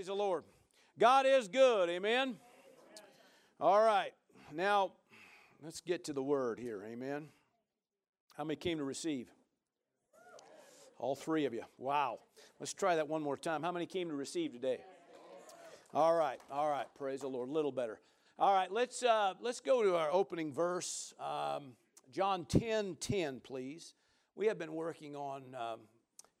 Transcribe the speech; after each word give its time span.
Praise 0.00 0.06
the 0.06 0.14
Lord. 0.14 0.44
God 0.98 1.26
is 1.26 1.46
good. 1.46 1.90
Amen. 1.90 2.36
All 3.60 3.82
right. 3.82 4.12
Now, 4.50 4.92
let's 5.62 5.82
get 5.82 6.04
to 6.04 6.14
the 6.14 6.22
word 6.22 6.58
here. 6.58 6.82
Amen. 6.90 7.28
How 8.34 8.44
many 8.44 8.56
came 8.56 8.78
to 8.78 8.84
receive? 8.84 9.28
All 10.98 11.14
three 11.14 11.44
of 11.44 11.52
you. 11.52 11.64
Wow. 11.76 12.20
Let's 12.58 12.72
try 12.72 12.96
that 12.96 13.08
one 13.08 13.22
more 13.22 13.36
time. 13.36 13.62
How 13.62 13.72
many 13.72 13.84
came 13.84 14.08
to 14.08 14.14
receive 14.14 14.54
today? 14.54 14.78
All 15.92 16.14
right. 16.16 16.40
All 16.50 16.70
right. 16.70 16.86
Praise 16.96 17.20
the 17.20 17.28
Lord. 17.28 17.50
A 17.50 17.52
little 17.52 17.70
better. 17.70 18.00
All 18.38 18.54
right. 18.54 18.72
Let's 18.72 19.02
uh, 19.02 19.34
let's 19.42 19.60
go 19.60 19.82
to 19.82 19.96
our 19.96 20.10
opening 20.10 20.50
verse, 20.50 21.12
um, 21.20 21.74
John 22.10 22.46
10, 22.46 22.96
10, 23.00 23.40
please. 23.40 23.92
We 24.34 24.46
have 24.46 24.58
been 24.58 24.72
working 24.72 25.14
on. 25.14 25.54
Um, 25.54 25.80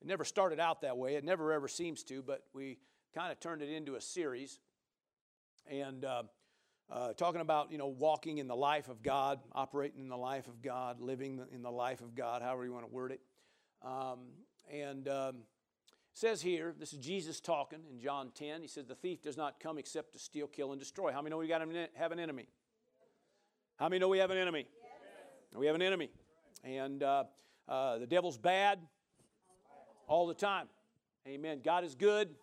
it 0.00 0.06
never 0.06 0.24
started 0.24 0.60
out 0.60 0.80
that 0.80 0.96
way. 0.96 1.16
It 1.16 1.24
never 1.24 1.52
ever 1.52 1.68
seems 1.68 2.02
to, 2.04 2.22
but 2.22 2.42
we 2.54 2.78
kind 3.14 3.32
of 3.32 3.40
turned 3.40 3.62
it 3.62 3.70
into 3.70 3.96
a 3.96 4.00
series. 4.00 4.58
And 5.66 6.04
uh, 6.04 6.24
uh, 6.90 7.12
talking 7.12 7.40
about, 7.40 7.70
you 7.70 7.78
know, 7.78 7.86
walking 7.86 8.38
in 8.38 8.48
the 8.48 8.56
life 8.56 8.88
of 8.88 9.02
God, 9.02 9.40
operating 9.52 10.00
in 10.00 10.08
the 10.08 10.16
life 10.16 10.48
of 10.48 10.62
God, 10.62 11.00
living 11.00 11.40
in 11.52 11.62
the 11.62 11.70
life 11.70 12.00
of 12.00 12.14
God, 12.14 12.42
however 12.42 12.64
you 12.64 12.72
want 12.72 12.86
to 12.86 12.92
word 12.92 13.12
it. 13.12 13.20
Um, 13.82 14.18
and 14.72 15.08
um, 15.08 15.36
says 16.14 16.42
here, 16.42 16.74
this 16.78 16.92
is 16.92 16.98
Jesus 16.98 17.40
talking 17.40 17.80
in 17.90 18.00
John 18.00 18.30
10. 18.34 18.62
He 18.62 18.68
says, 18.68 18.86
The 18.86 18.94
thief 18.94 19.22
does 19.22 19.36
not 19.36 19.60
come 19.60 19.78
except 19.78 20.12
to 20.14 20.18
steal, 20.18 20.46
kill, 20.46 20.72
and 20.72 20.80
destroy. 20.80 21.12
How 21.12 21.22
many 21.22 21.30
know 21.30 21.38
we 21.38 21.48
got 21.48 21.62
an, 21.62 21.88
have 21.94 22.12
an 22.12 22.18
enemy? 22.18 22.46
How 23.76 23.88
many 23.88 24.00
know 24.00 24.08
we 24.08 24.18
have 24.18 24.30
an 24.30 24.38
enemy? 24.38 24.66
Yes. 24.68 25.58
We 25.58 25.66
have 25.66 25.74
an 25.74 25.82
enemy. 25.82 26.10
And 26.64 27.02
uh, 27.02 27.24
uh, 27.68 27.98
the 27.98 28.06
devil's 28.06 28.36
bad 28.36 28.80
all 30.06 30.26
the 30.26 30.34
time. 30.34 30.66
Amen. 31.26 31.60
God 31.64 31.84
is 31.84 31.94
good 31.94 32.34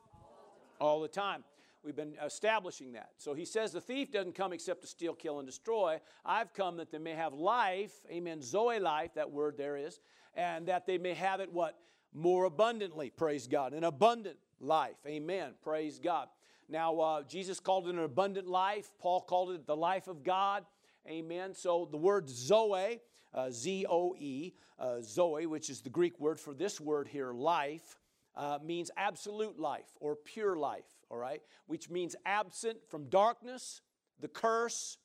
all 0.80 1.02
the 1.02 1.08
time. 1.08 1.44
We've 1.84 1.96
been 1.96 2.16
establishing 2.24 2.94
that. 2.94 3.12
So 3.18 3.34
he 3.34 3.46
says 3.46 3.72
the 3.72 3.80
thief 3.80 4.12
doesn't 4.12 4.36
come 4.36 4.52
except 4.52 4.82
to 4.82 4.88
steal, 4.88 5.14
kill, 5.14 5.40
and 5.40 5.48
destroy. 5.48 6.02
I've 6.26 6.54
come 6.54 6.78
that 6.78 6.92
they 6.92 6.98
may 6.98 7.14
have 7.14 7.34
life, 7.34 7.94
amen, 8.12 8.42
Zoe 8.42 8.80
life, 8.80 9.14
that 9.16 9.32
word 9.32 9.58
there 9.58 9.78
is, 9.78 10.00
and 10.36 10.68
that 10.68 10.86
they 10.86 10.98
may 10.98 11.14
have 11.14 11.40
it 11.40 11.52
what? 11.52 11.78
More 12.14 12.46
abundantly, 12.46 13.10
praise 13.10 13.48
God. 13.48 13.74
An 13.74 13.84
abundant 13.84 14.38
life, 14.60 14.98
amen, 15.06 15.52
praise 15.62 16.00
God. 16.00 16.28
Now, 16.68 17.00
uh, 17.00 17.24
Jesus 17.24 17.60
called 17.60 17.88
it 17.88 17.96
an 17.96 18.04
abundant 18.04 18.48
life. 18.48 18.90
Paul 19.00 19.22
called 19.22 19.52
it 19.52 19.66
the 19.66 19.76
life 19.76 20.08
of 20.08 20.24
God, 20.24 20.66
amen. 21.08 21.54
So 21.54 21.88
the 21.90 21.98
word 21.98 22.28
Zoe, 22.28 23.00
uh, 23.34 23.50
Z 23.50 23.86
O 23.90 24.16
E, 24.18 24.54
uh, 24.78 24.98
Zoe, 25.02 25.46
which 25.46 25.70
is 25.70 25.82
the 25.82 25.90
Greek 25.90 26.20
word 26.20 26.40
for 26.40 26.54
this 26.54 26.82
word 26.82 27.08
here, 27.08 27.32
life, 27.32 27.98
uh, 28.38 28.60
means 28.64 28.92
absolute 28.96 29.60
life 29.60 29.90
or 30.00 30.16
pure 30.16 30.56
life, 30.56 30.86
all 31.10 31.18
right? 31.18 31.42
Which 31.66 31.90
means 31.90 32.16
absent 32.26 32.78
from 32.88 33.10
darkness, 33.10 33.82
the 34.20 34.28
curse, 34.28 34.98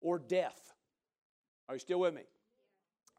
or 0.00 0.18
death. 0.18 0.74
Are 1.68 1.74
you 1.74 1.80
still 1.80 2.00
with 2.00 2.14
me? 2.14 2.22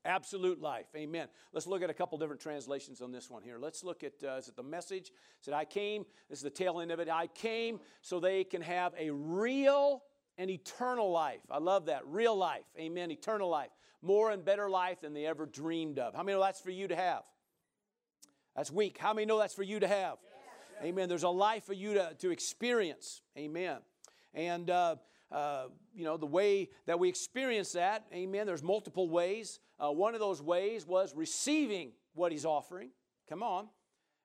Absolute 0.06 0.62
life. 0.62 0.86
Amen. 0.96 1.28
Let's 1.52 1.68
look 1.68 1.82
at 1.82 1.90
a 1.90 1.94
couple 1.94 2.18
different 2.18 2.40
translations 2.40 3.02
on 3.02 3.12
this 3.12 3.30
one 3.30 3.42
here. 3.42 3.58
Let's 3.60 3.84
look 3.84 4.04
at, 4.04 4.14
uh, 4.24 4.36
is 4.36 4.48
it 4.48 4.56
the 4.56 4.64
message? 4.64 5.08
It 5.08 5.14
said, 5.42 5.54
I 5.54 5.66
came, 5.66 6.06
this 6.30 6.40
is 6.40 6.44
the 6.44 6.50
tail 6.50 6.80
end 6.80 6.92
of 6.92 7.00
it. 7.00 7.10
I 7.10 7.28
came 7.28 7.80
so 8.02 8.20
they 8.20 8.46
can 8.46 8.62
have 8.62 8.94
a 8.98 9.10
real 9.10 10.04
and 10.38 10.50
eternal 10.50 11.12
life. 11.12 11.42
I 11.50 11.58
love 11.58 11.88
that. 11.88 12.06
Real 12.06 12.38
life. 12.38 12.64
Amen. 12.80 13.12
Eternal 13.12 13.50
life. 13.50 13.72
More 14.02 14.32
and 14.32 14.46
better 14.46 14.70
life 14.70 15.02
than 15.02 15.14
they 15.14 15.26
ever 15.26 15.46
dreamed 15.46 16.00
of. 16.00 16.14
How 16.14 16.24
many 16.24 16.38
know 16.38 16.44
that's 16.44 16.62
for 16.62 16.70
you 16.70 16.88
to 16.88 16.96
have? 16.96 17.24
That's 18.58 18.72
weak. 18.72 18.98
How 18.98 19.14
many 19.14 19.28
know 19.28 19.38
that's 19.38 19.54
for 19.54 19.64
you 19.64 19.80
to 19.80 19.88
have? 19.88 20.18
Yes. 20.82 20.90
Amen. 20.90 21.08
There's 21.08 21.24
a 21.24 21.30
life 21.30 21.64
for 21.64 21.74
you 21.74 21.94
to, 21.94 22.16
to 22.20 22.32
experience. 22.32 23.22
Amen. 23.38 23.78
And, 24.34 24.70
uh, 24.70 24.96
uh, 25.32 25.66
you 25.94 26.04
know, 26.04 26.18
the 26.18 26.26
way 26.26 26.70
that 26.88 26.98
we 26.98 27.08
experience 27.08 27.74
that, 27.74 28.06
amen, 28.12 28.48
there's 28.48 28.64
multiple 28.64 29.10
ways. 29.10 29.60
Uh, 29.80 29.92
one 29.92 30.16
of 30.16 30.20
those 30.20 30.42
ways 30.42 30.88
was 30.88 31.14
receiving 31.16 31.92
what 32.16 32.32
he's 32.32 32.46
offering. 32.46 32.90
Come 33.30 33.44
on. 33.44 33.68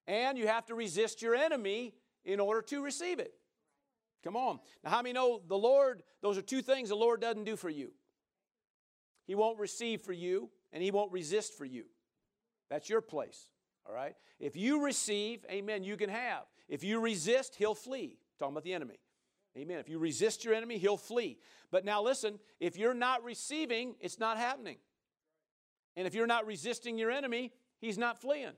And 0.07 0.39
you 0.39 0.47
have 0.47 0.65
to 0.67 0.75
resist 0.75 1.21
your 1.21 1.35
enemy 1.35 1.95
in 2.25 2.41
order 2.41 2.63
to 2.63 2.83
receive 2.83 3.19
it. 3.19 3.35
Come 4.25 4.37
on. 4.37 4.61
Now, 4.83 4.91
how 4.91 5.03
many 5.03 5.13
know 5.13 5.43
the 5.47 5.59
Lord, 5.59 6.03
those 6.23 6.39
are 6.39 6.43
two 6.43 6.63
things 6.63 6.89
the 6.89 6.95
Lord 6.95 7.21
doesn't 7.21 7.45
do 7.45 7.57
for 7.57 7.69
you? 7.69 7.93
He 9.27 9.35
won't 9.35 9.59
receive 9.59 10.01
for 10.01 10.13
you, 10.13 10.51
and 10.73 10.83
He 10.83 10.91
won't 10.91 11.13
resist 11.13 11.57
for 11.59 11.65
you. 11.65 11.85
That's 12.71 12.89
your 12.89 13.01
place. 13.01 13.49
All 13.93 13.99
right? 13.99 14.17
If 14.41 14.57
you 14.57 14.83
receive, 14.83 15.45
amen, 15.51 15.85
you 15.85 15.99
can 15.99 16.09
have. 16.09 16.45
If 16.67 16.83
you 16.83 16.99
resist, 16.99 17.57
he'll 17.57 17.75
flee. 17.75 18.17
Talking 18.39 18.55
about 18.55 18.65
the 18.65 18.73
enemy. 18.73 18.99
Amen. 19.57 19.79
If 19.79 19.89
you 19.91 19.99
resist 19.99 20.47
your 20.47 20.55
enemy, 20.55 20.79
he'll 20.79 20.97
flee. 20.97 21.39
But 21.71 21.85
now 21.85 22.03
listen, 22.03 22.39
if 22.59 22.79
you're 22.79 22.95
not 22.95 23.23
receiving, 23.23 23.95
it's 24.01 24.19
not 24.19 24.39
happening. 24.39 24.79
And 25.95 26.07
if 26.07 26.15
you're 26.15 26.27
not 26.27 26.47
resisting 26.47 26.97
your 26.97 27.11
enemy, 27.11 27.53
he's 27.81 27.99
not 27.99 28.19
fleeing. 28.19 28.53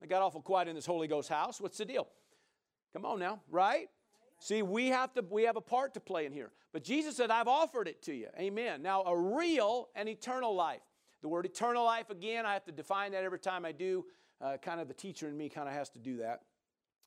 I 0.00 0.06
got 0.06 0.22
awful 0.22 0.40
quiet 0.40 0.68
in 0.68 0.76
this 0.76 0.86
Holy 0.86 1.08
Ghost 1.08 1.28
house. 1.28 1.60
What's 1.60 1.78
the 1.78 1.84
deal? 1.84 2.06
Come 2.92 3.04
on 3.04 3.18
now, 3.18 3.40
right? 3.50 3.88
See, 4.38 4.62
we 4.62 4.86
have 4.88 5.12
to 5.14 5.24
we 5.28 5.42
have 5.42 5.56
a 5.56 5.60
part 5.60 5.94
to 5.94 6.00
play 6.00 6.26
in 6.26 6.32
here. 6.32 6.52
But 6.72 6.84
Jesus 6.84 7.16
said, 7.16 7.32
I've 7.32 7.48
offered 7.48 7.88
it 7.88 8.02
to 8.04 8.14
you. 8.14 8.28
Amen. 8.38 8.82
Now, 8.82 9.02
a 9.02 9.16
real 9.16 9.88
and 9.96 10.08
eternal 10.08 10.54
life. 10.54 10.80
The 11.22 11.28
word 11.28 11.46
eternal 11.46 11.84
life, 11.84 12.10
again, 12.10 12.46
I 12.46 12.54
have 12.54 12.64
to 12.64 12.72
define 12.72 13.12
that 13.12 13.24
every 13.24 13.38
time 13.38 13.64
I 13.64 13.72
do. 13.72 14.04
Uh, 14.40 14.56
kind 14.56 14.80
of 14.80 14.88
the 14.88 14.94
teacher 14.94 15.28
in 15.28 15.36
me 15.36 15.48
kind 15.48 15.68
of 15.68 15.74
has 15.74 15.90
to 15.90 15.98
do 15.98 16.18
that. 16.18 16.42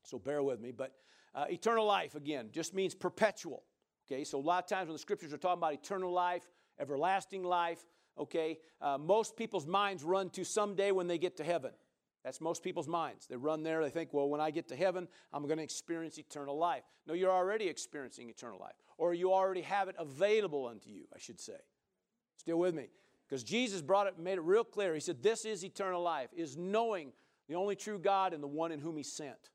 So 0.03 0.19
bear 0.19 0.44
with 0.44 0.59
me. 0.59 0.72
But 0.72 0.94
uh, 1.34 1.46
eternal 1.50 1.85
life, 1.85 2.16
again, 2.16 2.50
just 2.52 2.73
means 2.73 2.94
perpetual. 2.94 3.63
Okay, 4.06 4.23
so 4.23 4.38
a 4.38 4.41
lot 4.41 4.63
of 4.63 4.69
times 4.69 4.88
when 4.88 4.94
the 4.94 5.00
scriptures 5.00 5.34
are 5.34 5.38
talking 5.38 5.59
about 5.59 5.73
eternal 5.73 6.12
life, 6.12 6.44
everlasting 6.79 7.44
life, 7.44 7.79
okay, 8.19 8.59
uh, 8.81 8.97
most 8.97 9.35
people's 9.35 9.66
minds 9.66 10.03
run 10.03 10.29
to 10.31 10.44
someday 10.44 10.91
when 10.91 11.07
they 11.07 11.18
get 11.18 11.38
to 11.38 11.44
heaven. 11.44 11.72
That's 12.23 12.40
most 12.40 12.63
people's 12.63 12.88
minds. 12.88 13.28
They 13.28 13.35
run 13.35 13.63
there, 13.63 13.84
they 13.84 13.90
think, 13.90 14.13
well, 14.13 14.29
when 14.29 14.40
I 14.40 14.52
get 14.52 14.68
to 14.69 14.75
heaven, 14.75 15.07
I'm 15.34 15.46
going 15.46 15.57
to 15.57 15.63
experience 15.63 16.18
eternal 16.18 16.57
life. 16.57 16.84
No, 17.07 17.13
you're 17.13 17.31
already 17.31 17.68
experiencing 17.68 18.29
eternal 18.29 18.59
life, 18.59 18.75
or 18.97 19.13
you 19.13 19.34
already 19.34 19.62
have 19.62 19.90
it 19.90 19.96
available 19.97 20.68
unto 20.68 20.90
you, 20.90 21.06
I 21.13 21.19
should 21.19 21.40
say. 21.40 21.57
Still 22.38 22.59
with 22.59 22.75
me? 22.75 22.88
Because 23.33 23.44
Jesus 23.44 23.81
brought 23.81 24.05
it, 24.05 24.19
made 24.19 24.38
it 24.38 24.44
real 24.44 24.63
clear. 24.63 24.94
He 24.94 24.99
said, 24.99 25.23
This 25.23 25.44
is 25.44 25.66
eternal 25.66 26.03
life, 26.03 26.29
is 26.38 26.55
knowing 26.55 27.13
the 27.49 27.55
only 27.55 27.75
true 27.75 27.97
God 27.97 28.31
and 28.31 28.44
the 28.44 28.47
one 28.47 28.71
in 28.71 28.79
whom 28.79 28.95
He 28.95 29.01
sent. 29.01 29.49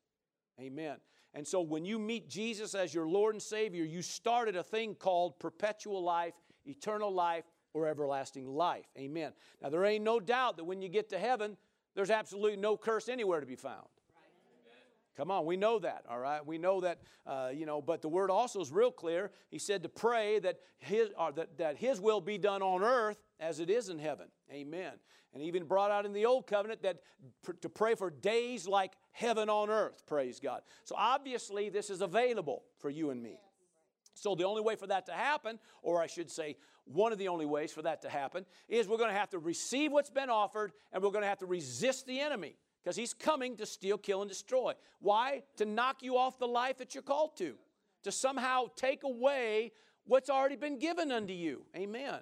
Amen. 0.59 0.97
And 1.33 1.47
so 1.47 1.61
when 1.61 1.85
you 1.85 1.97
meet 1.97 2.27
Jesus 2.27 2.75
as 2.75 2.93
your 2.93 3.07
Lord 3.07 3.35
and 3.35 3.41
Savior, 3.41 3.85
you 3.85 4.01
started 4.01 4.57
a 4.57 4.63
thing 4.63 4.95
called 4.95 5.39
perpetual 5.39 6.03
life, 6.03 6.33
eternal 6.65 7.09
life, 7.09 7.45
or 7.73 7.87
everlasting 7.87 8.45
life. 8.45 8.83
Amen. 8.97 9.31
Now, 9.61 9.69
there 9.69 9.85
ain't 9.85 10.03
no 10.03 10.19
doubt 10.19 10.57
that 10.57 10.65
when 10.65 10.81
you 10.81 10.89
get 10.89 11.07
to 11.11 11.17
heaven, 11.17 11.55
there's 11.95 12.09
absolutely 12.09 12.57
no 12.57 12.75
curse 12.75 13.07
anywhere 13.07 13.39
to 13.39 13.45
be 13.45 13.55
found. 13.55 13.87
Come 15.15 15.31
on, 15.31 15.45
we 15.45 15.55
know 15.55 15.79
that, 15.79 16.03
all 16.09 16.19
right? 16.19 16.45
We 16.45 16.57
know 16.57 16.81
that, 16.81 16.99
uh, 17.25 17.51
you 17.53 17.65
know, 17.65 17.81
but 17.81 18.01
the 18.01 18.09
word 18.09 18.29
also 18.29 18.59
is 18.59 18.71
real 18.71 18.91
clear. 18.91 19.31
He 19.49 19.57
said 19.57 19.83
to 19.83 19.89
pray 19.89 20.39
that 20.39 20.59
his, 20.79 21.11
uh, 21.17 21.31
that, 21.31 21.57
that 21.57 21.77
his 21.77 22.01
will 22.01 22.19
be 22.19 22.37
done 22.37 22.61
on 22.61 22.83
earth 22.83 23.17
as 23.39 23.59
it 23.59 23.69
is 23.69 23.89
in 23.89 23.99
heaven. 23.99 24.27
Amen. 24.51 24.93
And 25.33 25.43
even 25.43 25.65
brought 25.65 25.91
out 25.91 26.05
in 26.05 26.13
the 26.13 26.25
old 26.25 26.47
covenant 26.47 26.81
that 26.83 27.01
pr- 27.43 27.53
to 27.53 27.69
pray 27.69 27.95
for 27.95 28.09
days 28.09 28.67
like 28.67 28.93
heaven 29.11 29.49
on 29.49 29.69
earth, 29.69 30.05
praise 30.07 30.39
God. 30.39 30.61
So 30.83 30.95
obviously, 30.97 31.69
this 31.69 31.89
is 31.89 32.01
available 32.01 32.63
for 32.79 32.89
you 32.89 33.11
and 33.11 33.21
me. 33.21 33.39
So 34.15 34.35
the 34.35 34.43
only 34.43 34.61
way 34.61 34.75
for 34.75 34.87
that 34.87 35.05
to 35.05 35.13
happen, 35.13 35.59
or 35.81 36.01
I 36.01 36.07
should 36.07 36.29
say, 36.29 36.57
one 36.85 37.11
of 37.11 37.19
the 37.19 37.27
only 37.27 37.45
ways 37.45 37.71
for 37.71 37.83
that 37.83 38.01
to 38.01 38.09
happen, 38.09 38.45
is 38.67 38.87
we're 38.87 38.97
going 38.97 39.11
to 39.11 39.17
have 39.17 39.29
to 39.29 39.39
receive 39.39 39.91
what's 39.91 40.09
been 40.09 40.29
offered 40.29 40.71
and 40.91 41.01
we're 41.01 41.11
going 41.11 41.21
to 41.21 41.29
have 41.29 41.39
to 41.39 41.45
resist 41.45 42.05
the 42.07 42.19
enemy 42.19 42.57
because 42.83 42.95
he's 42.95 43.13
coming 43.13 43.55
to 43.57 43.65
steal, 43.65 43.97
kill, 43.97 44.21
and 44.21 44.29
destroy. 44.29 44.73
Why? 44.99 45.43
To 45.57 45.65
knock 45.65 46.01
you 46.01 46.17
off 46.17 46.39
the 46.39 46.47
life 46.47 46.77
that 46.77 46.95
you're 46.95 47.03
called 47.03 47.37
to, 47.37 47.55
to 48.03 48.11
somehow 48.11 48.65
take 48.75 49.03
away 49.03 49.71
what's 50.05 50.29
already 50.29 50.55
been 50.55 50.79
given 50.79 51.11
unto 51.11 51.33
you. 51.33 51.65
Amen. 51.75 52.19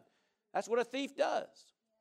That's 0.53 0.67
what 0.67 0.79
a 0.79 0.83
thief 0.83 1.15
does. 1.15 1.47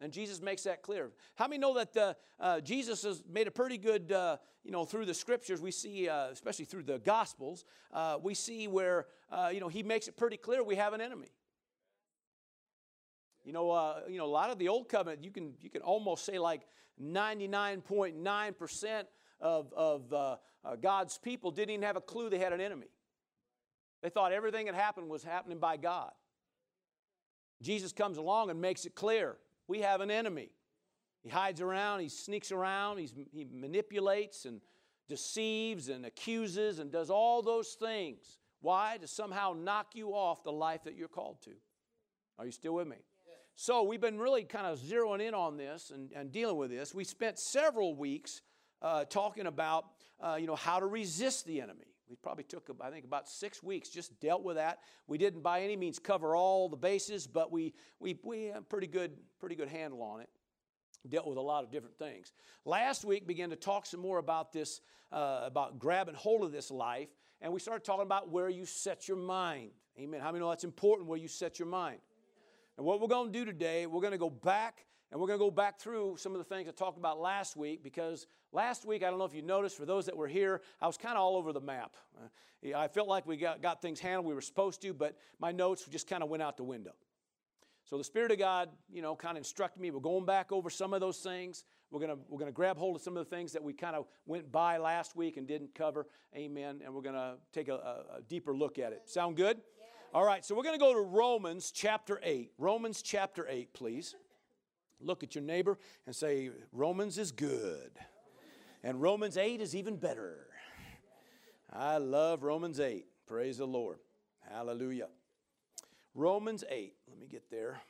And 0.00 0.12
Jesus 0.12 0.40
makes 0.42 0.64
that 0.64 0.82
clear. 0.82 1.10
How 1.36 1.48
many 1.48 1.58
know 1.58 1.72
that 1.74 1.96
uh, 1.96 2.12
uh, 2.38 2.60
Jesus 2.60 3.02
has 3.04 3.22
made 3.30 3.46
a 3.46 3.50
pretty 3.50 3.78
good, 3.78 4.12
uh, 4.12 4.36
you 4.62 4.70
know, 4.70 4.84
through 4.84 5.06
the 5.06 5.14
scriptures, 5.14 5.62
we 5.62 5.70
see, 5.70 6.06
uh, 6.08 6.26
especially 6.26 6.66
through 6.66 6.82
the 6.82 6.98
Gospels, 6.98 7.64
uh, 7.92 8.18
we 8.22 8.34
see 8.34 8.68
where, 8.68 9.06
uh, 9.30 9.48
you 9.52 9.60
know, 9.60 9.68
he 9.68 9.82
makes 9.82 10.06
it 10.06 10.14
pretty 10.16 10.36
clear 10.36 10.62
we 10.62 10.76
have 10.76 10.92
an 10.92 11.00
enemy. 11.00 11.32
You 13.42 13.54
know, 13.54 14.02
you 14.08 14.18
know, 14.18 14.26
a 14.26 14.26
lot 14.26 14.50
of 14.50 14.58
the 14.58 14.68
old 14.68 14.88
covenant, 14.88 15.24
you 15.24 15.30
can, 15.30 15.54
you 15.60 15.70
can 15.70 15.80
almost 15.80 16.26
say 16.26 16.38
like 16.38 16.66
99.9% 17.02 19.02
of, 19.40 19.72
of 19.72 20.38
God's 20.82 21.16
people 21.18 21.50
didn't 21.52 21.70
even 21.70 21.84
have 21.84 21.96
a 21.96 22.00
clue 22.00 22.28
they 22.28 22.38
had 22.38 22.52
an 22.52 22.60
enemy. 22.60 22.88
They 24.02 24.10
thought 24.10 24.32
everything 24.32 24.66
that 24.66 24.74
happened 24.74 25.08
was 25.08 25.22
happening 25.22 25.58
by 25.58 25.76
God. 25.76 26.10
Jesus 27.62 27.92
comes 27.92 28.18
along 28.18 28.50
and 28.50 28.60
makes 28.60 28.84
it 28.84 28.94
clear 28.94 29.36
we 29.68 29.80
have 29.80 30.00
an 30.00 30.10
enemy. 30.10 30.50
He 31.22 31.28
hides 31.28 31.60
around, 31.60 32.00
he 32.00 32.08
sneaks 32.08 32.52
around, 32.52 32.98
he's, 32.98 33.12
he 33.32 33.46
manipulates 33.52 34.44
and 34.44 34.60
deceives 35.08 35.88
and 35.88 36.06
accuses 36.06 36.78
and 36.78 36.92
does 36.92 37.10
all 37.10 37.42
those 37.42 37.72
things. 37.72 38.38
Why? 38.60 38.98
To 39.00 39.06
somehow 39.06 39.54
knock 39.56 39.94
you 39.94 40.10
off 40.10 40.44
the 40.44 40.52
life 40.52 40.84
that 40.84 40.94
you're 40.94 41.08
called 41.08 41.42
to. 41.42 41.50
Are 42.38 42.46
you 42.46 42.52
still 42.52 42.74
with 42.74 42.86
me? 42.86 42.96
So 43.58 43.82
we've 43.84 44.00
been 44.00 44.18
really 44.18 44.44
kind 44.44 44.66
of 44.66 44.78
zeroing 44.78 45.26
in 45.26 45.32
on 45.32 45.56
this 45.56 45.90
and, 45.90 46.12
and 46.12 46.30
dealing 46.30 46.56
with 46.56 46.70
this. 46.70 46.94
We 46.94 47.04
spent 47.04 47.38
several 47.38 47.96
weeks 47.96 48.42
uh, 48.82 49.04
talking 49.06 49.46
about 49.46 49.86
uh, 50.20 50.36
you 50.38 50.46
know 50.46 50.56
how 50.56 50.78
to 50.78 50.86
resist 50.86 51.46
the 51.46 51.60
enemy. 51.60 51.86
We 52.08 52.16
probably 52.16 52.44
took 52.44 52.68
I 52.80 52.90
think 52.90 53.04
about 53.04 53.28
six 53.28 53.62
weeks 53.62 53.88
just 53.88 54.18
dealt 54.20 54.42
with 54.42 54.56
that. 54.56 54.80
We 55.06 55.18
didn't 55.18 55.42
by 55.42 55.62
any 55.62 55.76
means 55.76 55.98
cover 55.98 56.36
all 56.36 56.68
the 56.68 56.76
bases, 56.76 57.26
but 57.26 57.50
we 57.50 57.74
we 57.98 58.18
we 58.22 58.44
had 58.46 58.58
a 58.58 58.62
pretty 58.62 58.86
good 58.86 59.12
pretty 59.40 59.56
good 59.56 59.68
handle 59.68 60.02
on 60.02 60.20
it. 60.20 60.28
Dealt 61.08 61.26
with 61.26 61.38
a 61.38 61.42
lot 61.42 61.62
of 61.62 61.70
different 61.70 61.98
things. 61.98 62.32
Last 62.64 63.04
week 63.04 63.26
began 63.26 63.50
to 63.50 63.56
talk 63.56 63.86
some 63.86 64.00
more 64.00 64.18
about 64.18 64.52
this 64.52 64.80
uh, 65.12 65.42
about 65.44 65.78
grabbing 65.78 66.14
hold 66.14 66.42
of 66.42 66.52
this 66.52 66.70
life, 66.70 67.08
and 67.40 67.52
we 67.52 67.60
started 67.60 67.84
talking 67.84 68.02
about 68.02 68.30
where 68.30 68.48
you 68.48 68.66
set 68.66 69.08
your 69.08 69.16
mind. 69.16 69.70
Amen. 69.98 70.20
How 70.20 70.32
many 70.32 70.40
know 70.40 70.50
that's 70.50 70.64
important 70.64 71.08
where 71.08 71.18
you 71.18 71.28
set 71.28 71.58
your 71.58 71.68
mind? 71.68 72.00
And 72.76 72.84
what 72.84 73.00
we're 73.00 73.08
going 73.08 73.32
to 73.32 73.38
do 73.38 73.44
today, 73.44 73.86
we're 73.86 74.00
going 74.02 74.12
to 74.12 74.18
go 74.18 74.28
back 74.28 74.84
and 75.10 75.20
we're 75.20 75.26
going 75.28 75.38
to 75.38 75.44
go 75.44 75.50
back 75.50 75.78
through 75.78 76.16
some 76.18 76.32
of 76.32 76.38
the 76.38 76.44
things 76.44 76.68
I 76.68 76.72
talked 76.72 76.98
about 76.98 77.20
last 77.20 77.56
week 77.56 77.82
because 77.82 78.26
last 78.52 78.84
week, 78.84 79.02
I 79.02 79.10
don't 79.10 79.18
know 79.18 79.24
if 79.24 79.34
you 79.34 79.42
noticed, 79.42 79.76
for 79.76 79.86
those 79.86 80.06
that 80.06 80.16
were 80.16 80.26
here, 80.26 80.60
I 80.80 80.86
was 80.86 80.96
kind 80.96 81.14
of 81.16 81.20
all 81.20 81.36
over 81.36 81.52
the 81.52 81.60
map. 81.60 81.94
Uh, 82.16 82.76
I 82.76 82.88
felt 82.88 83.06
like 83.06 83.26
we 83.26 83.36
got, 83.36 83.62
got 83.62 83.80
things 83.80 84.00
handled 84.00 84.26
we 84.26 84.34
were 84.34 84.40
supposed 84.40 84.82
to, 84.82 84.92
but 84.92 85.16
my 85.38 85.52
notes 85.52 85.84
just 85.90 86.08
kind 86.08 86.22
of 86.22 86.28
went 86.28 86.42
out 86.42 86.56
the 86.56 86.64
window. 86.64 86.92
So 87.84 87.96
the 87.96 88.04
Spirit 88.04 88.32
of 88.32 88.38
God, 88.38 88.70
you 88.92 89.00
know, 89.00 89.14
kind 89.14 89.36
of 89.36 89.42
instructed 89.42 89.80
me. 89.80 89.92
We're 89.92 90.00
going 90.00 90.26
back 90.26 90.50
over 90.50 90.70
some 90.70 90.92
of 90.92 91.00
those 91.00 91.18
things. 91.18 91.64
We're 91.92 92.00
going 92.00 92.10
to 92.10 92.18
we're 92.28 92.40
going 92.40 92.50
to 92.50 92.56
grab 92.56 92.76
hold 92.76 92.96
of 92.96 93.02
some 93.02 93.16
of 93.16 93.28
the 93.28 93.36
things 93.36 93.52
that 93.52 93.62
we 93.62 93.72
kind 93.72 93.94
of 93.94 94.06
went 94.26 94.50
by 94.50 94.78
last 94.78 95.14
week 95.14 95.36
and 95.36 95.46
didn't 95.46 95.72
cover. 95.72 96.08
Amen. 96.34 96.80
And 96.84 96.92
we're 96.92 97.02
going 97.02 97.14
to 97.14 97.34
take 97.52 97.68
a, 97.68 97.74
a, 97.74 98.16
a 98.16 98.22
deeper 98.28 98.56
look 98.56 98.80
at 98.80 98.90
it. 98.90 99.02
Sound 99.08 99.36
good? 99.36 99.60
All 100.12 100.24
right, 100.24 100.44
so 100.44 100.54
we're 100.54 100.62
going 100.62 100.74
to 100.74 100.84
go 100.84 100.94
to 100.94 101.00
Romans 101.00 101.70
chapter 101.70 102.18
8. 102.22 102.52
Romans 102.58 103.02
chapter 103.02 103.46
8, 103.48 103.72
please. 103.74 104.14
Look 105.00 105.22
at 105.22 105.34
your 105.34 105.44
neighbor 105.44 105.78
and 106.06 106.14
say, 106.14 106.50
Romans 106.72 107.18
is 107.18 107.32
good. 107.32 107.92
And 108.82 109.00
Romans 109.00 109.36
8 109.36 109.60
is 109.60 109.74
even 109.74 109.96
better. 109.96 110.46
I 111.72 111.98
love 111.98 112.42
Romans 112.42 112.80
8. 112.80 113.06
Praise 113.26 113.58
the 113.58 113.66
Lord. 113.66 113.98
Hallelujah. 114.50 115.08
Romans 116.14 116.64
8. 116.68 116.94
Let 117.08 117.18
me 117.18 117.26
get 117.26 117.50
there. 117.50 117.80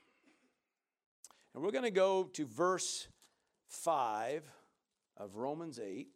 And 1.55 1.63
we're 1.63 1.71
going 1.71 1.85
to 1.85 1.91
go 1.91 2.25
to 2.25 2.47
verse 2.47 3.09
5 3.69 4.43
of 5.17 5.37
Romans 5.37 5.79
8. 5.79 6.09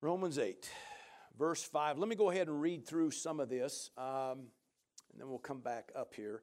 Romans 0.00 0.38
8 0.38 0.70
verse 1.40 1.64
5. 1.64 1.98
Let 1.98 2.08
me 2.08 2.14
go 2.14 2.30
ahead 2.30 2.48
and 2.48 2.60
read 2.60 2.86
through 2.86 3.10
some 3.12 3.40
of 3.40 3.48
this, 3.48 3.90
um, 3.96 4.50
and 5.10 5.18
then 5.18 5.28
we'll 5.28 5.38
come 5.38 5.60
back 5.60 5.90
up 5.96 6.14
here. 6.14 6.42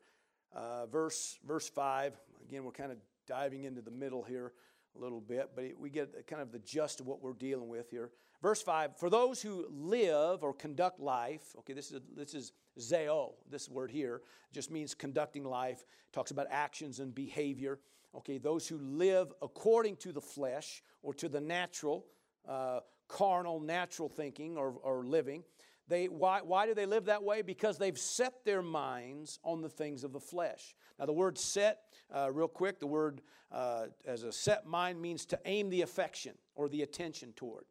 Uh, 0.58 0.88
verse, 0.88 1.38
verse 1.46 1.70
5, 1.70 2.18
again, 2.48 2.64
we're 2.64 2.72
kind 2.72 2.92
of 2.92 2.98
diving 3.28 3.66
into 3.66 3.80
the 3.80 3.92
middle 3.92 4.24
here 4.24 4.54
a 4.98 5.00
little 5.00 5.22
bit, 5.22 5.52
but 5.56 5.66
we 5.80 5.92
get 5.92 6.26
kind 6.26 6.42
of 6.42 6.52
the 6.52 6.58
gist 6.60 7.00
of 7.00 7.06
what 7.06 7.22
we're 7.22 7.34
dealing 7.34 7.70
with 7.70 7.92
here. 7.92 8.10
Verse 8.42 8.64
5 8.64 8.98
For 8.98 9.12
those 9.12 9.40
who 9.40 9.68
live 9.70 10.44
or 10.44 10.54
conduct 10.54 11.00
life, 11.00 11.44
okay, 11.60 11.74
this 11.74 11.92
is, 11.92 12.02
this 12.16 12.34
is 12.34 12.54
zeo, 12.80 13.34
this 13.52 13.70
word 13.70 13.92
here 13.92 14.22
just 14.52 14.72
means 14.72 14.96
conducting 14.96 15.44
life, 15.44 15.82
it 15.82 16.14
talks 16.14 16.32
about 16.32 16.48
actions 16.50 17.00
and 17.00 17.14
behavior. 17.14 17.80
Okay, 18.16 18.40
those 18.40 18.68
who 18.68 18.80
live 18.80 19.32
according 19.44 19.98
to 19.98 20.12
the 20.12 20.22
flesh 20.22 20.82
or 21.04 21.14
to 21.14 21.30
the 21.30 21.42
natural, 21.42 22.06
uh, 22.48 22.80
carnal, 23.08 23.60
natural 23.60 24.10
thinking 24.10 24.58
or, 24.58 24.72
or 24.82 25.06
living. 25.06 25.44
They, 25.88 26.08
why, 26.08 26.42
why 26.42 26.66
do 26.66 26.74
they 26.74 26.86
live 26.86 27.06
that 27.06 27.24
way? 27.24 27.42
Because 27.42 27.78
they've 27.78 27.98
set 27.98 28.44
their 28.44 28.62
minds 28.62 29.40
on 29.44 29.62
the 29.62 29.70
things 29.70 30.04
of 30.04 30.12
the 30.12 30.20
flesh. 30.20 30.76
Now, 31.00 31.06
the 31.06 31.14
word 31.14 31.38
set, 31.38 31.80
uh, 32.14 32.30
real 32.32 32.50
quick, 32.50 32.80
the 32.80 32.88
word 32.88 33.22
uh, 33.52 33.88
as 34.06 34.24
a 34.24 34.32
set 34.32 34.66
mind 34.66 35.02
means 35.02 35.26
to 35.28 35.40
aim 35.46 35.70
the 35.70 35.82
affection 35.84 36.34
or 36.56 36.68
the 36.68 36.82
attention 36.82 37.32
toward. 37.34 37.64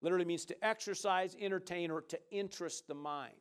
Literally 0.00 0.24
means 0.24 0.46
to 0.46 0.64
exercise, 0.64 1.36
entertain, 1.38 1.90
or 1.90 2.00
to 2.02 2.18
interest 2.30 2.88
the 2.88 2.94
mind. 2.94 3.34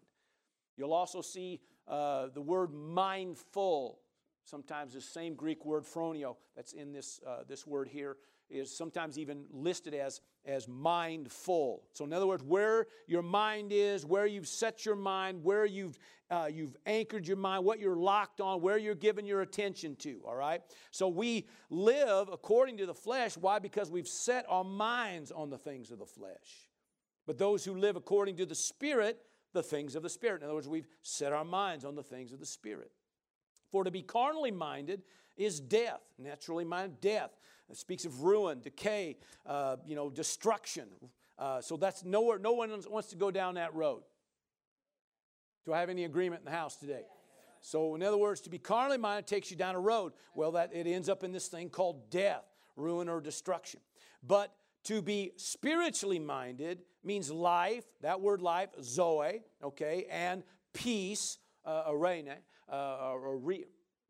You'll 0.75 0.93
also 0.93 1.21
see 1.21 1.61
uh, 1.87 2.27
the 2.33 2.41
word 2.41 2.73
mindful. 2.73 3.99
Sometimes 4.43 4.93
the 4.93 5.01
same 5.01 5.35
Greek 5.35 5.65
word 5.65 5.85
phroneo 5.85 6.35
that's 6.55 6.73
in 6.73 6.91
this, 6.91 7.21
uh, 7.25 7.43
this 7.47 7.65
word 7.65 7.87
here 7.87 8.17
is 8.49 8.75
sometimes 8.75 9.17
even 9.17 9.45
listed 9.51 9.93
as, 9.93 10.21
as 10.45 10.67
mindful. 10.67 11.83
So, 11.93 12.05
in 12.05 12.13
other 12.13 12.27
words, 12.27 12.43
where 12.43 12.87
your 13.07 13.21
mind 13.21 13.71
is, 13.71 14.05
where 14.05 14.25
you've 14.25 14.47
set 14.47 14.85
your 14.85 14.95
mind, 14.95 15.43
where 15.43 15.65
you've, 15.65 15.97
uh, 16.29 16.49
you've 16.51 16.75
anchored 16.85 17.27
your 17.27 17.37
mind, 17.37 17.65
what 17.65 17.79
you're 17.79 17.95
locked 17.95 18.41
on, 18.41 18.61
where 18.61 18.77
you're 18.77 18.95
giving 18.95 19.25
your 19.25 19.41
attention 19.41 19.95
to, 19.97 20.21
all 20.25 20.35
right? 20.35 20.61
So, 20.91 21.07
we 21.07 21.47
live 21.69 22.29
according 22.31 22.77
to 22.77 22.85
the 22.85 22.93
flesh. 22.93 23.37
Why? 23.37 23.59
Because 23.59 23.91
we've 23.91 24.07
set 24.07 24.45
our 24.49 24.63
minds 24.63 25.31
on 25.31 25.49
the 25.49 25.57
things 25.57 25.91
of 25.91 25.99
the 25.99 26.05
flesh. 26.05 26.69
But 27.27 27.37
those 27.37 27.63
who 27.63 27.75
live 27.75 27.95
according 27.95 28.37
to 28.37 28.45
the 28.45 28.55
Spirit, 28.55 29.19
the 29.53 29.63
things 29.63 29.95
of 29.95 30.03
the 30.03 30.09
Spirit. 30.09 30.41
In 30.41 30.45
other 30.45 30.55
words, 30.55 30.67
we've 30.67 30.87
set 31.01 31.33
our 31.33 31.45
minds 31.45 31.85
on 31.85 31.95
the 31.95 32.03
things 32.03 32.33
of 32.33 32.39
the 32.39 32.45
Spirit. 32.45 32.91
For 33.71 33.83
to 33.83 33.91
be 33.91 34.01
carnally 34.01 34.51
minded 34.51 35.03
is 35.37 35.59
death, 35.59 36.01
naturally 36.17 36.65
minded, 36.65 37.01
death. 37.01 37.31
It 37.69 37.77
speaks 37.77 38.05
of 38.05 38.23
ruin, 38.23 38.61
decay, 38.61 39.17
uh, 39.45 39.77
you 39.85 39.95
know, 39.95 40.09
destruction. 40.09 40.87
Uh, 41.37 41.61
so 41.61 41.77
that's 41.77 42.03
nowhere, 42.03 42.39
no 42.39 42.51
one 42.51 42.71
wants 42.89 43.09
to 43.09 43.15
go 43.15 43.31
down 43.31 43.55
that 43.55 43.73
road. 43.73 44.01
Do 45.65 45.73
I 45.73 45.79
have 45.79 45.89
any 45.89 46.05
agreement 46.05 46.41
in 46.41 46.45
the 46.45 46.57
house 46.57 46.75
today? 46.75 47.03
So, 47.61 47.95
in 47.95 48.03
other 48.03 48.17
words, 48.17 48.41
to 48.41 48.49
be 48.49 48.57
carnally 48.57 48.97
minded 48.97 49.27
takes 49.27 49.51
you 49.51 49.57
down 49.57 49.75
a 49.75 49.79
road. 49.79 50.13
Well, 50.33 50.53
that 50.53 50.71
it 50.73 50.87
ends 50.87 51.09
up 51.09 51.23
in 51.23 51.31
this 51.31 51.47
thing 51.47 51.69
called 51.69 52.09
death, 52.09 52.45
ruin, 52.75 53.09
or 53.09 53.21
destruction. 53.21 53.81
But 54.25 54.53
to 54.85 55.01
be 55.01 55.33
spiritually 55.35 56.19
minded 56.19 56.79
means 57.03 57.31
life, 57.31 57.83
that 58.01 58.21
word 58.21 58.41
life, 58.41 58.69
zoe, 58.81 59.41
okay, 59.61 60.05
and 60.09 60.43
peace, 60.73 61.37
uh, 61.65 61.83
arene, 61.87 62.29
uh, 62.71 63.11
or 63.13 63.37
re, 63.37 63.65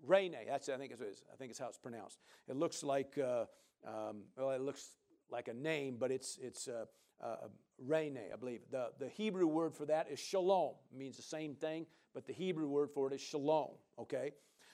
Rene, 0.05 0.45
that's 0.47 0.69
I 0.69 0.77
think 0.77 0.91
it 0.91 1.01
is. 1.01 1.23
I 1.31 1.35
think 1.35 1.51
it's 1.51 1.59
how 1.59 1.67
it's 1.67 1.77
pronounced. 1.77 2.19
It 2.47 2.55
looks 2.55 2.83
like 2.83 3.17
uh, 3.17 3.45
um, 3.87 4.23
well, 4.37 4.51
it 4.51 4.61
looks 4.61 4.95
like 5.29 5.47
a 5.47 5.53
name, 5.53 5.97
but 5.99 6.11
it's 6.11 6.37
it's 6.41 6.67
uh, 6.67 6.85
uh, 7.21 7.35
Rene, 7.77 8.29
I 8.33 8.35
believe. 8.37 8.61
The 8.71 8.91
the 8.99 9.09
Hebrew 9.09 9.47
word 9.47 9.73
for 9.73 9.85
that 9.85 10.07
is 10.09 10.19
shalom. 10.19 10.75
It 10.91 10.97
means 10.97 11.17
the 11.17 11.23
same 11.23 11.55
thing, 11.55 11.85
but 12.13 12.25
the 12.25 12.33
Hebrew 12.33 12.67
word 12.67 12.89
for 12.91 13.07
it 13.07 13.13
is 13.13 13.21
shalom. 13.21 13.71
Okay, 13.97 14.31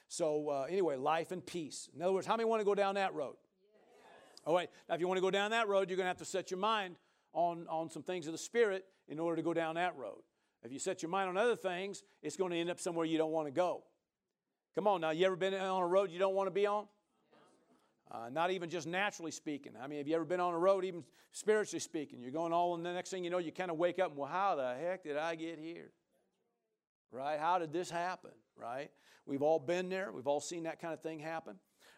so 0.08 0.50
uh, 0.50 0.68
anyway, 0.70 0.96
life 0.96 1.32
and 1.32 1.46
peace. 1.46 1.90
In 1.96 2.02
other 2.02 2.14
words, 2.14 2.28
how 2.28 2.36
many 2.36 2.46
want 2.46 2.62
to 2.62 2.66
go 2.66 2.76
down 2.76 2.96
that 2.96 3.14
road? 3.14 3.36
Yes. 3.62 4.42
All 4.46 4.54
right. 4.54 4.70
Now, 4.88 4.96
if 4.96 5.02
you 5.02 5.08
want 5.08 5.18
to 5.18 5.24
go 5.24 5.32
down 5.32 5.52
that 5.52 5.68
road, 5.68 5.90
you're 5.90 5.98
going 5.98 6.06
to 6.06 6.10
have 6.10 6.18
to 6.18 6.26
set 6.26 6.52
your 6.52 6.60
mind 6.60 6.98
on 7.34 7.66
on 7.68 7.90
some 7.90 8.04
things 8.04 8.28
of 8.28 8.32
the 8.32 8.38
Spirit 8.38 8.86
in 9.08 9.20
order 9.20 9.36
to 9.36 9.44
go 9.44 9.54
down 9.54 9.76
that 9.76 9.96
road. 9.98 10.22
If 10.66 10.72
you 10.72 10.80
set 10.80 11.04
your 11.04 11.10
mind 11.10 11.30
on 11.30 11.38
other 11.38 11.56
things, 11.56 12.02
it's 12.24 12.36
going 12.36 12.52
to 12.52 12.58
end 12.58 12.72
up 12.72 12.80
somewhere 12.80 13.06
you 13.06 13.20
don't 13.20 13.32
want 13.32 13.48
to 13.48 13.52
go. 13.52 13.84
Come 14.74 14.88
on 14.88 15.00
now, 15.00 15.12
you 15.12 15.26
ever 15.28 15.36
been 15.36 15.54
on 15.54 15.82
a 15.82 15.88
road 15.88 16.10
you 16.12 16.18
don't 16.18 16.34
want 16.34 16.48
to 16.48 16.52
be 16.52 16.66
on? 16.66 16.88
Uh, 18.12 18.30
not 18.32 18.50
even 18.52 18.70
just 18.70 18.88
naturally 18.88 19.32
speaking. 19.32 19.74
I 19.82 19.88
mean, 19.88 20.00
have 20.00 20.08
you 20.08 20.16
ever 20.16 20.26
been 20.26 20.40
on 20.40 20.54
a 20.54 20.58
road, 20.58 20.84
even 20.84 21.04
spiritually 21.32 21.80
speaking? 21.80 22.20
You're 22.22 22.32
going 22.32 22.52
all, 22.52 22.76
and 22.76 22.86
the 22.86 22.94
next 22.94 23.12
thing 23.12 23.24
you 23.24 23.30
know, 23.30 23.38
you 23.38 23.52
kind 23.52 23.70
of 23.70 23.78
wake 23.78 24.00
up 24.00 24.10
and, 24.10 24.18
well, 24.18 24.30
how 24.30 24.56
the 24.56 24.76
heck 24.76 25.04
did 25.04 25.18
I 25.18 25.36
get 25.36 25.60
here? 25.60 25.92
Right? 27.12 27.40
How 27.40 27.60
did 27.60 27.72
this 27.72 27.90
happen? 27.90 28.32
Right? 28.58 28.90
We've 29.26 29.44
all 29.44 29.60
been 29.60 29.90
there. 29.90 30.12
We've 30.12 30.28
all 30.28 30.40
seen 30.40 30.64
that 30.64 30.82
kind 30.82 30.94
of 30.94 31.02
thing 31.02 31.20
happen. 31.20 31.56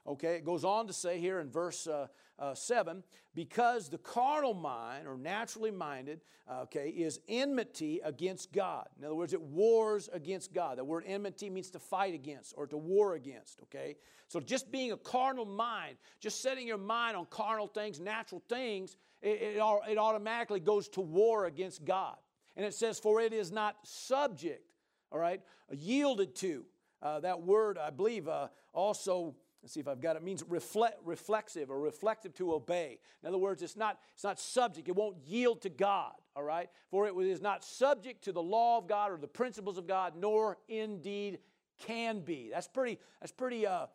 Okay, 0.08 0.36
it 0.36 0.46
goes 0.46 0.64
on 0.64 0.88
to 0.88 0.94
say 0.94 1.20
here 1.20 1.40
in 1.40 1.50
verse 1.50 1.86
uh, 1.86 2.08
uh, 2.40 2.54
7 2.54 3.04
because 3.36 3.90
the 3.90 3.98
carnal 3.98 4.54
mind 4.54 5.06
or 5.06 5.18
naturally 5.18 5.70
minded, 5.70 6.22
uh, 6.50 6.62
okay, 6.62 6.90
is 6.90 7.20
enmity 7.28 8.00
against 8.04 8.54
God. 8.54 8.88
In 8.98 9.06
other 9.06 9.16
words, 9.16 9.34
it 9.34 9.42
wars 9.42 10.10
against 10.14 10.54
God. 10.54 10.78
The 10.78 10.84
word 10.84 11.04
enmity 11.06 11.50
means 11.50 11.70
to 11.72 11.80
fight 11.80 12.14
against 12.14 12.54
or 12.58 12.68
to 12.68 12.78
war 12.78 13.16
against, 13.16 13.60
okay? 13.64 13.98
So 14.30 14.40
just 14.40 14.72
being 14.72 14.94
a 14.94 14.98
carnal 14.98 15.46
mind, 15.46 15.98
just 16.20 16.42
setting 16.42 16.68
your 16.68 16.78
mind 16.78 17.18
on 17.18 17.26
carnal 17.26 17.68
things, 17.68 18.00
natural 18.00 18.42
things, 18.48 18.96
it, 19.22 19.42
it, 19.42 19.62
it 19.90 19.98
automatically 19.98 20.60
goes 20.60 20.88
to 20.90 21.02
war 21.02 21.46
against 21.46 21.84
God. 21.84 22.16
And 22.56 22.66
it 22.66 22.74
says, 22.74 22.98
for 22.98 23.20
it 23.20 23.34
is 23.34 23.52
not 23.52 23.76
subject, 23.84 24.64
all 25.12 25.20
right, 25.20 25.42
yielded 25.72 26.34
to. 26.38 26.66
Uh, 27.02 27.20
that 27.20 27.42
word, 27.42 27.78
I 27.78 27.92
believe, 27.92 28.28
uh, 28.28 28.48
also 28.74 29.36
Let's 29.62 29.74
see 29.74 29.80
if 29.80 29.88
I've 29.88 30.00
got 30.00 30.16
it. 30.16 30.20
it 30.20 30.24
means 30.24 30.44
reflect, 30.48 31.00
reflexive 31.04 31.70
or 31.70 31.80
reflective 31.80 32.34
to 32.36 32.54
obey. 32.54 33.00
In 33.22 33.28
other 33.28 33.38
words, 33.38 33.62
it's 33.62 33.76
not, 33.76 34.00
it's 34.14 34.24
not 34.24 34.40
subject. 34.40 34.88
It 34.88 34.96
won't 34.96 35.18
yield 35.26 35.62
to 35.64 35.70
God, 35.70 36.14
all 36.36 36.44
right? 36.44 36.70
For 36.90 37.08
it 37.08 37.16
is 37.18 37.42
not 37.42 37.64
subject 37.64 38.24
to 38.26 38.32
the 38.32 38.42
law 38.42 38.78
of 38.78 38.88
God 38.88 39.12
or 39.12 39.18
the 39.18 39.28
principles 39.28 39.78
of 39.78 39.88
God, 39.88 40.14
nor 40.16 40.58
indeed 40.68 41.40
can 41.80 42.22
be. 42.22 42.50
That's 42.54 42.68
pretty, 42.68 43.00
that's 43.20 43.32
pretty 43.32 43.66
uh, 43.66 43.88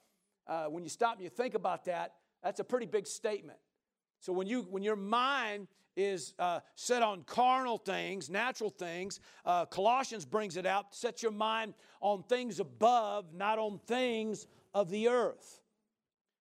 uh, 0.46 0.66
when 0.66 0.82
you 0.82 0.88
stop 0.88 1.14
and 1.14 1.24
you 1.24 1.30
think 1.30 1.54
about 1.54 1.84
that, 1.86 2.14
that's 2.42 2.60
a 2.60 2.64
pretty 2.64 2.86
big 2.86 3.06
statement. 3.06 3.58
So 4.20 4.32
when 4.32 4.46
you 4.46 4.62
when 4.70 4.82
your 4.82 4.96
mind 4.96 5.68
is 5.96 6.34
uh, 6.38 6.60
set 6.74 7.02
on 7.02 7.22
carnal 7.24 7.76
things, 7.76 8.30
natural 8.30 8.70
things, 8.70 9.20
uh, 9.44 9.66
Colossians 9.66 10.24
brings 10.24 10.56
it 10.56 10.64
out. 10.64 10.94
Set 10.94 11.22
your 11.22 11.32
mind 11.32 11.74
on 12.00 12.22
things 12.24 12.60
above, 12.60 13.34
not 13.34 13.58
on 13.58 13.80
things 13.86 14.46
of 14.74 14.90
the 14.90 15.08
earth. 15.08 15.60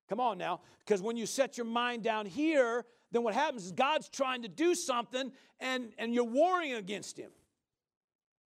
Come 0.09 0.19
on 0.19 0.37
now, 0.37 0.61
because 0.85 1.01
when 1.01 1.15
you 1.15 1.25
set 1.25 1.57
your 1.57 1.65
mind 1.65 2.03
down 2.03 2.25
here, 2.25 2.85
then 3.11 3.23
what 3.23 3.33
happens 3.33 3.65
is 3.65 3.71
God's 3.71 4.09
trying 4.09 4.41
to 4.41 4.47
do 4.47 4.75
something 4.75 5.31
and, 5.59 5.93
and 5.97 6.13
you're 6.13 6.23
warring 6.23 6.73
against 6.73 7.17
Him. 7.17 7.31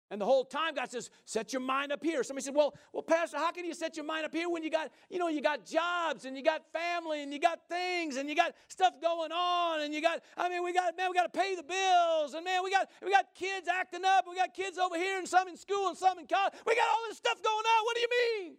And 0.08 0.20
the 0.20 0.24
whole 0.24 0.44
time 0.44 0.74
God 0.76 0.88
says, 0.88 1.10
set 1.24 1.52
your 1.52 1.62
mind 1.62 1.90
up 1.90 2.04
here. 2.04 2.22
Somebody 2.22 2.44
said, 2.44 2.54
well, 2.54 2.74
well, 2.92 3.02
Pastor, 3.02 3.38
how 3.38 3.50
can 3.50 3.64
you 3.64 3.74
set 3.74 3.96
your 3.96 4.06
mind 4.06 4.24
up 4.24 4.32
here 4.32 4.48
when 4.48 4.62
you 4.62 4.70
got, 4.70 4.92
you 5.10 5.18
know, 5.18 5.26
you 5.26 5.42
got 5.42 5.66
jobs 5.66 6.26
and 6.26 6.36
you 6.36 6.44
got 6.44 6.62
family 6.72 7.24
and 7.24 7.32
you 7.32 7.40
got 7.40 7.68
things 7.68 8.16
and 8.16 8.28
you 8.28 8.36
got 8.36 8.54
stuff 8.68 8.94
going 9.02 9.32
on 9.32 9.80
and 9.80 9.92
you 9.92 10.00
got, 10.00 10.20
I 10.36 10.48
mean, 10.48 10.62
we 10.62 10.72
got, 10.72 10.96
man, 10.96 11.10
we 11.10 11.14
got 11.16 11.32
to 11.32 11.36
pay 11.36 11.56
the 11.56 11.64
bills 11.64 12.34
and 12.34 12.44
man, 12.44 12.62
we 12.62 12.70
got, 12.70 12.88
we 13.04 13.10
got 13.10 13.26
kids 13.34 13.66
acting 13.66 14.04
up. 14.04 14.26
We 14.28 14.36
got 14.36 14.54
kids 14.54 14.78
over 14.78 14.96
here 14.96 15.18
and 15.18 15.26
some 15.26 15.48
in 15.48 15.56
school 15.56 15.88
and 15.88 15.98
some 15.98 16.20
in 16.20 16.28
college. 16.28 16.54
We 16.64 16.76
got 16.76 16.86
all 16.88 17.02
this 17.08 17.16
stuff 17.16 17.42
going 17.42 17.66
on. 17.66 17.84
What 17.84 17.96
do 17.96 18.00
you 18.02 18.08
mean? 18.10 18.56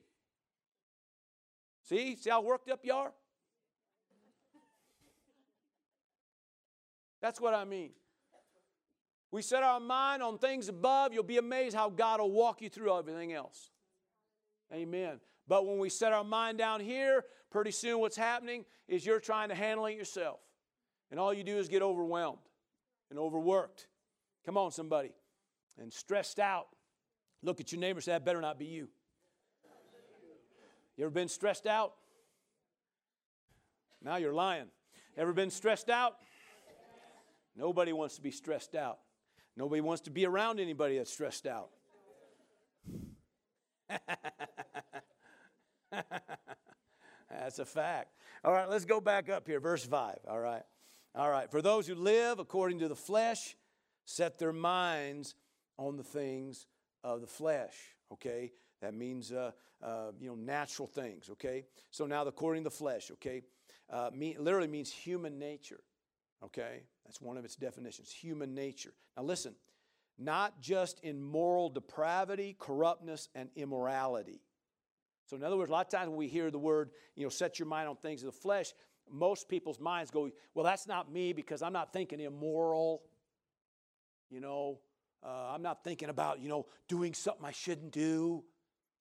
See, 1.88 2.18
see 2.18 2.30
how 2.30 2.42
worked 2.42 2.70
up 2.70 2.82
you 2.84 2.94
are? 2.94 3.14
That's 7.22 7.40
what 7.40 7.54
I 7.54 7.64
mean. 7.64 7.92
We 9.32 9.42
set 9.42 9.64
our 9.64 9.80
mind 9.80 10.22
on 10.22 10.38
things 10.38 10.70
above, 10.70 11.14
you'll 11.14 11.24
be 11.24 11.38
amazed 11.38 11.76
how 11.76 11.90
God 11.90 12.20
will 12.20 12.32
walk 12.32 12.62
you 12.62 12.70
through 12.70 12.98
everything 12.98 13.34
else. 13.34 13.70
Amen. 14.74 15.20
But 15.48 15.66
when 15.66 15.80
we 15.80 15.90
set 15.90 16.14
our 16.14 16.24
mind 16.24 16.58
down 16.58 16.82
here, 16.82 17.24
pretty 17.52 17.72
soon 17.72 18.00
what's 18.00 18.18
happening 18.18 18.66
is 18.88 19.06
you're 19.06 19.20
trying 19.20 19.50
to 19.50 19.56
handle 19.56 19.86
it 19.86 19.96
yourself. 19.96 20.40
And 21.10 21.20
all 21.20 21.34
you 21.34 21.44
do 21.44 21.58
is 21.58 21.70
get 21.70 21.82
overwhelmed 21.82 22.40
and 23.10 23.18
overworked. 23.18 23.88
Come 24.46 24.58
on, 24.58 24.72
somebody. 24.72 25.12
And 25.82 25.92
stressed 25.92 26.40
out. 26.40 26.68
Look 27.44 27.62
at 27.62 27.72
your 27.72 27.80
neighbor 27.80 28.02
say, 28.02 28.12
That 28.12 28.26
better 28.26 28.42
not 28.42 28.60
be 28.60 28.66
you. 28.66 28.90
You 30.98 31.06
ever 31.06 31.12
been 31.12 31.30
stressed 31.30 31.68
out? 31.68 31.94
Now 34.04 34.16
you're 34.18 34.34
lying. 34.34 34.66
Ever 35.16 35.32
been 35.32 35.52
stressed 35.52 35.90
out? 35.90 36.18
Nobody 37.56 37.94
wants 37.94 38.16
to 38.16 38.22
be 38.22 38.32
stressed 38.32 38.76
out. 38.76 39.00
Nobody 39.56 39.82
wants 39.82 40.02
to 40.04 40.12
be 40.12 40.26
around 40.26 40.60
anybody 40.60 40.98
that's 40.98 41.14
stressed 41.14 41.48
out. 41.48 41.70
that's 47.30 47.60
a 47.60 47.66
fact. 47.66 48.14
All 48.44 48.52
right, 48.54 48.70
let's 48.70 48.86
go 48.86 49.00
back 49.00 49.30
up 49.30 49.48
here. 49.48 49.60
Verse 49.60 49.86
5. 49.86 50.18
All 50.28 50.40
right. 50.40 50.64
All 51.16 51.30
right. 51.30 51.50
For 51.50 51.62
those 51.62 51.88
who 51.88 51.96
live 51.96 52.40
according 52.40 52.80
to 52.80 52.88
the 52.88 52.96
flesh, 52.96 53.56
set 54.06 54.38
their 54.40 54.54
minds 54.54 55.36
on 55.78 55.96
the 55.98 56.04
things 56.04 56.66
of 57.04 57.22
the 57.22 57.28
flesh. 57.28 57.76
Okay? 58.12 58.52
That 58.82 58.94
means, 58.94 59.32
uh, 59.32 59.52
uh, 59.82 60.12
you 60.20 60.28
know, 60.30 60.36
natural 60.36 60.88
things. 60.88 61.30
Okay? 61.32 61.66
So 61.92 62.06
now, 62.06 62.26
according 62.26 62.64
to 62.64 62.70
the 62.70 62.76
flesh, 62.76 63.12
okay, 63.14 63.42
uh, 63.92 64.10
mean, 64.14 64.36
literally 64.40 64.68
means 64.68 64.92
human 64.92 65.40
nature. 65.40 65.80
Okay? 66.44 66.84
That's 67.06 67.22
one 67.22 67.38
of 67.38 67.46
its 67.46 67.56
definitions 67.56 68.12
human 68.12 68.54
nature. 68.54 68.94
Now, 69.16 69.24
listen, 69.24 69.56
not 70.18 70.62
just 70.62 71.00
in 71.02 71.22
moral 71.22 71.70
depravity, 71.70 72.56
corruptness, 72.60 73.30
and 73.36 73.50
immorality. 73.56 74.42
So, 75.26 75.36
in 75.36 75.44
other 75.44 75.58
words, 75.58 75.70
a 75.70 75.74
lot 75.74 75.86
of 75.86 75.92
times 75.92 76.10
when 76.10 76.18
we 76.18 76.28
hear 76.28 76.52
the 76.52 76.60
word, 76.60 76.92
you 77.16 77.24
know, 77.24 77.30
set 77.30 77.60
your 77.60 77.68
mind 77.68 77.90
on 77.90 77.98
things 77.98 78.24
of 78.24 78.28
the 78.28 78.40
flesh, 78.40 78.74
most 79.12 79.50
people's 79.50 79.80
minds 79.80 80.12
go, 80.12 80.30
well, 80.54 80.66
that's 80.66 80.88
not 80.88 81.12
me 81.12 81.34
because 81.34 81.62
I'm 81.62 81.74
not 81.74 81.94
thinking 81.94 82.20
immoral. 82.20 83.02
You 84.30 84.42
know, 84.42 84.80
uh, 85.26 85.52
I'm 85.54 85.62
not 85.62 85.84
thinking 85.84 86.10
about, 86.10 86.40
you 86.40 86.50
know, 86.50 86.66
doing 86.88 87.14
something 87.14 87.46
I 87.46 87.52
shouldn't 87.52 87.92
do. 87.92 88.44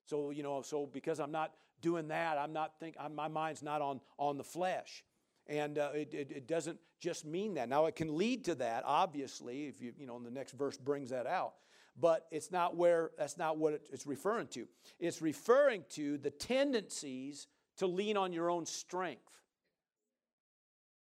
So, 0.07 0.31
you 0.31 0.43
know, 0.43 0.63
so 0.63 0.87
because 0.87 1.21
I'm 1.21 1.33
not 1.33 1.53
doing 1.83 2.09
that, 2.09 2.39
I'm 2.39 2.53
not 2.53 2.79
think, 2.79 2.97
I'm, 2.99 3.15
my 3.15 3.29
mind's 3.29 3.63
not 3.63 3.83
on, 3.83 4.01
on 4.19 4.39
the 4.39 4.45
flesh. 4.45 5.05
And 5.49 5.79
uh, 5.79 5.91
it, 5.95 6.15
it, 6.15 6.33
it, 6.35 6.49
doesn't 6.49 6.79
just 7.01 7.25
mean 7.25 7.55
that. 7.55 7.69
Now, 7.69 7.87
it 7.87 7.95
can 7.95 8.17
lead 8.17 8.45
to 8.47 8.55
that, 8.57 8.83
obviously, 8.85 9.67
if 9.67 9.81
you, 9.81 9.93
you 9.97 10.07
know, 10.07 10.19
the 10.19 10.31
next 10.31 10.53
verse 10.53 10.77
brings 10.77 11.11
that 11.11 11.27
out. 11.27 11.55
But 11.99 12.27
it's 12.31 12.51
not 12.51 12.77
where, 12.77 13.11
that's 13.19 13.39
not 13.39 13.57
what 13.59 13.81
it's 13.93 14.07
referring 14.07 14.49
to. 14.49 14.67
It's 14.99 15.23
referring 15.23 15.85
to 15.91 16.19
the 16.19 16.31
tendencies 16.31 17.47
to 17.79 17.87
lean 17.87 18.17
on 18.17 18.33
your 18.33 18.51
own 18.51 18.67
strength, 18.67 19.31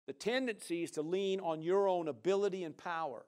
the 0.05 0.13
tendencies 0.13 0.91
to 0.91 1.01
lean 1.01 1.39
on 1.39 1.61
your 1.61 1.87
own 1.87 2.07
ability 2.07 2.63
and 2.63 2.77
power. 2.77 3.25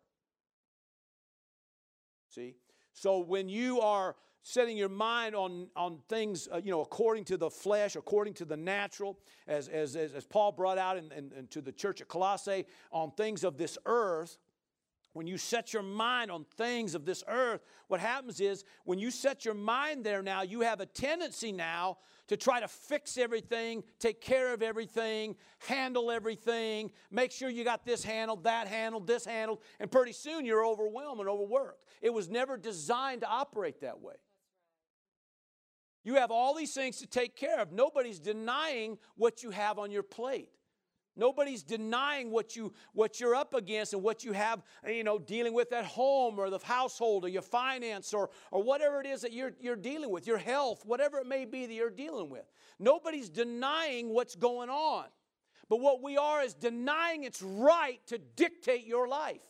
See? 2.30 2.56
So 2.94 3.20
when 3.20 3.50
you 3.50 3.82
are 3.82 4.16
setting 4.44 4.78
your 4.78 4.90
mind 4.90 5.36
on, 5.36 5.68
on 5.76 6.00
things, 6.10 6.48
uh, 6.52 6.58
you 6.64 6.72
know, 6.72 6.82
according 6.82 7.26
to 7.26 7.38
the 7.38 7.50
flesh, 7.50 7.96
according 7.96 8.34
to 8.36 8.46
the 8.46 8.58
natural, 8.58 9.20
as, 9.48 9.68
as, 9.68 9.96
as, 9.96 10.26
Paul 10.26 10.52
brought 10.52 10.78
out 10.78 10.98
in, 10.98 11.12
in, 11.12 11.32
in, 11.38 11.48
to 11.48 11.62
the 11.62 11.72
church 11.72 12.02
at 12.02 12.08
Colossae, 12.08 12.66
on 12.92 13.12
things 13.12 13.44
of 13.44 13.58
this 13.58 13.78
earth, 13.86 14.38
when 15.14 15.28
you 15.28 15.38
set 15.38 15.74
your 15.74 15.84
mind 15.84 16.32
on 16.32 16.46
things 16.56 16.96
of 16.96 17.06
this 17.06 17.24
earth, 17.28 17.62
what 17.88 18.00
happens 18.00 18.40
is 18.40 18.64
when 18.86 18.98
you 18.98 19.12
set 19.12 19.44
your 19.44 19.54
mind 19.54 20.06
there 20.06 20.24
now, 20.24 20.42
you 20.42 20.62
have 20.62 20.80
a 20.80 20.86
tendency 20.86 21.52
now 21.52 21.98
to 22.28 22.38
try 22.38 22.62
to 22.62 22.68
fix 22.68 23.18
everything, 23.18 23.84
take 24.00 24.22
care 24.22 24.54
of 24.54 24.62
everything, 24.64 25.36
handle 25.60 26.10
everything, 26.10 26.92
make 27.12 27.30
sure 27.32 27.50
you 27.50 27.66
got 27.66 27.86
this 27.86 28.06
handled, 28.06 28.46
that 28.46 28.70
handled, 28.70 29.06
this 29.06 29.26
handled, 29.26 29.60
and 29.82 29.92
pretty 29.92 30.14
soon 30.14 30.46
you're 30.46 30.66
overwhelmed 30.66 31.20
and 31.20 31.28
overworked. 31.28 31.84
It 32.02 32.14
was 32.14 32.30
never 32.30 32.56
designed 32.56 33.22
to 33.22 33.28
operate 33.28 33.82
that 33.82 34.00
way. 34.00 34.16
You 36.04 36.16
have 36.16 36.32
all 36.32 36.56
these 36.56 36.74
things 36.74 36.98
to 36.98 37.08
take 37.08 37.36
care 37.36 37.60
of. 37.60 37.72
Nobody's 37.72 38.20
denying 38.20 38.98
what 39.16 39.44
you 39.44 39.52
have 39.52 39.78
on 39.78 39.92
your 39.92 40.04
plate. 40.04 40.50
Nobody's 41.18 41.62
denying 41.62 42.32
what 42.32 42.56
you 42.56 42.74
what 42.94 43.20
you're 43.20 43.36
up 43.36 43.54
against 43.54 43.94
and 43.94 44.02
what 44.02 44.24
you 44.24 44.32
have, 44.32 44.64
you 44.88 45.04
know, 45.04 45.20
dealing 45.20 45.54
with 45.54 45.74
at 45.74 45.84
home 45.84 46.40
or 46.40 46.50
the 46.50 46.60
household 46.60 47.26
or 47.26 47.28
your 47.28 47.42
finance 47.42 48.14
or 48.14 48.30
or 48.50 48.64
whatever 48.64 49.02
it 49.02 49.06
is 49.06 49.22
that 49.22 49.34
you're 49.34 49.52
you're 49.60 49.76
dealing 49.76 50.10
with, 50.10 50.26
your 50.26 50.38
health, 50.38 50.84
whatever 50.86 51.20
it 51.20 51.28
may 51.28 51.44
be 51.44 51.66
that 51.66 51.74
you're 51.74 51.90
dealing 51.90 52.30
with. 52.30 52.46
Nobody's 52.80 53.30
denying 53.30 54.10
what's 54.10 54.36
going 54.36 54.70
on. 54.70 55.06
But 55.70 55.82
what 55.82 56.02
we 56.02 56.18
are 56.18 56.42
is 56.42 56.54
denying 56.54 57.26
its 57.26 57.42
right 57.42 58.00
to 58.08 58.18
dictate 58.18 58.86
your 58.86 59.08
life. 59.08 59.44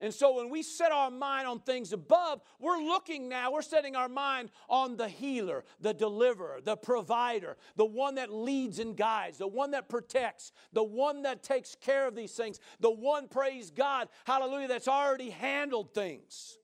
And 0.00 0.12
so 0.12 0.36
when 0.36 0.50
we 0.50 0.62
set 0.62 0.92
our 0.92 1.10
mind 1.10 1.46
on 1.46 1.60
things 1.60 1.92
above, 1.92 2.42
we're 2.58 2.82
looking 2.82 3.28
now, 3.28 3.52
we're 3.52 3.62
setting 3.62 3.96
our 3.96 4.08
mind 4.08 4.50
on 4.68 4.96
the 4.96 5.08
healer, 5.08 5.64
the 5.80 5.94
deliverer, 5.94 6.60
the 6.62 6.76
provider, 6.76 7.56
the 7.76 7.84
one 7.84 8.16
that 8.16 8.32
leads 8.32 8.80
and 8.80 8.96
guides, 8.96 9.38
the 9.38 9.46
one 9.46 9.70
that 9.70 9.88
protects, 9.88 10.52
the 10.72 10.82
one 10.82 11.22
that 11.22 11.42
takes 11.42 11.74
care 11.74 12.06
of 12.06 12.14
these 12.14 12.32
things, 12.32 12.60
the 12.80 12.90
one, 12.90 13.28
praise 13.28 13.70
God, 13.70 14.08
hallelujah, 14.26 14.68
that's 14.68 14.88
already 14.88 15.30
handled 15.30 15.94
things 15.94 16.58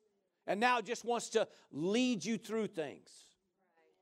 and 0.47 0.59
now 0.59 0.81
just 0.81 1.05
wants 1.05 1.29
to 1.31 1.47
lead 1.71 2.25
you 2.25 2.37
through 2.37 2.67
things. 2.67 3.09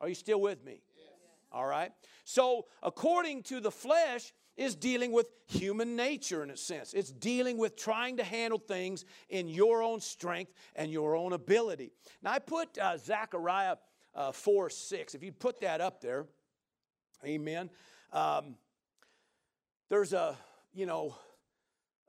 Are 0.00 0.08
you 0.08 0.14
still 0.14 0.40
with 0.40 0.64
me? 0.64 0.80
Yes. 0.96 1.06
All 1.52 1.66
right. 1.66 1.92
So, 2.24 2.66
according 2.82 3.42
to 3.44 3.60
the 3.60 3.70
flesh, 3.70 4.32
is 4.58 4.74
dealing 4.74 5.12
with 5.12 5.28
human 5.46 5.94
nature 5.94 6.42
in 6.42 6.50
a 6.50 6.56
sense. 6.56 6.92
It's 6.92 7.12
dealing 7.12 7.58
with 7.58 7.76
trying 7.76 8.16
to 8.16 8.24
handle 8.24 8.58
things 8.58 9.04
in 9.30 9.46
your 9.48 9.84
own 9.84 10.00
strength 10.00 10.52
and 10.74 10.90
your 10.90 11.14
own 11.14 11.32
ability. 11.32 11.92
Now, 12.22 12.32
I 12.32 12.40
put 12.40 12.76
uh, 12.76 12.98
Zechariah 12.98 13.76
uh, 14.16 14.32
4 14.32 14.68
6. 14.68 15.14
If 15.14 15.22
you 15.22 15.30
put 15.30 15.60
that 15.60 15.80
up 15.80 16.00
there, 16.00 16.26
amen. 17.24 17.70
Um, 18.12 18.56
there's 19.88 20.12
a, 20.12 20.36
you 20.74 20.86
know, 20.86 21.14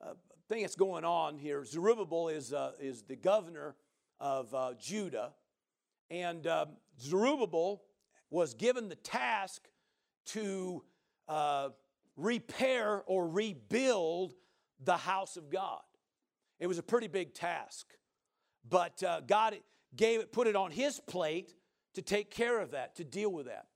a 0.01 0.15
thing 0.47 0.63
that's 0.63 0.75
going 0.75 1.05
on 1.05 1.37
here. 1.37 1.63
Zerubbabel 1.63 2.29
is, 2.29 2.51
uh, 2.51 2.71
is 2.79 3.03
the 3.03 3.15
governor 3.15 3.75
of 4.19 4.53
uh, 4.55 4.73
Judah, 4.79 5.33
and 6.09 6.47
um, 6.47 6.69
Zerubbabel 6.99 7.83
was 8.31 8.55
given 8.55 8.89
the 8.89 8.95
task 8.95 9.67
to 10.25 10.83
uh, 11.27 11.69
repair 12.19 13.03
or 13.05 13.27
rebuild 13.27 14.33
the 14.83 14.97
house 14.97 15.37
of 15.37 15.49
God. 15.49 15.81
It 16.59 16.67
was 16.67 16.77
a 16.77 16.83
pretty 16.83 17.07
big 17.07 17.33
task, 17.33 17.87
but 18.67 19.01
uh, 19.03 19.21
God 19.21 19.57
gave 19.95 20.19
it, 20.19 20.31
put 20.31 20.47
it 20.47 20.55
on 20.55 20.71
His 20.71 20.99
plate 20.99 21.53
to 21.95 22.01
take 22.01 22.31
care 22.31 22.59
of 22.59 22.71
that, 22.71 22.95
to 22.97 23.03
deal 23.03 23.31
with 23.31 23.47
that. 23.47 23.67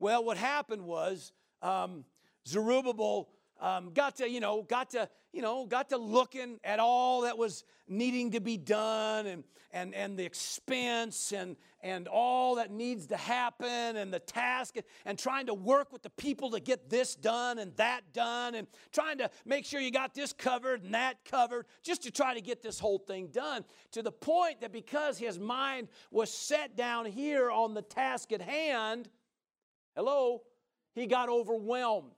Well, 0.00 0.24
what 0.24 0.36
happened 0.36 0.82
was 0.82 1.32
um, 1.62 2.04
Zerubbabel 2.46 3.28
um, 3.60 3.90
got 3.92 4.16
to, 4.16 4.28
you 4.28 4.40
know, 4.40 4.62
got 4.62 4.90
to, 4.90 5.08
you 5.32 5.42
know, 5.42 5.66
got 5.66 5.88
to 5.90 5.96
looking 5.96 6.58
at 6.64 6.78
all 6.78 7.22
that 7.22 7.36
was 7.36 7.64
needing 7.88 8.30
to 8.32 8.40
be 8.40 8.56
done 8.56 9.26
and, 9.26 9.44
and, 9.72 9.94
and 9.94 10.18
the 10.18 10.24
expense 10.24 11.32
and, 11.32 11.56
and 11.82 12.06
all 12.08 12.56
that 12.56 12.70
needs 12.70 13.06
to 13.06 13.16
happen 13.16 13.96
and 13.96 14.12
the 14.12 14.18
task 14.18 14.76
and, 14.76 14.84
and 15.04 15.18
trying 15.18 15.46
to 15.46 15.54
work 15.54 15.92
with 15.92 16.02
the 16.02 16.10
people 16.10 16.50
to 16.50 16.60
get 16.60 16.88
this 16.88 17.14
done 17.14 17.58
and 17.58 17.74
that 17.76 18.00
done 18.12 18.54
and 18.54 18.66
trying 18.92 19.18
to 19.18 19.30
make 19.44 19.64
sure 19.64 19.80
you 19.80 19.90
got 19.90 20.14
this 20.14 20.32
covered 20.32 20.82
and 20.82 20.94
that 20.94 21.24
covered 21.24 21.66
just 21.82 22.02
to 22.02 22.10
try 22.10 22.34
to 22.34 22.40
get 22.40 22.62
this 22.62 22.78
whole 22.78 22.98
thing 22.98 23.28
done 23.28 23.64
to 23.90 24.02
the 24.02 24.12
point 24.12 24.60
that 24.60 24.72
because 24.72 25.18
his 25.18 25.38
mind 25.38 25.88
was 26.10 26.32
set 26.32 26.76
down 26.76 27.04
here 27.06 27.50
on 27.50 27.74
the 27.74 27.82
task 27.82 28.32
at 28.32 28.40
hand, 28.40 29.08
hello, 29.94 30.42
he 30.94 31.06
got 31.06 31.28
overwhelmed. 31.28 32.12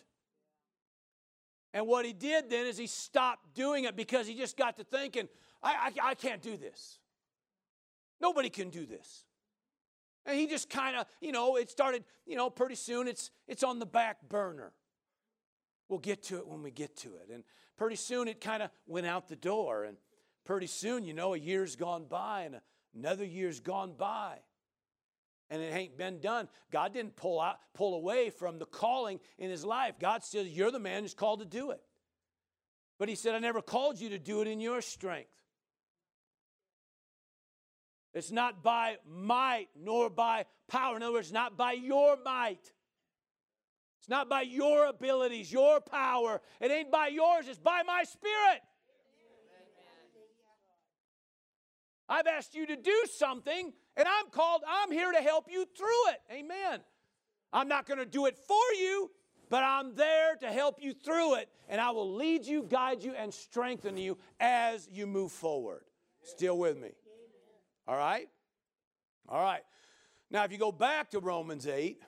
And 1.72 1.86
what 1.86 2.04
he 2.04 2.12
did 2.12 2.50
then 2.50 2.66
is 2.66 2.76
he 2.76 2.86
stopped 2.86 3.54
doing 3.54 3.84
it 3.84 3.96
because 3.96 4.26
he 4.26 4.34
just 4.34 4.56
got 4.56 4.76
to 4.78 4.84
thinking, 4.84 5.28
I, 5.62 5.92
I, 6.02 6.10
I 6.10 6.14
can't 6.14 6.42
do 6.42 6.56
this. 6.56 6.98
Nobody 8.20 8.50
can 8.50 8.70
do 8.70 8.86
this. 8.86 9.24
And 10.26 10.38
he 10.38 10.46
just 10.46 10.68
kind 10.68 10.96
of, 10.96 11.06
you 11.20 11.32
know, 11.32 11.56
it 11.56 11.70
started, 11.70 12.04
you 12.26 12.36
know, 12.36 12.50
pretty 12.50 12.74
soon 12.74 13.08
it's 13.08 13.30
it's 13.48 13.62
on 13.62 13.78
the 13.78 13.86
back 13.86 14.28
burner. 14.28 14.72
We'll 15.88 15.98
get 15.98 16.22
to 16.24 16.38
it 16.38 16.46
when 16.46 16.62
we 16.62 16.70
get 16.70 16.96
to 16.98 17.16
it. 17.16 17.32
And 17.32 17.42
pretty 17.76 17.96
soon 17.96 18.28
it 18.28 18.40
kind 18.40 18.62
of 18.62 18.70
went 18.86 19.06
out 19.06 19.28
the 19.28 19.36
door. 19.36 19.84
And 19.84 19.96
pretty 20.44 20.66
soon, 20.66 21.04
you 21.04 21.14
know, 21.14 21.34
a 21.34 21.38
year's 21.38 21.74
gone 21.74 22.04
by 22.04 22.42
and 22.42 22.60
another 22.94 23.24
year's 23.24 23.60
gone 23.60 23.94
by 23.96 24.38
and 25.50 25.60
it 25.60 25.74
ain't 25.74 25.98
been 25.98 26.20
done. 26.20 26.48
God 26.70 26.94
didn't 26.94 27.16
pull 27.16 27.40
out, 27.40 27.56
pull 27.74 27.94
away 27.94 28.30
from 28.30 28.58
the 28.58 28.66
calling 28.66 29.18
in 29.38 29.50
his 29.50 29.64
life. 29.64 29.96
God 29.98 30.22
says, 30.22 30.48
You're 30.48 30.70
the 30.70 30.78
man 30.78 31.02
who's 31.02 31.14
called 31.14 31.40
to 31.40 31.44
do 31.44 31.72
it. 31.72 31.80
But 32.98 33.08
he 33.08 33.14
said, 33.14 33.34
I 33.34 33.38
never 33.38 33.62
called 33.62 34.00
you 34.00 34.10
to 34.10 34.18
do 34.18 34.42
it 34.42 34.48
in 34.48 34.60
your 34.60 34.80
strength. 34.80 35.30
It's 38.12 38.30
not 38.30 38.62
by 38.62 38.96
might 39.08 39.68
nor 39.80 40.10
by 40.10 40.44
power. 40.68 40.96
In 40.96 41.02
other 41.02 41.12
words, 41.12 41.32
not 41.32 41.56
by 41.56 41.72
your 41.72 42.16
might. 42.24 42.72
It's 44.00 44.08
not 44.08 44.28
by 44.28 44.42
your 44.42 44.86
abilities, 44.86 45.52
your 45.52 45.80
power. 45.80 46.40
It 46.60 46.70
ain't 46.70 46.90
by 46.90 47.08
yours, 47.08 47.46
it's 47.48 47.58
by 47.58 47.82
my 47.86 48.04
spirit. 48.04 48.60
I've 52.10 52.26
asked 52.26 52.56
you 52.56 52.66
to 52.66 52.76
do 52.76 53.04
something, 53.16 53.72
and 53.96 54.08
I'm 54.08 54.30
called, 54.30 54.62
I'm 54.68 54.90
here 54.90 55.12
to 55.12 55.18
help 55.18 55.46
you 55.48 55.64
through 55.76 56.08
it. 56.08 56.20
Amen. 56.32 56.80
I'm 57.52 57.68
not 57.68 57.86
going 57.86 57.98
to 57.98 58.04
do 58.04 58.26
it 58.26 58.36
for 58.36 58.74
you, 58.76 59.12
but 59.48 59.62
I'm 59.62 59.94
there 59.94 60.34
to 60.40 60.48
help 60.48 60.82
you 60.82 60.92
through 60.92 61.36
it, 61.36 61.48
and 61.68 61.80
I 61.80 61.90
will 61.90 62.12
lead 62.12 62.44
you, 62.44 62.64
guide 62.64 63.04
you, 63.04 63.14
and 63.14 63.32
strengthen 63.32 63.96
you 63.96 64.18
as 64.40 64.88
you 64.90 65.06
move 65.06 65.30
forward. 65.30 65.82
Still 66.22 66.58
with 66.58 66.76
me? 66.76 66.90
All 67.86 67.96
right? 67.96 68.28
All 69.28 69.42
right. 69.42 69.62
Now, 70.32 70.44
if 70.44 70.50
you 70.50 70.58
go 70.58 70.72
back 70.72 71.10
to 71.10 71.20
Romans 71.20 71.68
8 71.68 72.00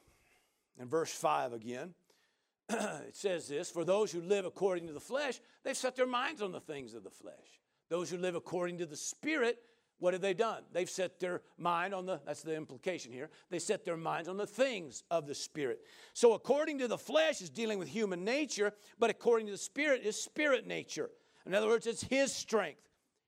and 0.81 0.91
verse 0.91 1.13
5 1.13 1.53
again, 1.53 1.95
it 2.69 3.17
says 3.17 3.47
this 3.47 3.71
For 3.71 3.85
those 3.85 4.11
who 4.11 4.21
live 4.21 4.47
according 4.47 4.89
to 4.89 4.93
the 4.93 5.01
flesh, 5.01 5.41
they've 5.63 5.77
set 5.77 5.95
their 5.95 6.07
minds 6.07 6.43
on 6.43 6.51
the 6.51 6.61
things 6.61 6.95
of 6.95 7.05
the 7.05 7.11
flesh. 7.11 7.61
Those 7.89 8.11
who 8.11 8.17
live 8.17 8.35
according 8.35 8.79
to 8.79 8.87
the 8.87 8.97
Spirit, 8.97 9.59
what 10.03 10.15
have 10.15 10.21
they 10.21 10.35
done? 10.35 10.65
They've 10.73 10.91
set 10.91 11.21
their 11.21 11.43
mind 11.57 11.95
on 11.95 12.07
the, 12.07 12.21
that's 12.27 12.43
the 12.43 12.57
implication 12.57 13.13
here, 13.13 13.31
they 13.51 13.61
set 13.61 13.85
their 13.85 13.97
minds 13.97 14.29
on 14.29 14.37
the 14.37 14.49
things 14.49 15.05
of 15.13 15.29
the 15.29 15.35
Spirit. 15.35 15.79
So, 16.13 16.33
according 16.33 16.79
to 16.79 16.89
the 16.89 16.99
flesh 16.99 17.41
is 17.41 17.49
dealing 17.49 17.79
with 17.79 17.87
human 17.87 18.25
nature, 18.25 18.73
but 18.99 19.11
according 19.11 19.47
to 19.47 19.53
the 19.53 19.59
Spirit 19.59 20.03
is 20.05 20.21
spirit 20.21 20.67
nature. 20.67 21.09
In 21.47 21.55
other 21.55 21.69
words, 21.69 21.87
it's 21.87 22.03
His 22.03 22.35
strength, 22.35 22.81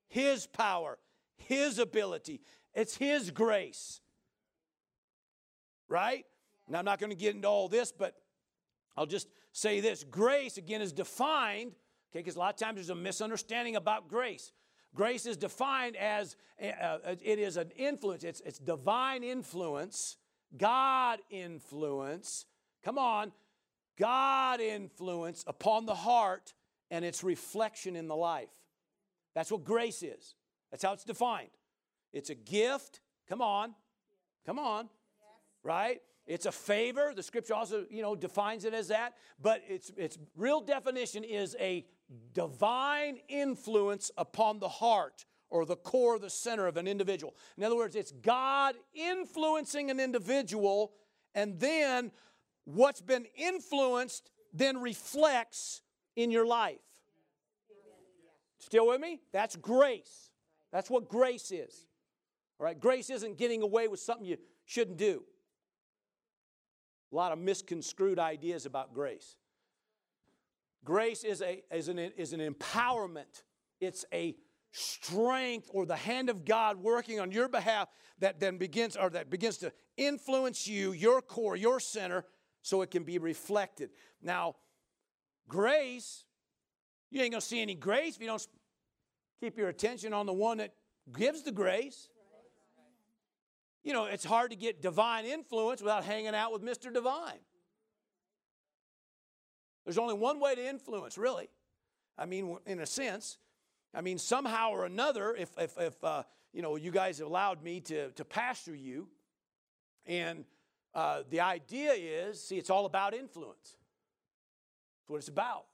His 0.09 0.49
power, 0.49 0.99
His 1.37 1.79
ability, 1.79 2.41
it's 2.75 2.97
His 2.97 3.31
grace. 3.31 4.01
Right? 5.89 6.27
Now, 6.69 6.81
I'm 6.81 6.85
not 6.85 6.99
going 6.99 7.11
to 7.11 7.17
get 7.17 7.37
into 7.37 7.47
all 7.47 7.69
this, 7.69 7.93
but 7.93 8.17
I'll 8.97 9.07
just 9.07 9.29
say 9.53 9.79
this 9.79 10.03
grace, 10.03 10.57
again, 10.57 10.83
is 10.83 10.93
defined, 10.93 11.71
okay, 12.11 12.19
because 12.19 12.35
a 12.35 12.41
lot 12.41 12.53
of 12.53 12.59
times 12.59 12.77
there's 12.79 12.91
a 12.91 12.97
misunderstanding 12.97 13.77
about 13.77 14.09
grace. 14.09 14.51
Grace 14.95 15.27
is 15.27 15.37
defined 15.37 15.97
as 15.97 16.37
uh, 16.63 16.67
uh, 16.67 16.99
it 17.05 17.39
is 17.39 17.57
an 17.57 17.71
influence, 17.77 18.23
it's, 18.23 18.41
it's 18.41 18.59
divine 18.59 19.25
influence, 19.25 20.17
God 20.57 21.19
influence. 21.31 22.47
Come 22.85 22.99
on, 22.99 23.33
God 23.99 24.61
influence 24.61 25.45
upon 25.47 25.87
the 25.87 25.95
heart 25.95 26.53
and 26.91 27.05
its 27.05 27.25
reflection 27.25 27.97
in 27.97 28.07
the 28.07 28.17
life. 28.17 28.51
That's 29.35 29.51
what 29.51 29.65
grace 29.65 30.03
is. 30.03 30.35
That's 30.71 30.85
how 30.85 30.93
it's 30.93 31.05
defined. 31.05 31.51
It's 32.13 32.31
a 32.31 32.35
gift. 32.35 33.01
Come 33.29 33.43
on. 33.43 33.75
Come 34.47 34.59
on. 34.59 34.89
Right? 35.63 36.01
It's 36.27 36.47
a 36.47 36.53
favor. 36.53 37.13
The 37.15 37.23
scripture 37.23 37.55
also, 37.55 37.85
you 37.91 38.01
know, 38.03 38.15
defines 38.15 38.65
it 38.65 38.73
as 38.73 38.89
that, 38.89 39.15
but 39.41 39.63
its 39.69 39.91
its 39.97 40.19
real 40.37 40.61
definition 40.61 41.23
is 41.23 41.55
a 41.61 41.85
divine 42.33 43.19
influence 43.29 44.11
upon 44.17 44.59
the 44.59 44.69
heart 44.69 45.27
or 45.51 45.67
the 45.67 45.77
core, 45.77 46.19
the 46.19 46.31
center 46.31 46.67
of 46.67 46.77
an 46.77 46.87
individual. 46.87 47.35
In 47.59 47.65
other 47.65 47.77
words, 47.77 47.95
it's 47.95 48.11
God 48.11 48.75
influencing 48.95 49.91
an 49.91 50.01
individual, 50.01 50.93
and 51.35 51.61
then 51.61 52.11
what's 52.65 53.03
been 53.03 53.27
influenced 53.37 54.31
then 54.53 54.81
reflects 54.81 55.83
in 56.17 56.31
your 56.31 56.47
life. 56.47 56.79
Still 58.59 58.87
with 58.87 59.01
me? 59.01 59.21
That's 59.33 59.57
grace. 59.57 60.31
That's 60.73 60.89
what 60.89 61.09
grace 61.09 61.53
is. 61.53 61.87
All 62.59 62.65
right, 62.65 62.79
grace 62.79 63.11
isn't 63.11 63.37
getting 63.37 63.63
away 63.63 63.89
with 63.89 64.01
something 64.01 64.25
you 64.25 64.39
shouldn't 64.65 64.97
do. 64.97 65.25
A 67.15 67.17
lot 67.17 67.31
of 67.31 67.39
misconstrued 67.39 68.19
ideas 68.19 68.67
about 68.67 68.93
grace. 68.93 69.37
Grace 70.85 71.23
is, 71.23 71.43
a, 71.43 71.63
is, 71.71 71.87
an, 71.87 71.97
is 72.01 72.33
an 72.33 72.41
empowerment, 72.41 73.45
it's 73.81 74.05
a 74.13 74.35
strength 74.73 75.71
or 75.73 75.87
the 75.87 75.95
hand 75.95 76.29
of 76.29 76.45
God 76.45 76.79
working 76.79 77.21
on 77.21 77.31
your 77.31 77.49
behalf 77.49 77.89
that 78.19 78.41
then 78.41 78.59
begins 78.59 78.97
or 78.97 79.11
that 79.11 79.31
begins 79.31 79.59
to 79.59 79.73
influence 79.97 80.67
you, 80.67 80.91
your 80.91 81.23
core, 81.23 81.55
your 81.55 81.79
center, 81.79 82.25
so 82.63 82.83
it 82.83 82.91
can 82.91 83.05
be 83.05 83.19
reflected. 83.19 83.91
Now, 84.21 84.57
grace, 85.47 86.25
you 87.13 87.23
ain't 87.23 87.31
gonna 87.31 87.41
see 87.41 87.63
any 87.63 87.77
grace 87.77 88.17
if 88.17 88.23
you 88.23 88.27
don't 88.27 88.45
keep 89.39 89.57
your 89.57 89.69
attention 89.69 90.13
on 90.13 90.27
the 90.27 90.33
one 90.33 90.59
that 90.59 90.75
gives 91.17 91.45
the 91.45 91.53
grace. 91.53 92.09
You 93.85 93.93
know, 93.93 94.07
it's 94.07 94.25
hard 94.25 94.51
to 94.51 94.57
get 94.57 94.81
divine 94.81 95.27
influence 95.27 95.83
without 95.83 96.05
hanging 96.05 96.35
out 96.35 96.53
with 96.53 96.63
Mr. 96.63 96.93
Divine. 96.93 97.39
There's 99.85 99.99
only 99.99 100.15
one 100.15 100.41
way 100.41 100.55
to 100.55 100.67
influence, 100.67 101.19
really. 101.19 101.51
I 102.17 102.25
mean, 102.25 102.57
in 102.67 102.81
a 102.81 102.87
sense. 102.87 103.37
I 103.95 104.01
mean, 104.01 104.17
somehow 104.19 104.71
or 104.71 104.87
another, 104.87 105.37
if, 105.37 105.51
if, 105.59 105.79
if 105.79 106.03
uh, 106.03 106.23
you 106.53 106.63
know, 106.63 106.77
you 106.77 106.91
guys 106.91 107.19
have 107.19 107.27
allowed 107.27 107.63
me 107.63 107.81
to, 107.81 108.11
to 108.13 108.25
pastor 108.25 108.75
you, 108.75 109.09
and 110.07 110.45
uh, 110.95 111.23
the 111.29 111.41
idea 111.41 111.93
is, 111.93 112.43
see, 112.43 112.57
it's 112.57 112.71
all 112.71 112.87
about 112.87 113.13
influence. 113.13 113.77
That's 115.01 115.11
what 115.11 115.19
it's 115.19 115.29
about. 115.29 115.67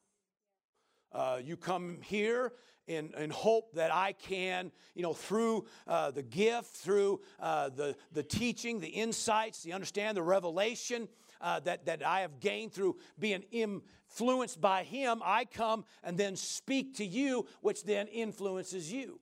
Uh, 1.12 1.40
you 1.42 1.56
come 1.56 1.98
here 2.02 2.52
in, 2.90 3.12
in 3.16 3.30
hope 3.30 3.72
that 3.74 3.94
I 3.94 4.12
can, 4.12 4.72
you 4.94 5.02
know, 5.02 5.12
through 5.12 5.66
uh, 5.86 6.10
the 6.10 6.24
gift, 6.24 6.74
through 6.76 7.20
uh, 7.38 7.68
the, 7.68 7.94
the 8.12 8.24
teaching, 8.24 8.80
the 8.80 8.88
insights, 8.88 9.62
the 9.62 9.72
understand, 9.72 10.16
the 10.16 10.22
revelation 10.22 11.08
uh, 11.40 11.60
that, 11.60 11.86
that 11.86 12.04
I 12.04 12.20
have 12.22 12.40
gained 12.40 12.72
through 12.72 12.96
being 13.18 13.44
influenced 13.52 14.60
by 14.60 14.82
Him, 14.82 15.22
I 15.24 15.44
come 15.44 15.84
and 16.02 16.18
then 16.18 16.34
speak 16.34 16.96
to 16.96 17.06
you, 17.06 17.46
which 17.60 17.84
then 17.84 18.08
influences 18.08 18.92
you. 18.92 19.20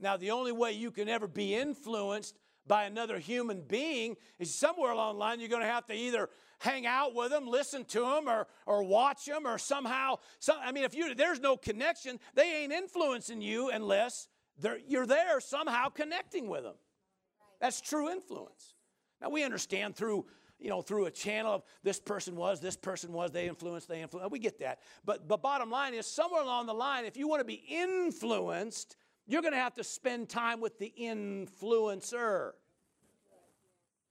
Now, 0.00 0.16
the 0.16 0.30
only 0.30 0.52
way 0.52 0.72
you 0.72 0.90
can 0.90 1.08
ever 1.08 1.28
be 1.28 1.54
influenced 1.54 2.38
by 2.66 2.84
another 2.84 3.18
human 3.18 3.62
being 3.62 4.16
somewhere 4.42 4.92
along 4.92 5.14
the 5.14 5.20
line 5.20 5.40
you're 5.40 5.48
going 5.48 5.62
to 5.62 5.68
have 5.68 5.86
to 5.86 5.94
either 5.94 6.28
hang 6.58 6.86
out 6.86 7.14
with 7.14 7.30
them, 7.30 7.46
listen 7.46 7.84
to 7.84 8.00
them, 8.00 8.28
or, 8.28 8.46
or 8.66 8.82
watch 8.82 9.26
them, 9.26 9.46
or 9.46 9.58
somehow. 9.58 10.16
Some, 10.38 10.56
I 10.62 10.72
mean, 10.72 10.84
if 10.84 10.94
you 10.94 11.14
there's 11.14 11.40
no 11.40 11.56
connection, 11.56 12.18
they 12.34 12.62
ain't 12.62 12.72
influencing 12.72 13.40
you 13.40 13.70
unless 13.70 14.28
you're 14.86 15.06
there 15.06 15.40
somehow 15.40 15.88
connecting 15.88 16.48
with 16.48 16.62
them. 16.62 16.76
That's 17.60 17.80
true 17.80 18.10
influence. 18.10 18.74
Now 19.20 19.30
we 19.30 19.44
understand 19.44 19.96
through 19.96 20.26
you 20.58 20.70
know 20.70 20.80
through 20.80 21.04
a 21.06 21.10
channel 21.10 21.54
of 21.54 21.62
this 21.82 22.00
person 22.00 22.36
was, 22.36 22.60
this 22.60 22.76
person 22.76 23.12
was, 23.12 23.30
they 23.30 23.48
influenced, 23.48 23.88
they 23.88 24.00
influenced. 24.00 24.32
We 24.32 24.38
get 24.38 24.58
that. 24.60 24.80
But 25.04 25.28
the 25.28 25.36
bottom 25.36 25.70
line 25.70 25.94
is 25.94 26.06
somewhere 26.06 26.42
along 26.42 26.66
the 26.66 26.74
line, 26.74 27.04
if 27.04 27.16
you 27.16 27.28
want 27.28 27.40
to 27.40 27.44
be 27.44 27.62
influenced, 27.68 28.96
you're 29.26 29.42
going 29.42 29.54
to 29.54 29.60
have 29.60 29.74
to 29.74 29.84
spend 29.84 30.28
time 30.28 30.60
with 30.60 30.78
the 30.78 30.92
influencer. 31.00 32.52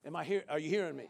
Am 0.06 0.15
I 0.15 0.23
here? 0.23 0.43
Are 0.49 0.60
you 0.60 0.69
hearing 0.69 0.95
me? 0.95 1.10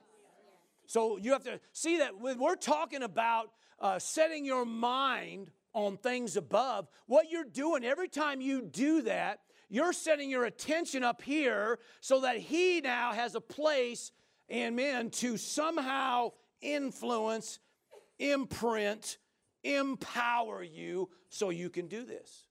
So 0.85 1.17
you 1.17 1.31
have 1.33 1.43
to 1.43 1.59
see 1.71 1.97
that 1.97 2.19
when 2.19 2.39
we're 2.39 2.55
talking 2.55 3.03
about 3.03 3.51
uh, 3.79 3.99
setting 3.99 4.45
your 4.45 4.65
mind 4.65 5.51
on 5.73 5.97
things 5.97 6.37
above, 6.37 6.87
what 7.07 7.29
you're 7.29 7.43
doing 7.43 7.83
every 7.83 8.07
time 8.07 8.39
you 8.39 8.61
do 8.61 9.01
that, 9.01 9.39
you're 9.69 9.93
setting 9.93 10.29
your 10.29 10.45
attention 10.45 11.03
up 11.03 11.21
here 11.21 11.79
so 11.99 12.21
that 12.21 12.37
He 12.37 12.81
now 12.81 13.11
has 13.13 13.35
a 13.35 13.41
place, 13.41 14.11
amen, 14.51 15.09
to 15.09 15.37
somehow 15.37 16.31
influence, 16.61 17.59
imprint, 18.19 19.17
empower 19.63 20.63
you 20.63 21.09
so 21.29 21.49
you 21.49 21.69
can 21.69 21.87
do 21.87 22.05
this. 22.05 22.44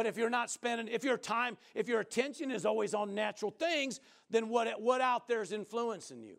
But 0.00 0.06
if 0.06 0.16
you're 0.16 0.30
not 0.30 0.48
spending, 0.48 0.88
if 0.88 1.04
your 1.04 1.18
time, 1.18 1.58
if 1.74 1.86
your 1.86 2.00
attention 2.00 2.50
is 2.50 2.64
always 2.64 2.94
on 2.94 3.14
natural 3.14 3.50
things, 3.50 4.00
then 4.30 4.48
what, 4.48 4.80
what 4.80 5.02
out 5.02 5.28
there 5.28 5.42
is 5.42 5.52
influencing 5.52 6.22
you? 6.22 6.36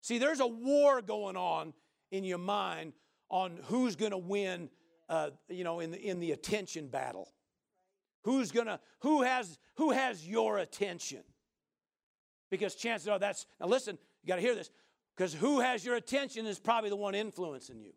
See, 0.00 0.18
there's 0.18 0.40
a 0.40 0.46
war 0.48 1.00
going 1.02 1.36
on 1.36 1.72
in 2.10 2.24
your 2.24 2.38
mind 2.38 2.94
on 3.28 3.60
who's 3.66 3.94
going 3.94 4.10
to 4.10 4.18
win, 4.18 4.70
uh, 5.08 5.30
you 5.48 5.62
know, 5.62 5.78
in 5.78 5.92
the, 5.92 6.00
in 6.00 6.18
the 6.18 6.32
attention 6.32 6.88
battle. 6.88 7.32
Who's 8.24 8.50
going 8.50 8.66
to, 8.66 8.80
who 9.02 9.22
has, 9.22 9.60
who 9.76 9.92
has 9.92 10.26
your 10.26 10.58
attention? 10.58 11.22
Because 12.50 12.74
chances 12.74 13.06
are 13.06 13.20
that's, 13.20 13.46
now 13.60 13.68
listen, 13.68 13.96
you 14.24 14.26
got 14.26 14.34
to 14.34 14.42
hear 14.42 14.56
this, 14.56 14.68
because 15.16 15.32
who 15.32 15.60
has 15.60 15.84
your 15.84 15.94
attention 15.94 16.46
is 16.46 16.58
probably 16.58 16.90
the 16.90 16.96
one 16.96 17.14
influencing 17.14 17.80
you. 17.80 17.92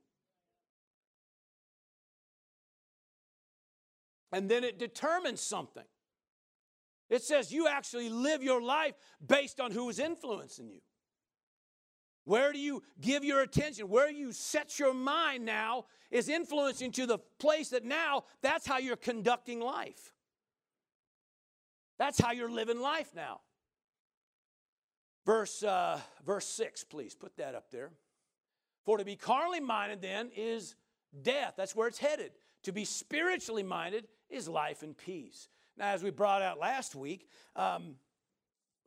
And 4.36 4.52
then 4.52 4.66
it 4.66 4.78
determines 4.78 5.40
something. 5.40 5.86
It 7.10 7.24
says 7.24 7.54
you 7.54 7.70
actually 7.70 8.10
live 8.10 8.44
your 8.44 8.62
life 8.62 8.94
based 9.26 9.62
on 9.62 9.72
who 9.72 9.88
is 9.88 9.98
influencing 9.98 10.68
you. 10.70 10.82
Where 12.26 12.52
do 12.52 12.60
you 12.60 12.84
give 13.00 13.24
your 13.24 13.44
attention? 13.44 13.88
Where 13.88 14.12
you 14.12 14.34
set 14.34 14.78
your 14.78 14.94
mind 14.94 15.46
now 15.46 15.86
is 16.12 16.28
influencing 16.28 16.92
to 16.94 17.06
the 17.06 17.18
place 17.40 17.70
that 17.70 17.86
now 17.86 18.26
that's 18.42 18.68
how 18.68 18.78
you're 18.78 18.98
conducting 18.98 19.62
life. 19.62 20.12
That's 21.98 22.20
how 22.20 22.34
you're 22.34 22.52
living 22.52 22.82
life 22.82 23.12
now. 23.16 23.40
Verse, 25.26 25.64
uh, 25.64 25.98
verse 26.26 26.46
6, 26.46 26.84
please 26.84 27.16
put 27.16 27.38
that 27.38 27.56
up 27.56 27.72
there. 27.72 27.92
For 28.84 28.98
to 28.98 29.06
be 29.06 29.16
carnally 29.16 29.62
minded 29.62 30.02
then 30.02 30.30
is 30.36 30.76
death. 31.22 31.54
That's 31.56 31.74
where 31.74 31.88
it's 31.88 32.00
headed. 32.00 32.34
To 32.66 32.72
be 32.72 32.84
spiritually 32.84 33.62
minded 33.62 34.08
is 34.28 34.50
life 34.50 34.82
and 34.82 34.98
peace. 34.98 35.50
Now, 35.78 35.90
as 35.94 36.02
we 36.02 36.10
brought 36.10 36.42
out 36.42 36.58
last 36.58 36.96
week, 36.96 37.28
um, 37.56 37.96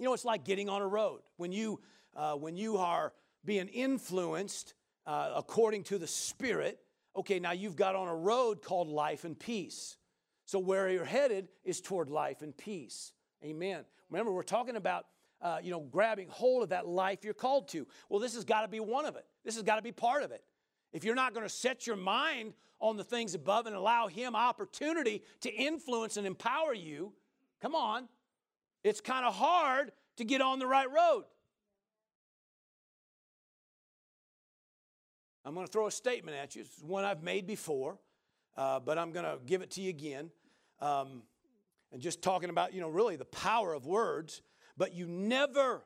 you 0.01 0.05
know, 0.05 0.13
it's 0.15 0.25
like 0.25 0.43
getting 0.43 0.69
on 0.69 0.83
a 0.83 0.87
road. 0.87 1.21
When 1.37 1.53
you, 1.53 1.81
uh, 2.17 2.35
when 2.35 2.57
you 2.57 2.79
are 2.79 3.13
being 3.45 3.69
influenced 3.69 4.75
uh, 5.07 5.31
according 5.37 5.85
to 5.85 5.99
the 5.99 6.09
Spirit, 6.09 6.81
okay, 7.15 7.39
now 7.39 7.53
you've 7.53 7.77
got 7.77 7.95
on 7.95 8.09
a 8.09 8.17
road 8.17 8.63
called 8.63 8.89
life 8.89 9.23
and 9.23 9.39
peace. 9.39 9.97
So 10.45 10.59
where 10.59 10.89
you're 10.89 11.05
headed 11.05 11.47
is 11.63 11.81
toward 11.81 12.11
life 12.11 12.43
and 12.43 12.57
peace. 12.57 13.13
Amen. 13.45 13.85
Remember, 14.11 14.33
we're 14.33 14.43
talking 14.43 14.75
about 14.75 15.07
uh, 15.41 15.59
you 15.63 15.71
know 15.71 15.81
grabbing 15.81 16.27
hold 16.31 16.65
of 16.65 16.71
that 16.71 16.89
life 16.89 17.21
you're 17.23 17.33
called 17.33 17.69
to. 17.69 17.87
Well, 18.09 18.19
this 18.19 18.35
has 18.35 18.45
got 18.45 18.63
to 18.63 18.69
be 18.69 18.81
one 18.81 19.07
of 19.07 19.15
it. 19.15 19.25
This 19.45 19.55
has 19.55 19.63
got 19.63 19.77
to 19.77 19.83
be 19.83 19.93
part 19.93 20.25
of 20.25 20.33
it. 20.33 20.43
If 20.93 21.05
you're 21.05 21.15
not 21.15 21.35
going 21.35 21.45
to 21.45 21.53
set 21.53 21.87
your 21.87 21.97
mind 21.97 22.55
on 22.81 22.97
the 22.97 23.05
things 23.05 23.35
above 23.35 23.67
and 23.67 23.75
allow 23.75 24.09
Him 24.09 24.35
opportunity 24.35 25.23
to 25.41 25.53
influence 25.53 26.17
and 26.17 26.27
empower 26.27 26.73
you, 26.73 27.13
come 27.61 27.75
on, 27.75 28.09
it's 28.85 29.01
kind 29.01 29.27
of 29.27 29.35
hard 29.35 29.93
to 30.17 30.25
get 30.25 30.41
on 30.41 30.59
the 30.59 30.67
right 30.67 30.91
road. 30.91 31.25
I'm 35.45 35.55
going 35.55 35.67
to 35.67 35.73
throw 35.73 35.87
a 35.87 35.91
statement 35.91 36.37
at 36.37 36.55
you. 36.55 36.63
It's 36.63 36.83
one 36.83 37.05
I've 37.05 37.23
made 37.23 37.47
before, 37.47 37.99
uh, 38.57 38.81
but 38.81 38.99
I'm 38.99 39.13
going 39.13 39.25
to 39.25 39.39
give 39.47 39.63
it 39.63 39.71
to 39.73 39.81
you 39.81 39.91
again. 39.91 40.31
Um, 40.81 41.23
and 41.91 42.03
just 42.03 42.21
talking 42.21 42.51
about, 42.51 42.75
you 42.75 42.81
know, 42.81 42.89
really 42.89 43.17
the 43.17 43.25
power 43.25 43.73
of 43.73 43.87
words. 43.87 44.43
But 44.77 44.95
you 44.95 45.07
never, 45.07 45.83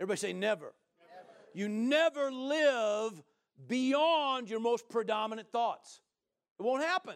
everybody 0.00 0.18
say 0.18 0.32
never. 0.32 0.74
never. 0.98 1.34
You 1.54 1.68
never 1.68 2.32
live 2.32 3.22
beyond 3.68 4.50
your 4.50 4.60
most 4.60 4.88
predominant 4.88 5.50
thoughts. 5.50 6.00
It 6.58 6.62
won't 6.62 6.82
happen. 6.82 7.14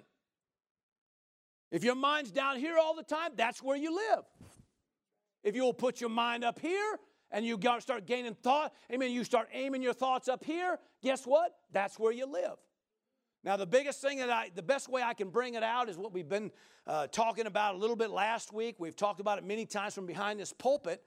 If 1.70 1.84
your 1.84 1.94
mind's 1.94 2.30
down 2.30 2.58
here 2.58 2.76
all 2.78 2.94
the 2.94 3.02
time, 3.02 3.32
that's 3.36 3.62
where 3.62 3.76
you 3.76 3.94
live. 3.94 4.24
If 5.42 5.54
you'll 5.54 5.72
put 5.72 6.00
your 6.00 6.10
mind 6.10 6.44
up 6.44 6.58
here 6.58 6.98
and 7.30 7.46
you 7.46 7.58
start 7.78 8.06
gaining 8.06 8.34
thought, 8.34 8.72
amen, 8.92 9.12
you 9.12 9.24
start 9.24 9.48
aiming 9.52 9.82
your 9.82 9.92
thoughts 9.92 10.28
up 10.28 10.44
here, 10.44 10.78
guess 11.02 11.26
what? 11.26 11.52
That's 11.72 11.98
where 11.98 12.12
you 12.12 12.26
live. 12.26 12.56
Now, 13.42 13.56
the 13.56 13.66
biggest 13.66 14.02
thing 14.02 14.18
that 14.18 14.28
I, 14.28 14.50
the 14.54 14.62
best 14.62 14.88
way 14.88 15.02
I 15.02 15.14
can 15.14 15.30
bring 15.30 15.54
it 15.54 15.62
out 15.62 15.88
is 15.88 15.96
what 15.96 16.12
we've 16.12 16.28
been 16.28 16.50
uh, 16.86 17.06
talking 17.06 17.46
about 17.46 17.74
a 17.74 17.78
little 17.78 17.96
bit 17.96 18.10
last 18.10 18.52
week. 18.52 18.76
We've 18.78 18.96
talked 18.96 19.20
about 19.20 19.38
it 19.38 19.44
many 19.44 19.64
times 19.64 19.94
from 19.94 20.04
behind 20.04 20.38
this 20.38 20.52
pulpit, 20.52 21.02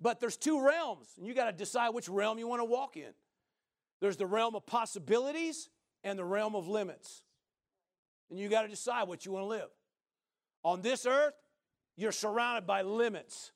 but 0.00 0.20
there's 0.20 0.36
two 0.36 0.64
realms, 0.64 1.08
and 1.18 1.26
you 1.26 1.34
got 1.34 1.46
to 1.46 1.52
decide 1.52 1.88
which 1.88 2.08
realm 2.08 2.38
you 2.38 2.46
want 2.46 2.60
to 2.60 2.64
walk 2.64 2.96
in. 2.96 3.12
There's 4.02 4.16
the 4.16 4.26
realm 4.26 4.56
of 4.56 4.66
possibilities 4.66 5.70
and 6.02 6.18
the 6.18 6.24
realm 6.24 6.56
of 6.56 6.66
limits. 6.66 7.22
And 8.28 8.38
you 8.38 8.48
got 8.48 8.62
to 8.62 8.68
decide 8.68 9.06
what 9.06 9.24
you 9.24 9.30
want 9.30 9.44
to 9.44 9.48
live. 9.48 9.68
On 10.64 10.82
this 10.82 11.06
earth, 11.06 11.34
you're 11.96 12.10
surrounded 12.10 12.66
by 12.66 12.82
limits. 12.82 13.52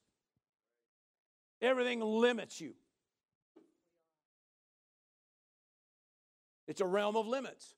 Everything 1.61 2.01
limits 2.01 2.61
you. 2.61 2.75
It's 6.69 6.81
a 6.81 6.87
realm 6.87 7.17
of 7.17 7.27
limits. 7.27 7.75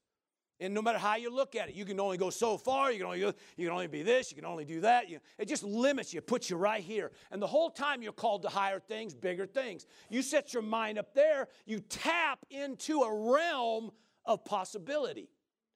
And 0.61 0.75
no 0.75 0.83
matter 0.83 0.99
how 0.99 1.15
you 1.17 1.33
look 1.33 1.55
at 1.55 1.69
it, 1.69 1.77
you 1.77 1.85
can 1.85 2.01
only 2.01 2.17
go 2.17 2.31
so 2.31 2.57
far. 2.57 2.91
You 2.91 2.99
can 2.99 3.07
only, 3.07 3.21
you 3.21 3.35
can 3.57 3.71
only 3.71 3.87
be 3.87 4.03
this. 4.03 4.31
You 4.31 4.37
can 4.37 4.45
only 4.45 4.65
do 4.65 4.81
that. 4.81 5.09
You, 5.09 5.21
it 5.39 5.47
just 5.47 5.63
limits 5.63 6.13
you, 6.13 6.21
puts 6.21 6.51
you 6.51 6.57
right 6.57 6.83
here. 6.83 7.13
And 7.31 7.41
the 7.41 7.47
whole 7.47 7.71
time 7.71 8.03
you're 8.03 8.13
called 8.13 8.43
to 8.43 8.49
higher 8.49 8.81
things, 8.81 9.15
bigger 9.15 9.47
things. 9.47 9.87
You 10.11 10.21
set 10.21 10.53
your 10.53 10.63
mind 10.63 10.99
up 10.99 11.15
there, 11.15 11.49
you 11.65 11.81
tap 11.81 12.41
into 12.51 13.03
a 13.03 13.33
realm 13.33 13.93
of 14.25 14.45
possibility. 14.45 15.31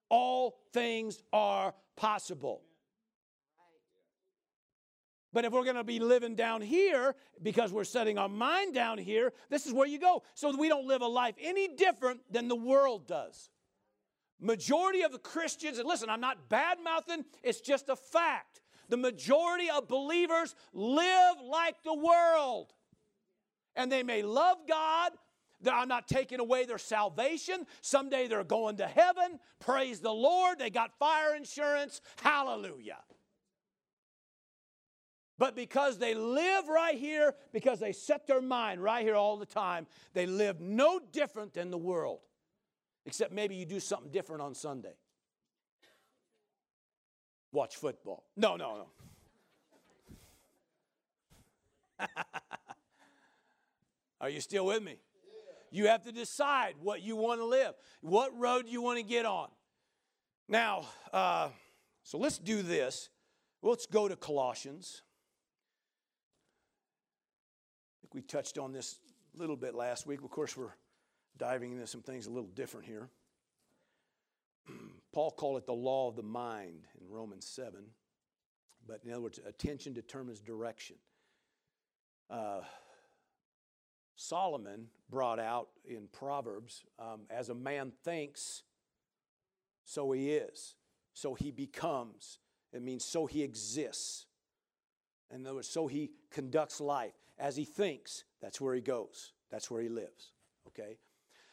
All 0.09 0.59
things 0.73 1.23
are 1.33 1.75
possible. 1.97 2.62
But 5.33 5.45
if 5.45 5.53
we're 5.53 5.64
going 5.64 5.77
to 5.77 5.85
be 5.85 5.99
living 5.99 6.35
down 6.35 6.61
here 6.61 7.14
because 7.40 7.73
we're 7.73 7.85
setting 7.85 8.18
our 8.18 8.29
mind 8.29 8.75
down 8.75 8.99
here, 8.99 9.33
this 9.49 9.66
is 9.66 9.73
where 9.73 9.87
you 9.87 9.99
go. 9.99 10.23
So 10.35 10.55
we 10.57 10.68
don't 10.68 10.87
live 10.87 11.03
a 11.03 11.07
life 11.07 11.37
any 11.40 11.68
different 11.68 12.21
than 12.31 12.49
the 12.49 12.57
world 12.57 13.07
does. 13.07 13.49
Majority 14.42 15.02
of 15.02 15.12
the 15.12 15.18
Christians, 15.18 15.78
and 15.78 15.88
listen, 15.88 16.11
I'm 16.11 16.20
not 16.20 16.48
bad 16.48 16.78
mouthing, 16.83 17.24
it's 17.42 17.61
just 17.61 17.88
a 17.88 17.96
fact. 17.96 18.61
The 18.88 18.96
majority 18.96 19.70
of 19.70 19.88
believers 19.88 20.55
live 20.74 21.37
like 21.48 21.76
the 21.85 21.94
world. 21.94 22.72
And 23.76 23.90
they 23.90 24.02
may 24.02 24.22
love 24.22 24.59
God, 24.68 25.12
I'm 25.70 25.88
not 25.88 26.09
taking 26.09 26.40
away 26.40 26.64
their 26.64 26.78
salvation. 26.78 27.66
Someday 27.81 28.26
they're 28.26 28.44
going 28.44 28.78
to 28.78 28.87
heaven. 28.87 29.38
Praise 29.61 30.00
the 30.00 30.12
Lord. 30.12 30.59
They 30.59 30.70
got 30.70 30.98
fire 30.98 31.37
insurance. 31.37 32.00
Hallelujah. 32.20 32.98
But 35.38 35.57
because 35.57 35.98
they 35.98 36.14
live 36.14 36.68
right 36.68 36.98
here, 36.98 37.35
because 37.52 37.81
they 37.81 37.92
set 37.92 38.26
their 38.26 38.42
mind 38.42 38.83
right 38.83 39.05
here 39.05 39.14
all 39.14 39.37
the 39.37 39.46
time, 39.46 39.87
they 40.14 40.26
live 40.26 40.61
no 40.61 41.00
different 41.12 41.55
than 41.55 41.70
the 41.70 41.78
world. 41.78 42.20
Except 43.05 43.33
maybe 43.33 43.55
you 43.57 43.67
do 43.67 43.81
something 43.81 44.11
different 44.11 44.43
on 44.43 44.55
Sunday. 44.55 44.95
Watch 47.53 47.77
football. 47.77 48.25
No, 48.37 48.57
no, 48.57 48.87
no. 51.99 52.07
Are 54.21 54.29
you 54.29 54.41
still 54.41 54.67
with 54.67 54.83
me? 54.83 54.97
You 55.71 55.88
have 55.88 56.05
to 56.05 56.12
decide 56.12 56.75
what 56.81 57.03
you 57.03 57.17
want 57.17 57.41
to 57.41 57.47
live, 57.47 57.75
what 58.03 58.38
road 58.38 58.67
you 58.69 58.83
want 58.83 58.99
to 58.99 59.05
get 59.05 59.27
on. 59.27 59.49
Now, 60.49 60.87
uh, 61.12 61.49
so 62.03 62.19
let's 62.19 62.38
do 62.38 62.62
this. 62.62 63.09
Let's 63.62 63.87
go 63.87 64.07
to 64.07 64.17
Colossians. 64.17 65.03
I 67.99 68.03
think 68.03 68.15
we 68.15 68.23
touched 68.23 68.59
on 68.59 68.73
this 68.73 68.99
a 69.35 69.38
little 69.38 69.57
bit 69.57 69.75
last 69.75 70.07
week. 70.07 70.23
Of 70.23 70.31
course, 70.31 70.57
we're 70.57 70.75
diving 71.38 71.73
into 71.73 71.87
some 71.87 72.03
things 72.03 72.27
a 72.27 72.31
little 72.31 72.51
different 72.51 72.87
here. 72.87 73.09
Paul 75.12 75.31
called 75.31 75.59
it 75.59 75.66
the 75.66 75.73
law 75.73 76.09
of 76.09 76.16
the 76.16 76.23
mind 76.23 76.87
in 77.01 77.09
Romans 77.09 77.47
7. 77.47 77.81
But 78.87 79.01
in 79.05 79.12
other 79.12 79.21
words, 79.21 79.40
attention 79.47 79.92
determines 79.92 80.40
direction. 80.40 80.97
Uh, 82.31 82.61
Solomon 84.16 84.88
brought 85.11 85.38
out 85.38 85.68
in 85.85 86.09
Proverbs 86.12 86.85
um, 86.99 87.23
as 87.31 87.49
a 87.49 87.55
man 87.55 87.92
thinks, 88.05 88.62
so 89.85 90.12
he 90.12 90.33
is. 90.33 90.75
So 91.14 91.35
he 91.35 91.51
becomes. 91.51 92.38
It 92.73 92.83
means 92.83 93.05
so 93.05 93.27
he 93.27 93.42
exists. 93.42 94.27
In 95.33 95.47
other 95.47 95.57
words, 95.57 95.68
so 95.68 95.87
he 95.87 96.11
conducts 96.31 96.81
life. 96.81 97.14
As 97.38 97.57
he 97.57 97.64
thinks, 97.64 98.25
that's 98.40 98.61
where 98.61 98.75
he 98.75 98.81
goes, 98.81 99.33
that's 99.51 99.71
where 99.71 99.83
he 99.83 99.88
lives. 99.88 100.33
Okay? 100.68 100.99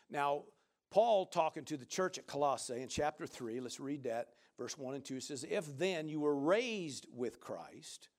Now, 0.10 0.44
Paul 0.92 1.26
talking 1.26 1.66
to 1.66 1.78
the 1.78 1.86
church 1.86 2.18
at 2.18 2.28
Colossae 2.28 2.82
in 2.82 2.88
chapter 2.88 3.28
3, 3.28 3.60
let's 3.60 3.80
read 3.80 4.04
that. 4.04 4.30
Verse 4.58 4.78
1 4.78 4.96
and 4.96 5.06
2 5.06 5.20
says, 5.20 5.46
If 5.50 5.78
then 5.78 6.10
you 6.10 6.20
were 6.20 6.36
raised 6.36 7.06
with 7.14 7.40
Christ, 7.40 8.10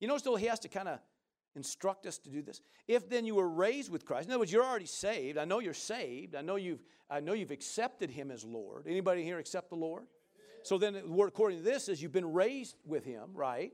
you 0.00 0.08
notice 0.08 0.22
though 0.22 0.36
he 0.36 0.46
has 0.46 0.58
to 0.60 0.68
kind 0.68 0.88
of 0.88 0.98
instruct 1.54 2.06
us 2.06 2.18
to 2.18 2.30
do 2.30 2.42
this. 2.42 2.60
If 2.88 3.08
then 3.08 3.26
you 3.26 3.34
were 3.34 3.48
raised 3.48 3.90
with 3.90 4.04
Christ, 4.04 4.26
in 4.26 4.32
other 4.32 4.40
words, 4.40 4.52
you're 4.52 4.64
already 4.64 4.86
saved. 4.86 5.38
I 5.38 5.44
know 5.44 5.60
you're 5.60 5.74
saved. 5.74 6.34
I 6.34 6.42
know 6.42 6.56
you've, 6.56 6.82
I 7.08 7.20
know 7.20 7.34
you've 7.34 7.50
accepted 7.50 8.10
him 8.10 8.30
as 8.30 8.44
Lord. 8.44 8.86
Anybody 8.88 9.22
here 9.22 9.38
accept 9.38 9.68
the 9.68 9.76
Lord? 9.76 10.04
So 10.62 10.78
then 10.78 10.96
according 10.96 11.58
to 11.58 11.64
this 11.64 11.88
is 11.88 12.02
you've 12.02 12.12
been 12.12 12.32
raised 12.32 12.76
with 12.84 13.04
him, 13.04 13.30
right? 13.34 13.72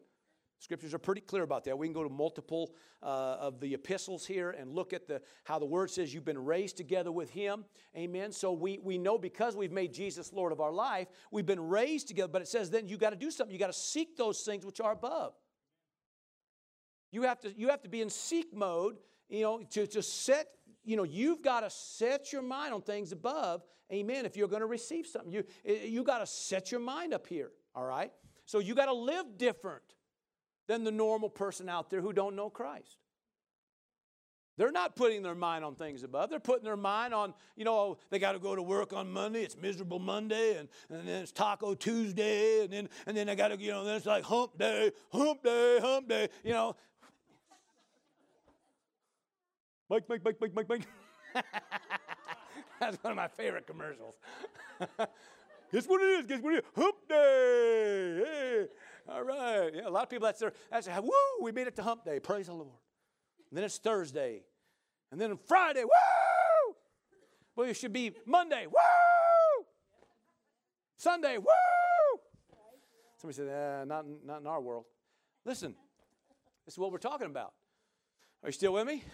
Scriptures 0.58 0.94
are 0.94 0.98
pretty 0.98 1.20
clear 1.20 1.42
about 1.42 1.64
that. 1.64 1.76
We 1.76 1.86
can 1.86 1.92
go 1.92 2.02
to 2.02 2.08
multiple 2.08 2.74
uh, 3.02 3.36
of 3.40 3.60
the 3.60 3.74
epistles 3.74 4.24
here 4.24 4.50
and 4.50 4.72
look 4.72 4.94
at 4.94 5.06
the, 5.06 5.20
how 5.44 5.58
the 5.58 5.66
word 5.66 5.90
says 5.90 6.14
you've 6.14 6.24
been 6.24 6.42
raised 6.42 6.78
together 6.78 7.12
with 7.12 7.30
him. 7.30 7.64
Amen. 7.94 8.32
So 8.32 8.52
we, 8.52 8.78
we 8.82 8.96
know 8.96 9.18
because 9.18 9.54
we've 9.54 9.72
made 9.72 9.92
Jesus 9.92 10.32
Lord 10.32 10.52
of 10.52 10.60
our 10.60 10.72
life, 10.72 11.08
we've 11.30 11.44
been 11.44 11.68
raised 11.68 12.08
together. 12.08 12.28
But 12.28 12.42
it 12.42 12.48
says 12.48 12.70
then 12.70 12.88
you 12.88 12.96
got 12.96 13.10
to 13.10 13.16
do 13.16 13.30
something. 13.30 13.52
You 13.52 13.58
got 13.58 13.66
to 13.66 13.78
seek 13.78 14.16
those 14.16 14.40
things 14.40 14.64
which 14.64 14.80
are 14.80 14.92
above. 14.92 15.34
You 17.12 17.22
have 17.22 17.40
to, 17.40 17.52
you 17.56 17.68
have 17.68 17.82
to 17.82 17.88
be 17.88 18.00
in 18.00 18.08
seek 18.08 18.54
mode, 18.54 18.96
you 19.28 19.42
know, 19.42 19.62
to, 19.70 19.86
to 19.86 20.02
set, 20.02 20.48
you 20.84 20.96
know, 20.96 21.04
you've 21.04 21.42
got 21.42 21.60
to 21.60 21.70
set 21.70 22.32
your 22.32 22.42
mind 22.42 22.72
on 22.72 22.80
things 22.80 23.12
above. 23.12 23.62
Amen. 23.92 24.24
If 24.24 24.36
you're 24.36 24.48
going 24.48 24.60
to 24.60 24.66
receive 24.66 25.06
something, 25.06 25.30
you, 25.30 25.44
you 25.64 26.02
got 26.02 26.18
to 26.18 26.26
set 26.26 26.72
your 26.72 26.80
mind 26.80 27.12
up 27.12 27.26
here. 27.26 27.50
All 27.74 27.84
right. 27.84 28.10
So 28.46 28.58
you 28.58 28.74
got 28.74 28.86
to 28.86 28.94
live 28.94 29.36
different 29.36 29.82
than 30.66 30.84
the 30.84 30.90
normal 30.90 31.28
person 31.28 31.68
out 31.68 31.90
there 31.90 32.00
who 32.00 32.12
don't 32.12 32.36
know 32.36 32.50
Christ. 32.50 32.98
They're 34.58 34.72
not 34.72 34.96
putting 34.96 35.22
their 35.22 35.34
mind 35.34 35.66
on 35.66 35.74
things 35.74 36.02
above. 36.02 36.30
They're 36.30 36.40
putting 36.40 36.64
their 36.64 36.78
mind 36.78 37.12
on, 37.12 37.34
you 37.56 37.64
know, 37.66 37.74
oh, 37.74 37.98
they 38.08 38.18
got 38.18 38.32
to 38.32 38.38
go 38.38 38.56
to 38.56 38.62
work 38.62 38.94
on 38.94 39.12
Monday. 39.12 39.42
It's 39.42 39.56
miserable 39.56 39.98
Monday, 39.98 40.56
and, 40.56 40.68
and 40.88 41.06
then 41.06 41.22
it's 41.22 41.32
Taco 41.32 41.74
Tuesday, 41.74 42.64
and 42.64 42.72
then 42.72 42.88
and 43.06 43.14
then 43.14 43.26
they 43.26 43.34
got 43.34 43.48
to, 43.48 43.60
you 43.60 43.70
know, 43.70 43.84
then 43.84 43.96
it's 43.96 44.06
like 44.06 44.24
hump 44.24 44.56
day, 44.56 44.92
hump 45.12 45.42
day, 45.42 45.78
hump 45.80 46.08
day. 46.08 46.30
You 46.42 46.52
know, 46.52 46.74
Mike, 49.90 50.04
Mike, 50.08 50.22
Mike, 50.24 50.36
Mike, 50.40 50.54
Mike, 50.54 50.68
Mike. 50.70 50.86
That's 52.80 53.02
one 53.02 53.10
of 53.10 53.16
my 53.16 53.28
favorite 53.28 53.66
commercials. 53.66 54.14
guess 55.72 55.86
what 55.86 56.00
it 56.02 56.20
is? 56.20 56.26
Guess 56.26 56.40
what 56.40 56.54
it 56.54 56.58
is? 56.58 56.64
Hump 56.74 56.96
day. 57.08 58.22
Hey. 58.24 58.66
All 59.08 59.22
right. 59.22 59.70
Yeah, 59.74 59.88
a 59.88 59.90
lot 59.90 60.04
of 60.04 60.10
people, 60.10 60.26
that's 60.26 60.40
there. 60.40 60.52
that's, 60.70 60.88
woo, 60.88 61.10
we 61.40 61.52
made 61.52 61.66
it 61.66 61.76
to 61.76 61.82
hump 61.82 62.04
day. 62.04 62.18
Praise 62.18 62.46
the 62.46 62.54
Lord. 62.54 62.68
And 63.50 63.56
then 63.56 63.64
it's 63.64 63.78
Thursday. 63.78 64.42
And 65.12 65.20
then 65.20 65.38
Friday, 65.46 65.84
woo! 65.84 66.74
Well, 67.54 67.68
it 67.68 67.74
should 67.74 67.92
be 67.92 68.12
Monday, 68.26 68.66
woo! 68.66 69.64
Sunday, 70.96 71.38
woo! 71.38 71.46
Somebody 73.18 73.36
said, 73.36 73.48
eh, 73.48 73.84
not, 73.84 74.04
not 74.24 74.40
in 74.40 74.46
our 74.46 74.60
world. 74.60 74.84
Listen, 75.44 75.74
this 76.64 76.74
is 76.74 76.78
what 76.78 76.90
we're 76.90 76.98
talking 76.98 77.28
about. 77.28 77.52
Are 78.42 78.48
you 78.48 78.52
still 78.52 78.72
with 78.72 78.86
me? 78.86 79.04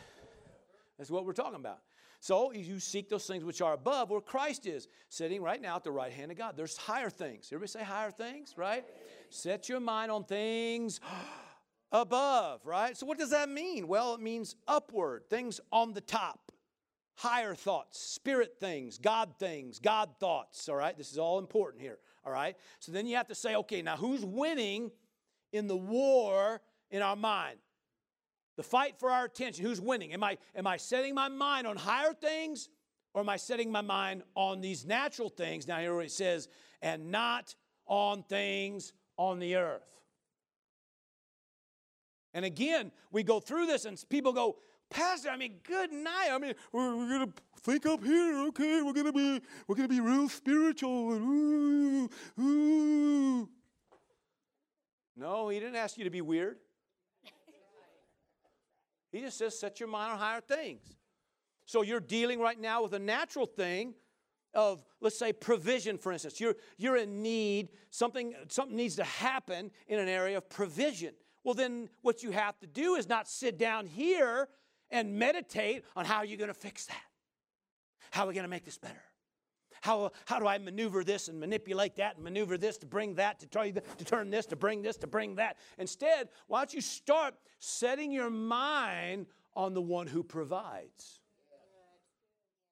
That's 0.99 1.11
what 1.11 1.25
we're 1.25 1.33
talking 1.33 1.57
about. 1.57 1.79
So 2.23 2.53
you 2.53 2.79
seek 2.79 3.09
those 3.09 3.27
things 3.27 3.43
which 3.43 3.61
are 3.61 3.73
above 3.73 4.11
where 4.11 4.21
Christ 4.21 4.65
is, 4.65 4.87
sitting 5.09 5.43
right 5.43 5.61
now 5.61 5.75
at 5.75 5.83
the 5.83 5.91
right 5.91 6.13
hand 6.13 6.31
of 6.31 6.39
God. 6.39 6.57
There's 6.57 6.77
higher 6.77 7.11
things. 7.11 7.49
Everybody 7.49 7.73
say 7.73 7.83
higher 7.83 8.13
things, 8.13 8.55
right? 8.57 8.85
Set 9.29 9.69
your 9.69 9.81
mind 9.81 10.13
on 10.13 10.23
things 10.23 11.01
above, 11.93 12.65
right? 12.65 12.97
So 12.97 13.07
what 13.07 13.19
does 13.19 13.31
that 13.31 13.49
mean? 13.49 13.89
Well, 13.89 14.15
it 14.15 14.21
means 14.21 14.55
upward, 14.69 15.29
things 15.31 15.61
on 15.73 15.95
the 15.95 16.01
top. 16.01 16.53
Higher 17.17 17.57
thoughts, 17.57 17.99
spirit 17.99 18.55
things, 18.61 18.99
God 18.99 19.35
things, 19.41 19.81
God 19.81 20.11
thoughts, 20.21 20.69
all 20.69 20.77
right? 20.77 20.97
This 20.97 21.11
is 21.11 21.19
all 21.19 21.41
important 21.41 21.83
here, 21.83 21.99
all 22.25 22.33
right? 22.33 22.57
So 22.79 22.93
then 22.93 23.09
you 23.09 23.17
have 23.17 23.27
to 23.29 23.35
say, 23.35 23.57
okay, 23.57 23.83
now 23.83 23.97
who's 23.97 24.25
winning 24.25 24.93
in 25.53 25.67
the 25.67 25.77
war 25.77 26.61
in 26.89 27.03
our 27.03 27.17
mind? 27.17 27.59
The 28.57 28.63
fight 28.63 28.99
for 28.99 29.11
our 29.11 29.25
attention, 29.25 29.65
who's 29.65 29.81
winning? 29.81 30.13
Am 30.13 30.23
I, 30.23 30.37
am 30.55 30.67
I 30.67 30.77
setting 30.77 31.15
my 31.15 31.29
mind 31.29 31.67
on 31.67 31.77
higher 31.77 32.13
things 32.13 32.69
or 33.15 33.21
am 33.23 33.29
I 33.29 33.37
setting 33.37 33.71
my 33.71 33.81
mind 33.81 34.23
on 34.35 34.61
these 34.61 34.85
natural 34.85 35.29
things? 35.29 35.67
Now, 35.67 35.79
here 35.79 36.01
it 36.01 36.11
says, 36.11 36.49
and 36.81 37.11
not 37.11 37.55
on 37.87 38.23
things 38.25 38.93
on 39.17 39.39
the 39.39 39.57
earth. 39.57 40.01
And 42.35 42.45
again, 42.45 42.93
we 43.11 43.23
go 43.23 43.41
through 43.41 43.67
this 43.67 43.85
and 43.85 44.03
people 44.09 44.33
go, 44.33 44.57
Pastor, 44.91 45.31
I 45.31 45.37
mean, 45.37 45.55
good 45.65 45.93
night. 45.93 46.29
I 46.31 46.39
mean, 46.39 46.55
we're, 46.73 46.97
we're 46.97 47.09
gonna 47.09 47.33
think 47.63 47.87
up 47.87 48.05
here, 48.05 48.47
okay? 48.49 48.83
We're 48.83 48.93
gonna 48.93 49.13
be, 49.13 49.41
we're 49.67 49.75
gonna 49.75 49.89
be 49.89 50.01
real 50.01 50.29
spiritual. 50.29 51.13
Ooh, 51.13 52.11
ooh. 52.39 53.49
No, 55.17 55.49
he 55.49 55.61
didn't 55.61 55.77
ask 55.77 55.97
you 55.97 56.05
to 56.05 56.11
be 56.11 56.21
weird. 56.21 56.57
He 59.13 59.21
just 59.21 59.39
says, 59.39 59.59
set 59.59 59.79
your 59.79 59.89
mind 59.89 60.13
on 60.13 60.19
higher 60.19 60.41
things. 60.41 60.83
So 61.67 61.83
you're 61.83 62.01
dealing 62.01 62.41
right 62.41 62.59
now 62.59 62.83
with 62.83 62.95
a 62.95 62.99
natural 62.99 63.47
thing 63.47 63.95
of, 64.55 64.85
let's 65.01 65.19
say, 65.19 65.33
provision, 65.33 65.99
for 65.99 66.13
instance. 66.13 66.41
You're, 66.41 66.57
you're 66.77 66.97
in 66.97 67.23
need, 67.23 67.69
something, 67.91 68.35
something 68.49 68.77
needs 68.77 68.97
to 68.97 69.05
happen 69.05 69.71
in 69.87 69.99
an 69.99 70.09
area 70.09 70.39
of 70.39 70.49
provision. 70.49 71.15
Well, 71.45 71.55
then 71.55 71.89
what 72.01 72.23
you 72.23 72.31
have 72.31 72.59
to 72.61 72.67
do 72.67 72.95
is 72.95 73.09
not 73.09 73.29
sit 73.29 73.59
down 73.59 73.87
here 73.87 74.49
and 74.91 75.19
meditate 75.19 75.85
on 75.95 76.05
how 76.05 76.23
you're 76.23 76.39
going 76.39 76.49
to 76.49 76.55
fix 76.55 76.87
that. 76.87 77.03
How 78.11 78.25
are 78.25 78.29
we 78.29 78.35
going 78.35 78.45
to 78.45 78.51
make 78.51 78.65
this 78.65 78.79
better? 78.79 79.03
How, 79.83 80.13
how 80.27 80.39
do 80.39 80.47
I 80.47 80.59
maneuver 80.59 81.03
this 81.03 81.27
and 81.27 81.41
manipulate 81.41 81.97
that 81.97 82.15
and 82.15 82.23
maneuver 82.23 82.57
this 82.57 82.79
to 82.79 82.87
bring 82.87 83.17
that, 83.17 83.41
to, 83.41 83.49
try 83.49 83.73
to 83.73 84.05
turn 84.05 84.31
this, 84.31 84.47
to 84.47 84.57
bring 84.57 84.81
this, 84.81 84.97
to 84.99 85.09
bring 85.09 85.35
that? 85.35 85.57
Instead, 85.77 86.29
why 86.47 86.61
don't 86.61 86.73
you 86.73 86.81
start 86.81 87.35
setting 87.59 88.13
your 88.13 88.31
mind 88.31 89.27
on 89.57 89.75
the 89.75 89.83
one 89.83 90.07
who 90.07 90.23
provides? 90.23 91.19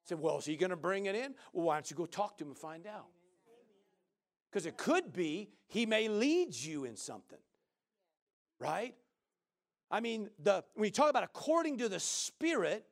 Say, 0.05 0.14
well, 0.14 0.38
is 0.38 0.44
he 0.44 0.57
going 0.57 0.70
to 0.70 0.77
bring 0.77 1.07
it 1.07 1.16
in? 1.16 1.35
Well, 1.53 1.66
why 1.66 1.75
don't 1.75 1.90
you 1.90 1.96
go 1.96 2.07
talk 2.07 2.38
to 2.38 2.44
him 2.44 2.51
and 2.51 2.57
find 2.57 2.87
out? 2.87 3.09
Because 4.49 4.64
it 4.64 4.77
could 4.77 5.12
be 5.12 5.51
he 5.66 5.87
may 5.87 6.07
lead 6.07 6.55
you 6.55 6.85
in 6.85 6.94
something, 6.94 7.40
right? 8.61 8.94
I 9.90 9.99
mean, 9.99 10.31
the, 10.38 10.62
when 10.75 10.85
you 10.85 10.92
talk 10.92 11.11
about 11.11 11.25
according 11.25 11.79
to 11.79 11.88
the 11.88 11.99
Spirit, 11.99 12.87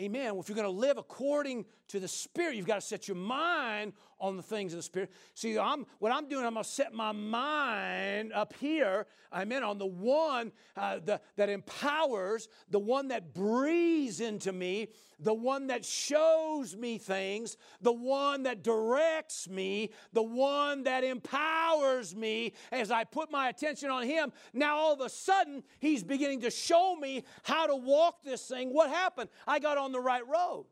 Amen. 0.00 0.32
Well, 0.32 0.40
if 0.40 0.48
you're 0.48 0.56
going 0.56 0.66
to 0.66 0.70
live 0.70 0.98
according 0.98 1.64
to 1.88 2.00
the 2.00 2.08
Spirit, 2.08 2.56
you've 2.56 2.66
got 2.66 2.74
to 2.74 2.80
set 2.82 3.08
your 3.08 3.16
mind 3.16 3.94
on 4.18 4.36
the 4.36 4.42
things 4.42 4.72
of 4.72 4.78
the 4.78 4.82
Spirit. 4.82 5.12
See, 5.34 5.58
I'm, 5.58 5.86
what 5.98 6.12
I'm 6.12 6.28
doing, 6.28 6.44
I'm 6.44 6.54
going 6.54 6.64
to 6.64 6.70
set 6.70 6.94
my 6.94 7.12
mind 7.12 8.32
up 8.32 8.54
here, 8.54 9.06
amen, 9.32 9.62
on 9.62 9.78
the 9.78 9.86
one 9.86 10.52
uh, 10.76 10.98
the, 11.04 11.20
that 11.36 11.48
empowers, 11.48 12.48
the 12.70 12.78
one 12.78 13.08
that 13.08 13.34
breathes 13.34 14.20
into 14.20 14.52
me, 14.52 14.88
the 15.18 15.34
one 15.34 15.66
that 15.68 15.84
shows 15.84 16.76
me 16.76 16.98
things, 16.98 17.56
the 17.80 17.92
one 17.92 18.42
that 18.44 18.62
directs 18.62 19.48
me, 19.48 19.90
the 20.12 20.22
one 20.22 20.84
that 20.84 21.04
empowers 21.04 22.14
me. 22.14 22.52
As 22.72 22.90
I 22.90 23.04
put 23.04 23.30
my 23.30 23.48
attention 23.48 23.90
on 23.90 24.04
Him, 24.04 24.32
now 24.52 24.76
all 24.76 24.92
of 24.92 25.00
a 25.00 25.08
sudden, 25.08 25.62
He's 25.78 26.02
beginning 26.02 26.40
to 26.42 26.50
show 26.50 26.96
me 26.96 27.24
how 27.42 27.66
to 27.66 27.76
walk 27.76 28.22
this 28.24 28.46
thing. 28.46 28.72
What 28.72 28.90
happened? 28.90 29.30
I 29.46 29.58
got 29.58 29.78
on 29.78 29.92
the 29.92 30.00
right 30.00 30.26
road. 30.26 30.66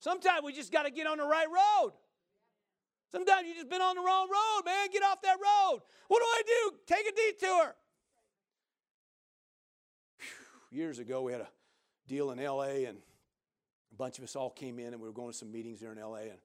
Sometimes 0.00 0.42
we 0.44 0.52
just 0.52 0.72
got 0.72 0.84
to 0.84 0.90
get 0.90 1.06
on 1.06 1.18
the 1.18 1.26
right 1.26 1.48
road. 1.48 1.92
Sometimes 3.10 3.48
you 3.48 3.54
just 3.54 3.70
been 3.70 3.80
on 3.80 3.96
the 3.96 4.02
wrong 4.02 4.28
road, 4.28 4.62
man. 4.64 4.88
Get 4.92 5.02
off 5.02 5.22
that 5.22 5.36
road. 5.36 5.80
What 6.08 6.18
do 6.18 6.24
I 6.24 6.42
do? 6.46 6.76
Take 6.86 7.06
a 7.06 7.12
detour. 7.12 7.74
Whew. 10.18 10.78
Years 10.78 10.98
ago, 10.98 11.22
we 11.22 11.32
had 11.32 11.40
a 11.40 11.48
deal 12.06 12.30
in 12.30 12.38
LA, 12.38 12.86
and 12.88 12.98
a 13.92 13.94
bunch 13.96 14.18
of 14.18 14.24
us 14.24 14.36
all 14.36 14.50
came 14.50 14.78
in, 14.78 14.92
and 14.92 15.00
we 15.00 15.08
were 15.08 15.14
going 15.14 15.32
to 15.32 15.36
some 15.36 15.50
meetings 15.50 15.80
there 15.80 15.92
in 15.92 15.98
LA, 15.98 16.16
and, 16.16 16.40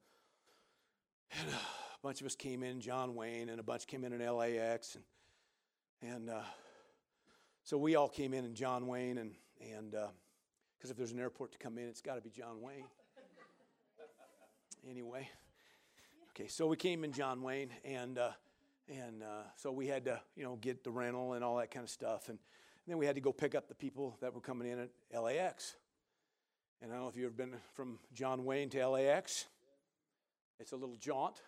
and 1.42 1.50
a 1.50 2.00
bunch 2.02 2.22
of 2.22 2.28
us 2.28 2.36
came 2.36 2.64
in, 2.64 2.80
John 2.80 3.14
Wayne, 3.16 3.50
and 3.50 3.60
a 3.60 3.64
bunch 3.64 3.86
came 3.86 4.06
in 4.06 4.14
in 4.14 4.26
LAX, 4.26 4.96
and 4.96 5.04
and 6.02 6.30
uh, 6.30 6.42
so 7.64 7.78
we 7.78 7.96
all 7.96 8.10
came 8.10 8.34
in 8.34 8.44
in 8.44 8.56
John 8.56 8.88
Wayne, 8.88 9.18
and 9.18 9.36
and 9.74 9.92
because 9.92 10.90
uh, 10.90 10.92
if 10.92 10.98
there's 10.98 11.12
an 11.12 11.20
airport 11.20 11.54
to 11.54 11.58
come 11.58 11.78
in, 11.78 11.88
it's 11.88 12.02
got 12.02 12.16
to 12.16 12.22
be 12.22 12.30
John 12.30 12.62
Wayne. 12.62 12.86
anyway. 14.90 15.30
Okay, 16.36 16.48
so 16.48 16.66
we 16.66 16.78
came 16.78 17.04
in 17.04 17.12
John 17.12 17.44
Wayne, 17.44 17.70
and 17.86 18.18
uh, 18.18 18.32
and 18.88 19.22
uh, 19.22 19.44
so 19.56 19.72
we 19.72 19.86
had 19.86 20.06
to, 20.06 20.20
you 20.36 20.44
know, 20.44 20.56
get 20.56 20.84
the 20.84 20.90
rental 20.90 21.34
and 21.34 21.44
all 21.44 21.58
that 21.58 21.70
kind 21.70 21.84
of 21.84 21.92
stuff, 21.92 22.28
and, 22.28 22.40
and, 22.40 22.92
then 22.92 22.98
we 22.98 23.06
had 23.06 23.14
to 23.14 23.22
go 23.22 23.32
pick 23.32 23.54
up 23.54 23.68
the 23.68 23.76
people 23.76 24.18
that 24.20 24.34
were 24.34 24.42
coming 24.42 24.68
in 24.68 24.80
at 24.80 25.22
LAX. 25.22 25.76
And 26.82 26.92
I 26.92 26.96
don't 26.96 27.04
know 27.04 27.10
if 27.10 27.16
you've 27.16 27.26
ever 27.26 27.36
been 27.36 27.56
from 27.76 28.00
John 28.16 28.46
Wayne 28.46 28.72
to 28.72 28.88
LAX. 28.88 29.46
It's 30.60 30.72
a 30.72 30.76
little 30.76 30.96
jaunt, 30.96 31.40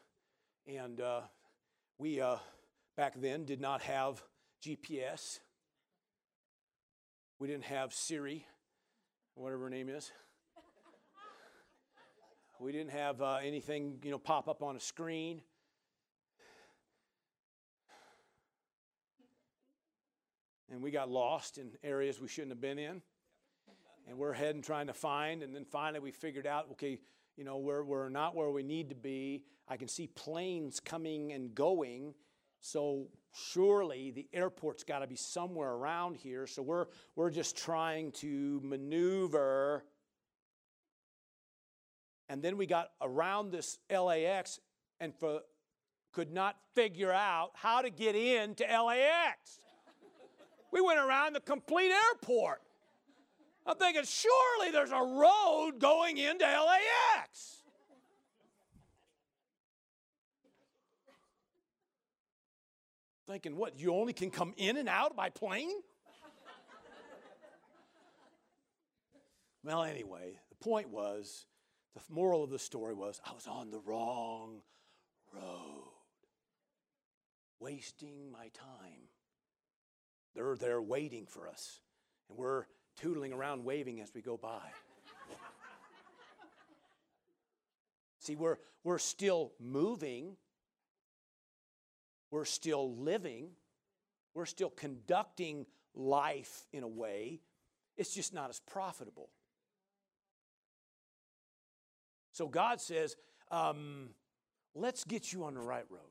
and 0.67 1.01
uh, 1.01 1.21
we 1.97 2.21
uh, 2.21 2.37
back 2.95 3.19
then 3.19 3.43
did 3.43 3.59
not 3.59 3.81
have 3.81 4.21
GPS. 4.63 5.39
We 7.39 7.47
didn't 7.47 7.65
have 7.65 7.91
Siri, 7.91 8.45
whatever 9.33 9.63
her 9.63 9.69
name 9.71 9.89
is. 9.89 10.11
We 12.59 12.71
didn't 12.71 12.91
have 12.91 13.21
uh, 13.21 13.39
anything, 13.43 13.99
you 14.01 14.11
know, 14.11 14.17
pop 14.17 14.47
up 14.47 14.63
on 14.63 14.77
a 14.77 14.79
screen. 14.79 15.41
And 20.71 20.81
we 20.81 20.89
got 20.89 21.09
lost 21.09 21.57
in 21.57 21.71
areas 21.83 22.19
we 22.21 22.29
shouldn't 22.29 22.51
have 22.51 22.61
been 22.61 22.79
in. 22.79 23.01
And 24.07 24.17
we're 24.17 24.33
heading 24.33 24.61
trying 24.61 24.87
to 24.87 24.93
find. 24.93 25.43
And 25.43 25.53
then 25.53 25.65
finally 25.65 25.99
we 25.99 26.11
figured 26.11 26.47
out, 26.47 26.67
okay, 26.71 26.99
you 27.35 27.43
know, 27.43 27.57
we're, 27.57 27.83
we're 27.83 28.09
not 28.09 28.35
where 28.35 28.49
we 28.49 28.63
need 28.63 28.87
to 28.89 28.95
be. 28.95 29.43
I 29.67 29.75
can 29.75 29.89
see 29.89 30.07
planes 30.07 30.79
coming 30.79 31.33
and 31.33 31.53
going. 31.53 32.13
So 32.61 33.07
surely 33.33 34.11
the 34.11 34.27
airport's 34.31 34.85
got 34.85 34.99
to 34.99 35.07
be 35.07 35.17
somewhere 35.17 35.71
around 35.71 36.15
here. 36.15 36.47
So 36.47 36.61
we're, 36.61 36.85
we're 37.17 37.31
just 37.31 37.57
trying 37.57 38.13
to 38.13 38.61
maneuver. 38.63 39.83
And 42.29 42.41
then 42.41 42.57
we 42.57 42.65
got 42.65 42.89
around 43.01 43.51
this 43.51 43.77
LAX 43.89 44.59
and 44.99 45.13
for, 45.15 45.41
could 46.11 46.31
not 46.31 46.55
figure 46.73 47.11
out 47.11 47.51
how 47.53 47.81
to 47.81 47.89
get 47.89 48.15
into 48.15 48.63
LAX. 48.63 49.59
we 50.71 50.81
went 50.81 50.99
around 50.99 51.33
the 51.33 51.41
complete 51.41 51.91
airport. 51.91 52.61
I'm 53.67 53.75
thinking, 53.77 54.03
surely 54.05 54.71
there's 54.71 54.91
a 54.91 55.01
road 55.01 55.79
going 55.79 56.17
into 56.17 56.45
LAX. 56.45 57.63
Thinking, 63.27 63.55
what, 63.55 63.79
you 63.79 63.91
only 63.91 64.13
can 64.13 64.29
come 64.29 64.53
in 64.55 64.77
and 64.77 64.87
out 64.87 65.15
by 65.15 65.29
plane? 65.29 65.81
well, 69.63 69.83
anyway, 69.83 70.39
the 70.49 70.55
point 70.63 70.89
was 70.89 71.47
the 71.95 72.01
moral 72.09 72.43
of 72.43 72.49
the 72.49 72.59
story 72.59 72.93
was 72.93 73.19
I 73.25 73.33
was 73.33 73.47
on 73.47 73.71
the 73.71 73.79
wrong 73.79 74.61
road, 75.33 75.89
wasting 77.59 78.31
my 78.31 78.49
time. 78.53 79.09
They're 80.35 80.57
there 80.57 80.81
waiting 80.81 81.25
for 81.25 81.47
us, 81.47 81.79
and 82.29 82.37
we're 82.37 82.65
tootling 83.01 83.33
around 83.33 83.63
waving 83.63 84.01
as 84.01 84.13
we 84.13 84.21
go 84.21 84.35
by. 84.35 84.59
See, 88.19 88.35
we're, 88.35 88.57
we're 88.83 88.99
still 88.99 89.53
moving, 89.59 90.35
we're 92.29 92.43
still 92.43 92.93
living, 92.97 93.51
we're 94.33 94.45
still 94.45 94.69
conducting 94.69 95.65
life 95.93 96.65
in 96.73 96.83
a 96.83 96.87
way. 96.87 97.39
It's 97.95 98.13
just 98.13 98.33
not 98.33 98.49
as 98.49 98.59
profitable. 98.59 99.29
So 102.35 102.49
God 102.49 102.81
says, 102.81 103.15
um, 103.49 104.09
let's 104.73 105.05
get 105.05 105.31
you 105.31 105.45
on 105.45 105.53
the 105.53 105.61
right 105.61 105.85
road. 105.89 106.01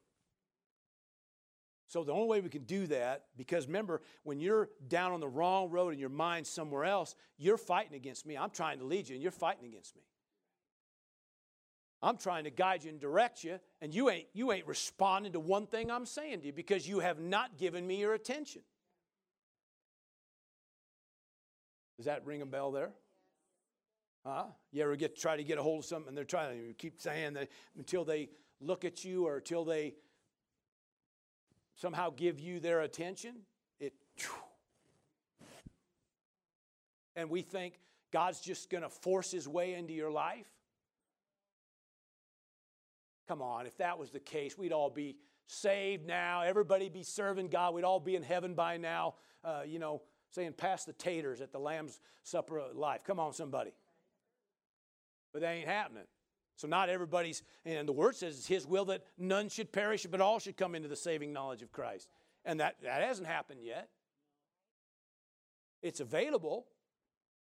So 1.86 2.02
the 2.02 2.12
only 2.12 2.28
way 2.28 2.40
we 2.40 2.48
can 2.48 2.64
do 2.64 2.86
that, 2.86 3.26
because 3.36 3.66
remember, 3.66 4.00
when 4.22 4.40
you're 4.40 4.70
down 4.88 5.12
on 5.12 5.20
the 5.20 5.28
wrong 5.28 5.68
road 5.68 5.90
and 5.90 6.00
your 6.00 6.08
mind's 6.08 6.48
somewhere 6.48 6.86
else, 6.86 7.14
you're 7.36 7.58
fighting 7.58 7.94
against 7.94 8.24
me. 8.24 8.38
I'm 8.38 8.48
trying 8.48 8.78
to 8.78 8.86
lead 8.86 9.06
you, 9.06 9.16
and 9.16 9.22
you're 9.22 9.32
fighting 9.32 9.66
against 9.66 9.94
me. 9.94 10.02
I'm 12.00 12.16
trying 12.16 12.44
to 12.44 12.50
guide 12.50 12.84
you 12.84 12.90
and 12.90 12.98
direct 12.98 13.44
you, 13.44 13.60
and 13.82 13.94
you 13.94 14.08
ain't, 14.08 14.26
you 14.32 14.50
ain't 14.50 14.66
responding 14.66 15.34
to 15.34 15.40
one 15.40 15.66
thing 15.66 15.90
I'm 15.90 16.06
saying 16.06 16.40
to 16.40 16.46
you 16.46 16.52
because 16.54 16.88
you 16.88 17.00
have 17.00 17.20
not 17.20 17.58
given 17.58 17.86
me 17.86 18.00
your 18.00 18.14
attention. 18.14 18.62
Does 21.98 22.06
that 22.06 22.24
ring 22.24 22.40
a 22.40 22.46
bell 22.46 22.72
there? 22.72 22.92
Huh? 24.24 24.44
You 24.72 24.82
ever 24.82 24.96
get 24.96 25.18
try 25.18 25.36
to 25.36 25.44
get 25.44 25.58
a 25.58 25.62
hold 25.62 25.80
of 25.80 25.84
something 25.84 26.08
and 26.08 26.16
they're 26.16 26.24
trying 26.24 26.68
to 26.68 26.72
keep 26.74 27.00
saying 27.00 27.34
that 27.34 27.48
until 27.76 28.04
they 28.04 28.30
look 28.60 28.84
at 28.84 29.04
you 29.04 29.26
or 29.26 29.36
until 29.36 29.64
they 29.64 29.94
somehow 31.76 32.10
give 32.10 32.40
you 32.40 32.60
their 32.60 32.80
attention, 32.80 33.34
it. 33.80 33.92
And 37.16 37.28
we 37.28 37.42
think 37.42 37.78
God's 38.12 38.40
just 38.40 38.70
going 38.70 38.82
to 38.82 38.88
force 38.88 39.30
his 39.30 39.46
way 39.46 39.74
into 39.74 39.92
your 39.92 40.10
life. 40.10 40.48
Come 43.28 43.40
on, 43.42 43.66
if 43.66 43.76
that 43.78 43.98
was 43.98 44.10
the 44.10 44.20
case, 44.20 44.56
we'd 44.58 44.72
all 44.72 44.90
be 44.90 45.16
saved 45.46 46.06
now. 46.06 46.42
Everybody 46.42 46.88
be 46.88 47.02
serving 47.02 47.48
God. 47.48 47.74
We'd 47.74 47.84
all 47.84 48.00
be 48.00 48.16
in 48.16 48.22
heaven 48.22 48.54
by 48.54 48.76
now, 48.76 49.14
uh, 49.42 49.62
you 49.66 49.78
know, 49.78 50.02
saying, 50.30 50.54
Pass 50.54 50.84
the 50.84 50.92
taters 50.92 51.40
at 51.40 51.52
the 51.52 51.58
Lamb's 51.58 52.00
Supper 52.22 52.58
of 52.58 52.76
life. 52.76 53.02
Come 53.04 53.20
on, 53.20 53.32
somebody. 53.32 53.72
But 55.34 55.42
that 55.42 55.50
ain't 55.50 55.68
happening. 55.68 56.04
So, 56.56 56.68
not 56.68 56.88
everybody's, 56.88 57.42
and 57.66 57.86
the 57.86 57.92
word 57.92 58.14
says 58.14 58.38
it's 58.38 58.46
His 58.46 58.66
will 58.66 58.84
that 58.86 59.02
none 59.18 59.48
should 59.48 59.72
perish, 59.72 60.06
but 60.06 60.20
all 60.20 60.38
should 60.38 60.56
come 60.56 60.76
into 60.76 60.88
the 60.88 60.96
saving 60.96 61.32
knowledge 61.32 61.60
of 61.60 61.72
Christ. 61.72 62.08
And 62.44 62.60
that, 62.60 62.76
that 62.82 63.02
hasn't 63.02 63.26
happened 63.26 63.60
yet. 63.62 63.88
It's 65.82 65.98
available. 65.98 66.66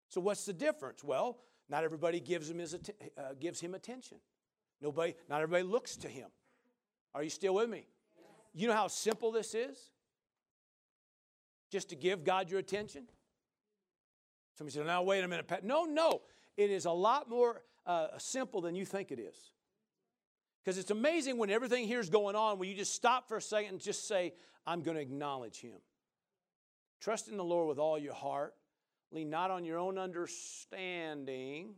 So, 0.10 0.19
what's 0.19 0.45
the 0.45 0.52
difference? 0.52 1.04
Well, 1.04 1.38
not 1.69 1.86
everybody 1.86 2.19
gives 2.19 2.50
him, 2.50 2.60
his, 2.60 2.73
uh, 2.73 3.34
gives 3.39 3.62
him 3.62 3.73
attention. 3.73 4.17
Nobody, 4.82 5.15
not 5.30 5.41
everybody 5.41 5.63
looks 5.63 5.95
to 5.97 6.10
him. 6.10 6.28
Are 7.15 7.23
you 7.23 7.30
still 7.30 7.56
with 7.56 7.69
me? 7.69 7.88
You 8.54 8.67
know 8.67 8.73
how 8.73 8.88
simple 8.88 9.32
this 9.32 9.56
is? 9.56 9.91
Just 11.71 11.89
to 11.89 11.95
give 11.95 12.23
God 12.23 12.50
your 12.50 12.60
attention? 12.60 13.06
Somebody 14.58 14.73
said, 14.76 14.86
now 14.86 15.04
wait 15.04 15.23
a 15.23 15.28
minute, 15.28 15.47
Pat. 15.47 15.63
No, 15.63 15.86
no. 15.86 16.21
It 16.58 16.71
is 16.71 16.86
a 16.86 16.91
lot 16.91 17.30
more 17.30 17.62
uh, 17.88 18.08
simple 18.17 18.62
than 18.62 18.76
you 18.76 18.86
think 18.86 19.12
it 19.12 19.19
is. 19.19 19.36
Because 20.63 20.78
it's 20.78 20.91
amazing 20.91 21.38
when 21.38 21.50
everything 21.50 21.88
here 21.88 22.02
is 22.02 22.10
going 22.10 22.36
on, 22.36 22.60
when 22.60 22.67
you 22.69 22.76
just 22.76 22.93
stop 22.93 23.30
for 23.30 23.38
a 23.38 23.41
second 23.41 23.71
and 23.71 23.80
just 23.80 24.08
say, 24.08 24.34
I'm 24.67 24.82
going 24.82 24.95
to 24.95 25.02
acknowledge 25.02 25.62
Him. 25.62 25.80
Trust 27.00 27.30
in 27.30 27.38
the 27.38 27.43
Lord 27.43 27.69
with 27.69 27.80
all 27.80 27.97
your 27.97 28.13
heart. 28.13 28.54
Lean 29.12 29.30
not 29.30 29.50
on 29.50 29.63
your 29.63 29.78
own 29.78 29.97
understanding, 29.97 31.69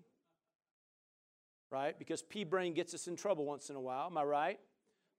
right? 1.71 1.97
Because 1.99 2.23
pea 2.23 2.43
brain 2.43 2.73
gets 2.73 2.95
us 2.95 3.07
in 3.07 3.15
trouble 3.15 3.45
once 3.45 3.69
in 3.69 3.75
a 3.75 3.81
while. 3.81 4.07
Am 4.07 4.17
I 4.17 4.23
right? 4.23 4.59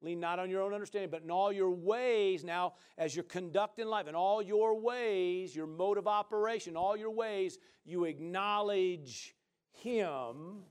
Lean 0.03 0.19
not 0.19 0.41
on 0.41 0.51
your 0.51 0.63
own 0.63 0.75
understanding, 0.75 1.11
but 1.11 1.23
in 1.23 1.31
all 1.31 1.53
your 1.53 1.71
ways, 1.71 2.43
now, 2.43 2.73
as 2.99 3.15
you're 3.15 3.23
conducting 3.23 3.87
life, 3.87 4.09
in 4.09 4.17
all 4.17 4.43
your 4.43 4.81
ways, 4.81 5.55
your 5.55 5.69
mode 5.69 5.99
of 5.99 6.09
operation, 6.09 6.77
all 6.77 6.97
your 6.97 7.11
ways, 7.11 7.59
you 7.85 8.05
acknowledge 8.07 9.37
Him 9.71 10.65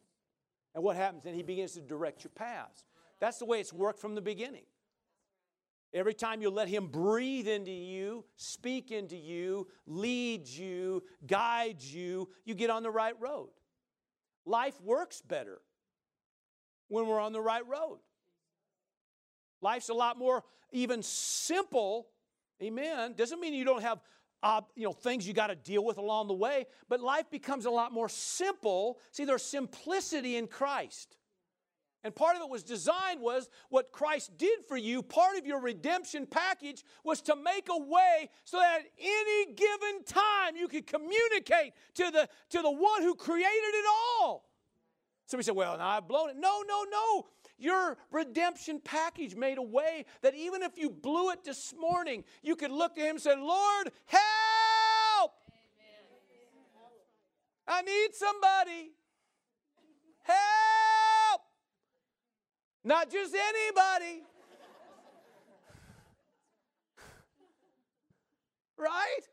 and 0.75 0.84
what 0.84 0.95
happens? 0.95 1.23
Then 1.23 1.34
He 1.34 1.43
begins 1.43 1.73
to 1.73 1.82
direct 1.82 2.23
your 2.23 2.32
paths. 2.36 2.86
That's 3.19 3.39
the 3.39 3.45
way 3.45 3.60
it's 3.60 3.73
worked 3.73 3.99
from 3.99 4.15
the 4.15 4.21
beginning. 4.21 4.65
Every 5.93 6.13
time 6.13 6.41
you 6.41 6.49
let 6.49 6.67
Him 6.67 6.88
breathe 6.88 7.47
into 7.47 7.71
you, 7.71 8.23
speak 8.36 8.91
into 8.91 9.17
you, 9.17 9.67
lead 9.88 10.47
you, 10.47 11.03
guide 11.25 11.82
you, 11.82 12.29
you 12.45 12.53
get 12.53 12.69
on 12.69 12.84
the 12.84 12.91
right 12.91 13.19
road. 13.19 13.49
Life 14.45 14.79
works 14.82 15.21
better 15.21 15.60
when 16.88 17.08
we're 17.08 17.19
on 17.19 17.34
the 17.34 17.41
right 17.41 17.65
road. 17.67 17.99
Life's 19.62 19.89
a 19.89 19.93
lot 19.93 20.17
more 20.17 20.43
even 20.71 21.01
simple. 21.01 22.08
Amen. 22.62 23.13
Doesn't 23.17 23.39
mean 23.39 23.53
you 23.53 23.65
don't 23.65 23.82
have 23.82 23.99
uh, 24.41 24.62
you 24.75 24.86
know, 24.86 24.93
things 24.93 25.28
you 25.28 25.34
got 25.34 25.47
to 25.47 25.56
deal 25.56 25.84
with 25.84 25.97
along 25.97 26.28
the 26.28 26.34
way, 26.34 26.65
but 26.88 27.02
life 27.02 27.30
becomes 27.30 27.65
a 27.65 27.71
lot 27.71 27.91
more 27.91 28.10
simple. 28.10 28.99
See, 29.12 29.25
there's 29.25 29.43
simplicity 29.43 30.38
in 30.38 30.47
Christ. 30.47 31.17
And 32.04 32.15
part 32.15 32.38
of 32.38 32.41
it 32.41 32.49
was 32.49 32.63
designed 32.63 33.19
was 33.19 33.49
what 33.69 33.91
Christ 33.91 34.38
did 34.38 34.60
for 34.67 34.78
you. 34.78 35.04
Part 35.04 35.38
of 35.38 35.45
your 35.45 35.60
redemption 35.60 36.25
package 36.25 36.86
was 37.04 37.21
to 37.23 37.36
make 37.36 37.67
a 37.69 37.78
way 37.78 38.30
so 38.45 38.58
that 38.58 38.80
at 38.80 38.86
any 38.97 39.54
given 39.54 40.04
time 40.06 40.56
you 40.56 40.69
could 40.69 40.88
communicate 40.88 41.73
to 41.95 42.10
the, 42.10 42.30
to 42.52 42.62
the 42.62 42.71
one 42.71 43.02
who 43.02 43.15
created 43.15 43.49
it 43.49 43.86
all. 43.89 44.45
Somebody 45.25 45.45
said, 45.45 45.56
Well, 45.56 45.78
now 45.78 45.89
I've 45.89 46.08
blown 46.08 46.30
it. 46.30 46.38
No, 46.38 46.63
no, 46.67 46.86
no. 46.89 47.28
Your 47.60 47.98
redemption 48.10 48.80
package 48.84 49.36
made 49.36 49.58
a 49.58 49.62
way 49.62 50.06
that 50.22 50.34
even 50.34 50.63
if 50.63 50.78
you 50.78 50.89
blew 50.89 51.30
it 51.32 51.43
this 51.43 51.74
morning, 51.78 52.24
you 52.41 52.56
could 52.56 52.72
look 52.72 52.95
to 52.95 53.02
Him 53.02 53.17
and 53.17 53.22
say, 53.22 53.36
Lord, 53.36 53.91
help! 54.06 55.34
I 57.67 57.82
need 57.82 58.10
somebody. 58.13 58.91
Help! 60.24 61.41
Not 62.84 63.12
just 63.12 63.36
anybody. 63.36 64.24
right? 68.78 69.28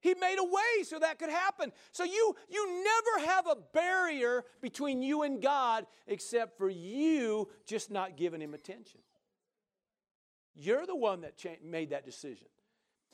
He 0.00 0.14
made 0.14 0.36
a 0.38 0.44
way 0.44 0.84
so 0.84 0.98
that 0.98 1.18
could 1.18 1.30
happen. 1.30 1.72
So 1.92 2.04
you 2.04 2.36
you 2.48 2.84
never 2.84 3.26
have 3.26 3.46
a 3.46 3.56
barrier 3.72 4.44
between 4.60 5.02
you 5.02 5.22
and 5.22 5.42
God 5.42 5.86
except 6.06 6.56
for 6.56 6.70
you 6.70 7.48
just 7.66 7.90
not 7.90 8.16
giving 8.16 8.40
him 8.40 8.54
attention. 8.54 9.00
You're 10.54 10.86
the 10.86 10.96
one 10.96 11.22
that 11.22 11.36
cha- 11.36 11.56
made 11.64 11.90
that 11.90 12.04
decision. 12.04 12.46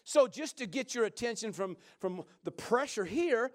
So 0.03 0.27
just 0.27 0.59
to 0.59 0.67
get 0.67 0.95
your 0.95 1.05
attention 1.05 1.53
from 1.53 1.77
from 1.99 2.25
the 2.45 2.51
pressure 2.51 3.05
here, 3.05 3.53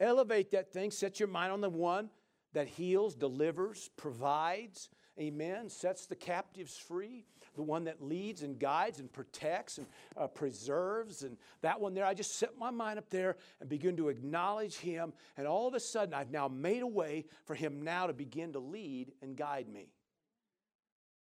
elevate 0.00 0.50
that 0.50 0.72
thing, 0.72 0.90
set 0.90 1.20
your 1.20 1.28
mind 1.28 1.52
on 1.52 1.60
the 1.60 1.70
one 1.70 2.10
that 2.52 2.66
heals, 2.66 3.14
delivers, 3.14 3.90
provides, 3.96 4.88
amen, 5.20 5.68
sets 5.68 6.06
the 6.06 6.16
captives 6.16 6.76
free, 6.76 7.26
the 7.56 7.62
one 7.62 7.84
that 7.84 8.02
leads 8.02 8.42
and 8.42 8.58
guides 8.58 9.00
and 9.00 9.12
protects 9.12 9.78
and 9.78 9.86
uh, 10.16 10.26
preserves, 10.26 11.22
and 11.22 11.36
that 11.62 11.80
one 11.80 11.94
there. 11.94 12.04
I 12.04 12.14
just 12.14 12.38
set 12.38 12.56
my 12.58 12.70
mind 12.70 12.98
up 12.98 13.10
there 13.10 13.36
and 13.60 13.68
begin 13.68 13.96
to 13.96 14.08
acknowledge 14.08 14.76
Him, 14.76 15.12
and 15.36 15.46
all 15.46 15.66
of 15.66 15.74
a 15.74 15.80
sudden, 15.80 16.14
I've 16.14 16.30
now 16.30 16.48
made 16.48 16.82
a 16.82 16.86
way 16.86 17.24
for 17.44 17.54
Him 17.54 17.82
now 17.82 18.06
to 18.06 18.12
begin 18.12 18.52
to 18.52 18.58
lead 18.58 19.12
and 19.22 19.36
guide 19.36 19.68
me. 19.68 19.88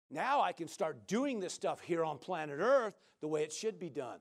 Now 0.10 0.42
I 0.42 0.54
can 0.54 0.68
start 0.68 1.08
doing 1.08 1.40
this 1.40 1.54
stuff 1.54 1.82
here 1.82 2.06
on 2.06 2.18
planet 2.18 2.60
Earth 2.62 2.94
the 3.22 3.28
way 3.28 3.44
it 3.44 3.52
should 3.52 3.80
be 3.80 3.90
done. 3.90 4.20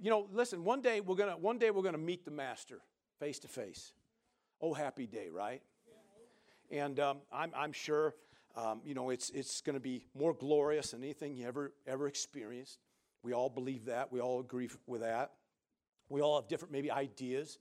You 0.00 0.10
know, 0.10 0.26
listen, 0.32 0.64
one 0.64 0.82
day 0.82 1.00
we're 1.00 1.14
gonna 1.14 1.36
one 1.36 1.58
day 1.58 1.70
we're 1.70 1.82
gonna 1.82 1.96
meet 1.96 2.24
the 2.24 2.30
master 2.30 2.80
face 3.20 3.38
to 3.40 3.48
face. 3.48 3.92
Oh, 4.60 4.74
happy 4.74 5.06
day, 5.06 5.28
right? 5.30 5.62
And 6.70 6.98
um, 6.98 7.18
I'm, 7.32 7.52
I'm 7.56 7.72
sure 7.72 8.14
um, 8.56 8.80
you 8.84 8.94
know 8.94 9.10
it's 9.10 9.30
it's 9.30 9.60
going 9.60 9.74
to 9.74 9.80
be 9.80 10.06
more 10.14 10.34
glorious 10.34 10.92
than 10.92 11.02
anything 11.02 11.36
you 11.36 11.46
ever 11.46 11.72
ever 11.86 12.06
experienced. 12.06 12.78
We 13.22 13.32
all 13.32 13.48
believe 13.48 13.86
that. 13.86 14.12
We 14.12 14.20
all 14.20 14.40
agree 14.40 14.68
with 14.86 15.00
that. 15.00 15.32
We 16.08 16.20
all 16.20 16.40
have 16.40 16.48
different 16.48 16.72
maybe 16.72 16.90
ideas 16.90 17.58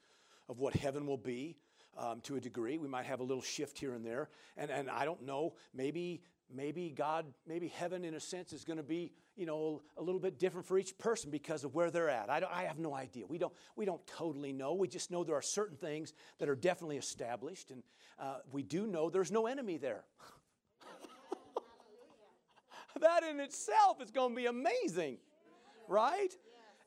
of 0.50 0.60
what 0.60 0.76
heaven 0.76 1.08
will 1.08 1.18
be 1.18 1.56
um, 1.98 2.22
to 2.22 2.36
a 2.36 2.40
degree. 2.40 2.78
We 2.78 2.88
might 2.88 3.06
have 3.06 3.20
a 3.20 3.24
little 3.24 3.44
shift 3.44 3.78
here 3.78 3.94
and 3.94 4.06
there. 4.06 4.30
And, 4.58 4.70
and 4.72 4.90
I 4.90 5.06
don't 5.06 5.24
know, 5.26 5.54
maybe, 5.74 6.22
maybe 6.54 6.90
God, 6.96 7.26
maybe 7.48 7.68
heaven 7.68 8.04
in 8.04 8.16
a 8.16 8.20
sense 8.20 8.54
is 8.54 8.64
going 8.64 8.78
to 8.78 8.84
be, 8.84 9.12
you 9.36 9.46
know, 9.46 9.82
a 9.98 10.02
little 10.02 10.20
bit 10.20 10.40
different 10.40 10.68
for 10.68 10.78
each 10.78 10.98
person 10.98 11.32
because 11.32 11.64
of 11.64 11.74
where 11.74 11.92
they're 11.92 12.10
at. 12.10 12.30
I, 12.30 12.42
I 12.52 12.64
have 12.64 12.80
no 12.80 12.94
idea. 12.94 13.26
We 13.28 13.38
don't, 13.38 13.54
we 13.76 13.86
don't 13.86 14.06
totally 14.08 14.54
know. 14.54 14.74
We 14.74 14.88
just 14.88 15.12
know 15.12 15.24
there 15.24 15.36
are 15.36 15.42
certain 15.42 15.78
things 15.78 16.14
that 16.40 16.50
are 16.50 16.56
definitely 16.56 16.98
established. 16.98 17.72
And 17.72 17.84
uh, 18.20 18.38
we 18.52 18.64
do 18.64 18.88
know 18.88 19.10
there's 19.10 19.32
no 19.32 19.48
enemy 19.48 19.78
there. 19.78 20.04
that 23.02 23.24
in 23.24 23.40
itself 23.40 24.02
is 24.02 24.12
going 24.12 24.32
to 24.32 24.36
be 24.36 24.46
amazing, 24.46 25.18
right? 25.88 26.34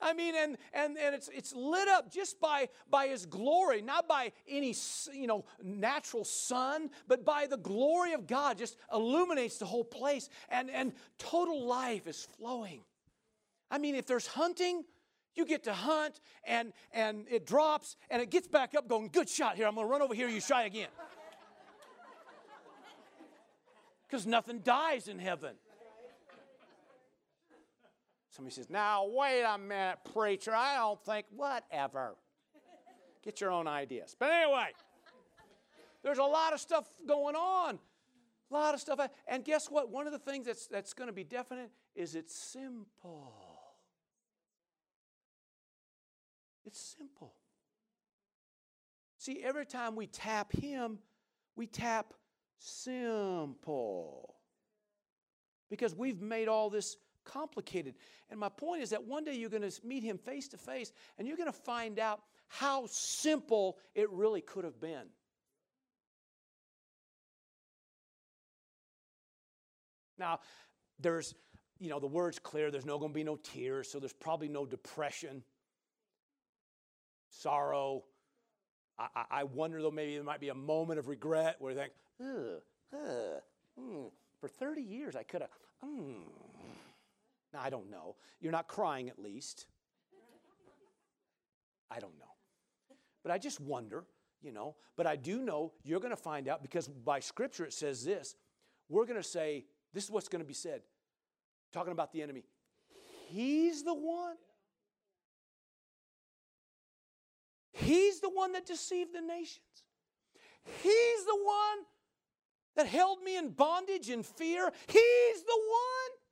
I 0.00 0.12
mean, 0.12 0.34
and, 0.36 0.58
and, 0.74 0.98
and 0.98 1.14
it's, 1.14 1.28
it's 1.28 1.54
lit 1.54 1.88
up 1.88 2.12
just 2.12 2.38
by, 2.40 2.68
by 2.90 3.08
His 3.08 3.24
glory, 3.24 3.80
not 3.80 4.06
by 4.06 4.32
any, 4.48 4.74
you 5.12 5.26
know, 5.26 5.44
natural 5.62 6.24
sun, 6.24 6.90
but 7.08 7.24
by 7.24 7.46
the 7.46 7.56
glory 7.56 8.12
of 8.12 8.26
God 8.26 8.58
just 8.58 8.76
illuminates 8.92 9.58
the 9.58 9.64
whole 9.64 9.84
place. 9.84 10.28
And, 10.50 10.70
and 10.70 10.92
total 11.18 11.64
life 11.64 12.06
is 12.06 12.28
flowing. 12.38 12.82
I 13.70 13.78
mean, 13.78 13.94
if 13.94 14.06
there's 14.06 14.26
hunting, 14.26 14.84
you 15.34 15.44
get 15.44 15.64
to 15.64 15.72
hunt 15.72 16.20
and, 16.44 16.72
and 16.92 17.26
it 17.30 17.46
drops 17.46 17.96
and 18.10 18.22
it 18.22 18.30
gets 18.30 18.48
back 18.48 18.74
up 18.74 18.88
going, 18.88 19.08
good 19.12 19.28
shot 19.28 19.56
here. 19.56 19.66
I'm 19.66 19.74
going 19.74 19.86
to 19.86 19.90
run 19.90 20.02
over 20.02 20.14
here. 20.14 20.28
You 20.28 20.40
try 20.40 20.64
again. 20.64 20.88
Because 24.08 24.24
nothing 24.24 24.60
dies 24.60 25.08
in 25.08 25.18
heaven. 25.18 25.56
Somebody 28.36 28.54
says, 28.54 28.68
Now, 28.68 29.06
wait 29.06 29.44
a 29.44 29.56
minute, 29.56 29.96
preacher. 30.12 30.54
I 30.54 30.76
don't 30.76 31.02
think, 31.02 31.24
whatever. 31.34 32.16
Get 33.24 33.40
your 33.40 33.50
own 33.50 33.66
ideas. 33.66 34.14
But 34.18 34.30
anyway, 34.30 34.68
there's 36.02 36.18
a 36.18 36.22
lot 36.22 36.52
of 36.52 36.60
stuff 36.60 36.84
going 37.08 37.34
on. 37.34 37.78
A 38.50 38.54
lot 38.54 38.74
of 38.74 38.80
stuff. 38.80 39.00
And 39.26 39.42
guess 39.42 39.70
what? 39.70 39.90
One 39.90 40.06
of 40.06 40.12
the 40.12 40.18
things 40.18 40.44
that's, 40.44 40.66
that's 40.66 40.92
going 40.92 41.06
to 41.06 41.14
be 41.14 41.24
definite 41.24 41.70
is 41.94 42.14
it's 42.14 42.36
simple. 42.36 43.32
It's 46.66 46.94
simple. 46.98 47.32
See, 49.16 49.42
every 49.42 49.64
time 49.64 49.96
we 49.96 50.08
tap 50.08 50.52
Him, 50.52 50.98
we 51.56 51.66
tap 51.66 52.12
simple. 52.58 54.34
Because 55.70 55.94
we've 55.94 56.20
made 56.20 56.48
all 56.48 56.68
this 56.68 56.98
complicated. 57.26 57.94
And 58.30 58.40
my 58.40 58.48
point 58.48 58.82
is 58.82 58.90
that 58.90 59.04
one 59.04 59.24
day 59.24 59.34
you're 59.34 59.50
going 59.50 59.68
to 59.68 59.86
meet 59.86 60.02
him 60.02 60.16
face 60.16 60.48
to 60.48 60.56
face 60.56 60.92
and 61.18 61.28
you're 61.28 61.36
going 61.36 61.52
to 61.52 61.58
find 61.58 61.98
out 61.98 62.20
how 62.48 62.86
simple 62.86 63.76
it 63.94 64.10
really 64.10 64.40
could 64.40 64.64
have 64.64 64.80
been. 64.80 65.06
Now, 70.18 70.40
there's, 70.98 71.34
you 71.78 71.90
know, 71.90 72.00
the 72.00 72.06
word's 72.06 72.38
clear. 72.38 72.70
There's 72.70 72.86
no 72.86 72.98
going 72.98 73.12
to 73.12 73.14
be 73.14 73.24
no 73.24 73.36
tears, 73.36 73.90
so 73.90 73.98
there's 73.98 74.12
probably 74.12 74.48
no 74.48 74.64
depression, 74.64 75.42
sorrow. 77.28 78.04
I, 78.98 79.24
I 79.30 79.44
wonder, 79.44 79.82
though, 79.82 79.90
maybe 79.90 80.14
there 80.14 80.24
might 80.24 80.40
be 80.40 80.48
a 80.48 80.54
moment 80.54 80.98
of 80.98 81.08
regret 81.08 81.56
where 81.58 81.72
you 81.72 81.78
think, 81.78 81.92
ugh, 82.20 82.62
ugh, 82.94 83.42
mm, 83.78 84.10
for 84.40 84.48
30 84.48 84.80
years 84.80 85.16
I 85.16 85.22
could 85.22 85.42
have, 85.42 85.50
mm, 85.84 86.22
I 87.56 87.70
don't 87.70 87.90
know. 87.90 88.16
You're 88.40 88.52
not 88.52 88.68
crying 88.68 89.08
at 89.08 89.18
least. 89.18 89.66
I 91.90 91.98
don't 91.98 92.18
know. 92.18 92.26
But 93.22 93.32
I 93.32 93.38
just 93.38 93.60
wonder, 93.60 94.04
you 94.42 94.52
know. 94.52 94.76
But 94.96 95.06
I 95.06 95.16
do 95.16 95.42
know 95.42 95.72
you're 95.84 96.00
going 96.00 96.14
to 96.14 96.20
find 96.20 96.48
out 96.48 96.62
because 96.62 96.88
by 96.88 97.20
scripture 97.20 97.64
it 97.64 97.72
says 97.72 98.04
this. 98.04 98.34
We're 98.88 99.04
going 99.04 99.20
to 99.20 99.28
say, 99.28 99.64
this 99.92 100.04
is 100.04 100.10
what's 100.10 100.28
going 100.28 100.42
to 100.42 100.46
be 100.46 100.54
said. 100.54 100.82
Talking 101.72 101.92
about 101.92 102.12
the 102.12 102.22
enemy. 102.22 102.44
He's 103.28 103.82
the 103.82 103.94
one. 103.94 104.36
He's 107.72 108.20
the 108.20 108.30
one 108.30 108.52
that 108.52 108.66
deceived 108.66 109.14
the 109.14 109.20
nations. 109.20 109.60
He's 110.82 111.24
the 111.24 111.38
one 111.44 111.84
that 112.76 112.86
held 112.86 113.22
me 113.22 113.36
in 113.36 113.50
bondage 113.50 114.10
and 114.10 114.24
fear. 114.24 114.70
He's 114.86 115.42
the 115.42 115.60
one. 115.68 116.25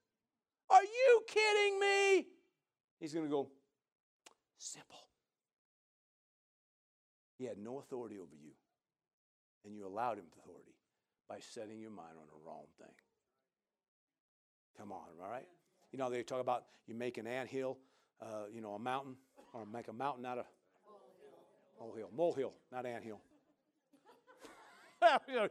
Are 0.74 0.82
you 0.82 1.22
kidding 1.28 1.78
me? 1.78 2.26
He's 2.98 3.14
going 3.14 3.26
to 3.26 3.30
go, 3.30 3.48
simple. 4.58 4.98
He 7.38 7.44
had 7.44 7.58
no 7.58 7.78
authority 7.78 8.16
over 8.16 8.34
you, 8.34 8.50
and 9.64 9.76
you 9.76 9.86
allowed 9.86 10.18
him 10.18 10.24
authority 10.36 10.74
by 11.28 11.38
setting 11.38 11.78
your 11.78 11.90
mind 11.90 12.16
on 12.20 12.26
the 12.26 12.44
wrong 12.44 12.64
thing. 12.78 12.90
Come 14.76 14.90
on, 14.90 15.02
all 15.22 15.30
right? 15.30 15.46
You 15.92 15.98
know, 15.98 16.10
they 16.10 16.24
talk 16.24 16.40
about 16.40 16.64
you 16.88 16.94
make 16.94 17.18
an 17.18 17.28
ant 17.28 17.48
hill, 17.48 17.78
uh, 18.20 18.46
you 18.52 18.60
know, 18.60 18.72
a 18.72 18.78
mountain, 18.78 19.14
or 19.52 19.64
make 19.66 19.86
a 19.86 19.92
mountain 19.92 20.26
out 20.26 20.38
of 20.38 20.46
molehill. 21.78 22.10
Molehill, 22.16 22.52
not 22.72 22.84
ant 22.84 23.04
hill. 23.04 23.20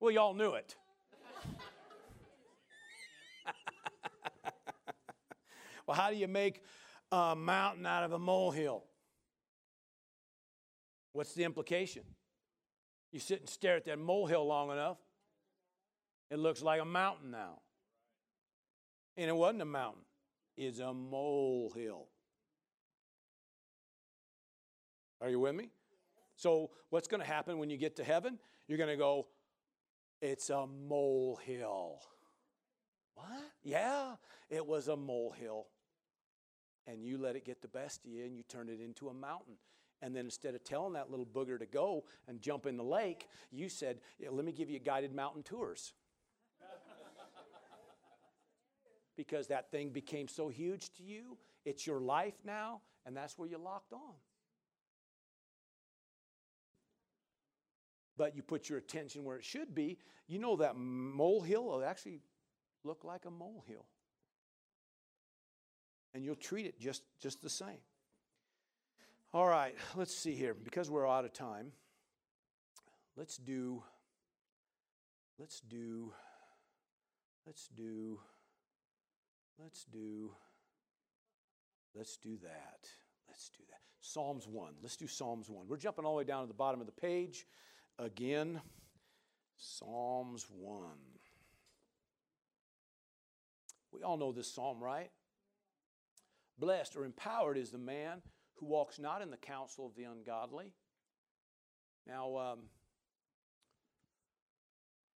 Well, 0.00 0.10
y'all 0.10 0.32
knew 0.34 0.54
it. 0.54 0.74
well, 5.86 5.96
how 5.96 6.10
do 6.10 6.16
you 6.16 6.26
make 6.26 6.62
a 7.12 7.36
mountain 7.36 7.84
out 7.84 8.04
of 8.04 8.12
a 8.12 8.18
molehill? 8.18 8.84
What's 11.12 11.34
the 11.34 11.44
implication? 11.44 12.02
You 13.12 13.20
sit 13.20 13.40
and 13.40 13.48
stare 13.48 13.76
at 13.76 13.84
that 13.84 13.98
molehill 13.98 14.46
long 14.46 14.70
enough, 14.70 14.96
it 16.30 16.38
looks 16.38 16.62
like 16.62 16.80
a 16.80 16.84
mountain 16.84 17.30
now. 17.30 17.60
And 19.16 19.28
it 19.28 19.36
wasn't 19.36 19.60
a 19.62 19.66
mountain, 19.66 20.04
it's 20.56 20.78
a 20.78 20.94
molehill. 20.94 22.06
Are 25.20 25.28
you 25.28 25.40
with 25.40 25.54
me? 25.54 25.68
So, 26.36 26.70
what's 26.88 27.06
going 27.06 27.20
to 27.20 27.26
happen 27.26 27.58
when 27.58 27.68
you 27.68 27.76
get 27.76 27.96
to 27.96 28.04
heaven? 28.04 28.38
You're 28.66 28.78
going 28.78 28.88
to 28.88 28.96
go, 28.96 29.26
it's 30.20 30.50
a 30.50 30.66
molehill. 30.66 32.00
What? 33.14 33.26
Yeah, 33.62 34.14
it 34.48 34.66
was 34.66 34.88
a 34.88 34.96
molehill. 34.96 35.66
And 36.86 37.04
you 37.04 37.18
let 37.18 37.36
it 37.36 37.44
get 37.44 37.62
the 37.62 37.68
best 37.68 38.04
of 38.04 38.10
you 38.10 38.24
and 38.24 38.36
you 38.36 38.42
turn 38.42 38.68
it 38.68 38.80
into 38.80 39.08
a 39.08 39.14
mountain. 39.14 39.54
And 40.02 40.16
then 40.16 40.24
instead 40.24 40.54
of 40.54 40.64
telling 40.64 40.94
that 40.94 41.10
little 41.10 41.26
booger 41.26 41.58
to 41.58 41.66
go 41.66 42.04
and 42.26 42.40
jump 42.40 42.66
in 42.66 42.76
the 42.76 42.84
lake, 42.84 43.28
you 43.50 43.68
said, 43.68 44.00
yeah, 44.18 44.28
Let 44.30 44.44
me 44.44 44.52
give 44.52 44.70
you 44.70 44.78
guided 44.78 45.14
mountain 45.14 45.42
tours. 45.42 45.92
because 49.16 49.48
that 49.48 49.70
thing 49.70 49.90
became 49.90 50.26
so 50.26 50.48
huge 50.48 50.90
to 50.94 51.02
you, 51.02 51.36
it's 51.66 51.86
your 51.86 52.00
life 52.00 52.38
now, 52.44 52.80
and 53.04 53.14
that's 53.14 53.36
where 53.36 53.48
you 53.48 53.58
locked 53.58 53.92
on. 53.92 54.14
But 58.20 58.36
you 58.36 58.42
put 58.42 58.68
your 58.68 58.76
attention 58.76 59.24
where 59.24 59.38
it 59.38 59.44
should 59.46 59.74
be, 59.74 59.96
you 60.28 60.38
know 60.38 60.54
that 60.56 60.76
molehill 60.76 61.64
will 61.64 61.82
actually 61.82 62.20
look 62.84 63.02
like 63.02 63.24
a 63.24 63.30
molehill. 63.30 63.86
And 66.12 66.22
you'll 66.22 66.34
treat 66.34 66.66
it 66.66 66.78
just, 66.78 67.02
just 67.18 67.40
the 67.40 67.48
same. 67.48 67.80
All 69.32 69.46
right, 69.46 69.74
let's 69.96 70.14
see 70.14 70.34
here. 70.34 70.52
Because 70.52 70.90
we're 70.90 71.08
out 71.08 71.24
of 71.24 71.32
time, 71.32 71.72
let's 73.16 73.38
do, 73.38 73.82
let's 75.38 75.60
do, 75.60 76.12
let's 77.46 77.68
do, 77.68 78.20
let's 79.58 79.86
do, 79.90 80.30
let's 81.96 82.18
do 82.18 82.36
that. 82.42 82.86
Let's 83.26 83.48
do 83.48 83.62
that. 83.70 83.80
Psalms 84.02 84.46
1. 84.46 84.74
Let's 84.82 84.98
do 84.98 85.06
Psalms 85.06 85.48
1. 85.48 85.68
We're 85.68 85.78
jumping 85.78 86.04
all 86.04 86.12
the 86.12 86.18
way 86.18 86.24
down 86.24 86.42
to 86.42 86.48
the 86.48 86.52
bottom 86.52 86.80
of 86.80 86.86
the 86.86 86.92
page. 86.92 87.46
Again, 88.00 88.62
Psalms 89.58 90.46
1. 90.48 90.84
We 93.92 94.02
all 94.02 94.16
know 94.16 94.32
this 94.32 94.50
psalm, 94.50 94.82
right? 94.82 95.10
Blessed 96.58 96.96
or 96.96 97.04
empowered 97.04 97.58
is 97.58 97.70
the 97.70 97.78
man 97.78 98.22
who 98.54 98.64
walks 98.64 98.98
not 98.98 99.20
in 99.20 99.30
the 99.30 99.36
counsel 99.36 99.84
of 99.84 99.94
the 99.96 100.04
ungodly. 100.04 100.72
Now, 102.06 102.36
um, 102.38 102.58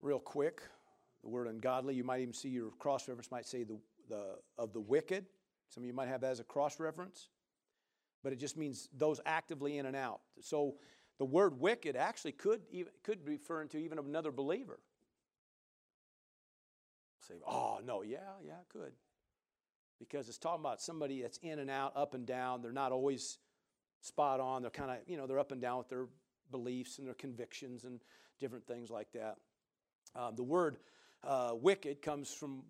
real 0.02 0.20
quick, 0.20 0.64
the 1.22 1.30
word 1.30 1.48
ungodly, 1.48 1.94
you 1.94 2.04
might 2.04 2.22
even 2.22 2.34
see 2.34 2.50
your 2.50 2.72
cross 2.80 3.08
reference 3.08 3.30
might 3.30 3.46
say 3.46 3.64
the, 3.64 3.78
the 4.10 4.38
of 4.58 4.74
the 4.74 4.82
wicked. 4.82 5.28
Some 5.70 5.84
of 5.84 5.88
you 5.88 5.94
might 5.94 6.08
have 6.08 6.22
that 6.22 6.32
as 6.32 6.40
a 6.40 6.44
cross 6.44 6.80
reference, 6.80 7.30
but 8.24 8.34
it 8.34 8.38
just 8.38 8.58
means 8.58 8.90
those 8.98 9.20
actively 9.28 9.78
in 9.78 9.86
and 9.86 9.96
out. 9.96 10.22
So 10.40 10.78
the 11.18 11.26
word 11.26 11.60
wicked 11.60 11.96
actually 11.96 12.32
could 12.34 12.62
even 12.72 12.92
could 13.04 13.26
be 13.26 13.34
referring 13.34 13.70
to 13.70 13.78
even 13.78 14.00
another 14.00 14.32
believer. 14.32 14.80
Say, 17.28 17.36
oh 17.48 17.80
no, 17.86 18.02
yeah, 18.02 18.20
yeah, 18.44 18.54
it 18.54 18.70
could 18.70 18.94
because 20.02 20.28
it's 20.28 20.38
talking 20.38 20.60
about 20.60 20.82
somebody 20.82 21.22
that's 21.22 21.38
in 21.38 21.60
and 21.60 21.70
out, 21.70 21.96
up 21.96 22.14
and 22.14 22.26
down. 22.26 22.62
They're 22.62 22.72
not 22.72 22.92
always 22.92 23.38
spot 24.02 24.40
on. 24.40 24.64
They're 24.64 24.72
kind 24.72 24.90
of, 24.92 24.98
you 25.06 25.16
know, 25.16 25.28
they're 25.28 25.40
up 25.40 25.52
and 25.52 25.62
down 25.62 25.78
with 25.78 25.90
their 25.90 26.08
beliefs 26.50 26.98
and 26.98 27.08
their 27.08 27.14
convictions 27.14 27.84
and 27.84 28.02
different 28.40 28.66
things 28.66 28.90
like 28.90 29.12
that. 29.14 29.36
Um, 30.16 30.36
the 30.36 30.44
word 30.44 30.78
uh, 31.24 31.52
wicked 31.54 32.02
comes 32.02 32.34
from, 32.34 32.64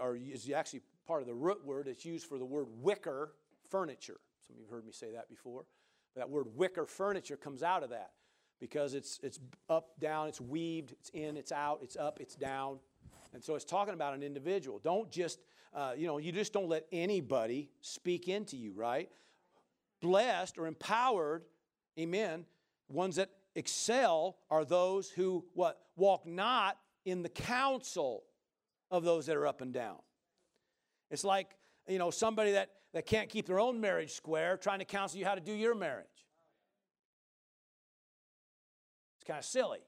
or 0.00 0.16
is 0.16 0.50
actually 0.50 0.80
part 1.06 1.20
of 1.20 1.28
the 1.28 1.34
root 1.34 1.64
word. 1.64 1.86
It's 1.86 2.04
used 2.04 2.26
for 2.26 2.38
the 2.38 2.44
word 2.44 2.66
wicker 2.80 3.32
furniture. 3.68 4.18
Some 4.46 4.56
of 4.56 4.60
you 4.60 4.64
have 4.64 4.72
heard 4.72 4.86
me 4.86 4.92
say 4.92 5.12
that 5.12 5.28
before. 5.28 5.64
That 6.16 6.30
word 6.30 6.46
wicker 6.54 6.86
furniture 6.86 7.36
comes 7.36 7.62
out 7.62 7.82
of 7.82 7.90
that 7.90 8.10
because 8.60 8.94
it's, 8.94 9.18
it's 9.22 9.40
up, 9.68 9.98
down, 9.98 10.28
it's 10.28 10.40
weaved, 10.40 10.92
it's 10.92 11.10
in, 11.10 11.36
it's 11.36 11.52
out, 11.52 11.80
it's 11.82 11.96
up, 11.96 12.18
it's 12.20 12.34
down. 12.34 12.78
And 13.34 13.42
so 13.42 13.54
it's 13.54 13.64
talking 13.64 13.94
about 13.94 14.14
an 14.14 14.22
individual. 14.22 14.78
Don't 14.78 15.10
just 15.10 15.40
uh, 15.74 15.92
you 15.96 16.06
know, 16.06 16.18
you 16.18 16.32
just 16.32 16.52
don't 16.52 16.68
let 16.68 16.86
anybody 16.92 17.70
speak 17.80 18.28
into 18.28 18.56
you, 18.56 18.72
right? 18.74 19.08
Blessed 20.00 20.58
or 20.58 20.66
empowered, 20.66 21.44
amen, 21.98 22.44
ones 22.88 23.16
that 23.16 23.30
excel 23.54 24.36
are 24.50 24.64
those 24.64 25.08
who 25.08 25.44
what 25.54 25.80
walk 25.96 26.26
not 26.26 26.76
in 27.04 27.22
the 27.22 27.28
counsel 27.28 28.24
of 28.90 29.04
those 29.04 29.26
that 29.26 29.36
are 29.36 29.46
up 29.46 29.60
and 29.60 29.72
down. 29.72 29.96
It's 31.10 31.24
like, 31.24 31.56
you 31.88 31.98
know, 31.98 32.10
somebody 32.10 32.52
that, 32.52 32.70
that 32.92 33.06
can't 33.06 33.28
keep 33.28 33.46
their 33.46 33.60
own 33.60 33.80
marriage 33.80 34.12
square 34.12 34.56
trying 34.56 34.78
to 34.78 34.84
counsel 34.84 35.18
you 35.18 35.24
how 35.24 35.34
to 35.34 35.40
do 35.40 35.52
your 35.52 35.74
marriage. 35.74 36.06
It's 39.18 39.26
kind 39.26 39.38
of 39.38 39.44
silly. 39.44 39.80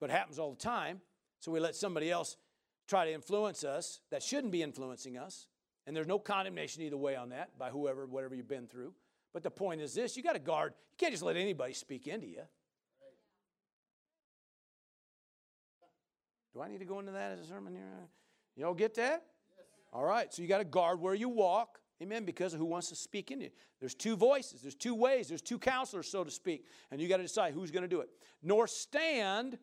But 0.00 0.10
it 0.10 0.12
happens 0.12 0.38
all 0.38 0.50
the 0.50 0.56
time. 0.56 1.00
So 1.40 1.50
we 1.50 1.60
let 1.60 1.74
somebody 1.74 2.10
else 2.10 2.36
try 2.88 3.04
to 3.06 3.12
influence 3.12 3.64
us 3.64 4.00
that 4.10 4.22
shouldn't 4.22 4.52
be 4.52 4.62
influencing 4.62 5.16
us. 5.16 5.48
And 5.86 5.96
there's 5.96 6.06
no 6.06 6.18
condemnation 6.18 6.82
either 6.82 6.96
way 6.96 7.16
on 7.16 7.30
that 7.30 7.58
by 7.58 7.70
whoever, 7.70 8.06
whatever 8.06 8.34
you've 8.34 8.48
been 8.48 8.68
through. 8.68 8.94
But 9.32 9.42
the 9.42 9.50
point 9.50 9.80
is 9.80 9.94
this 9.94 10.16
you 10.16 10.22
got 10.22 10.34
to 10.34 10.38
guard. 10.38 10.74
You 10.92 10.96
can't 10.98 11.12
just 11.12 11.24
let 11.24 11.36
anybody 11.36 11.72
speak 11.72 12.06
into 12.06 12.26
you. 12.26 12.42
Do 16.54 16.60
I 16.60 16.68
need 16.68 16.78
to 16.78 16.84
go 16.84 16.98
into 17.00 17.12
that 17.12 17.32
as 17.32 17.40
a 17.40 17.46
sermon 17.46 17.74
here? 17.74 18.08
You 18.56 18.66
all 18.66 18.74
get 18.74 18.94
that? 18.94 19.24
All 19.92 20.04
right, 20.04 20.32
so 20.32 20.42
you 20.42 20.48
got 20.48 20.58
to 20.58 20.64
guard 20.64 21.00
where 21.00 21.14
you 21.14 21.28
walk. 21.28 21.78
Amen. 22.02 22.24
Because 22.24 22.52
who 22.52 22.64
wants 22.64 22.88
to 22.88 22.96
speak 22.96 23.30
in 23.30 23.40
you. 23.40 23.50
There's 23.78 23.94
two 23.94 24.16
voices, 24.16 24.62
there's 24.62 24.74
two 24.74 24.94
ways, 24.94 25.28
there's 25.28 25.42
two 25.42 25.58
counselors, 25.58 26.08
so 26.08 26.24
to 26.24 26.30
speak. 26.30 26.66
And 26.90 27.00
you 27.00 27.08
got 27.08 27.18
to 27.18 27.22
decide 27.22 27.54
who's 27.54 27.70
going 27.70 27.82
to 27.82 27.88
do 27.88 28.00
it. 28.00 28.08
Nor 28.42 28.66
stand. 28.66 29.58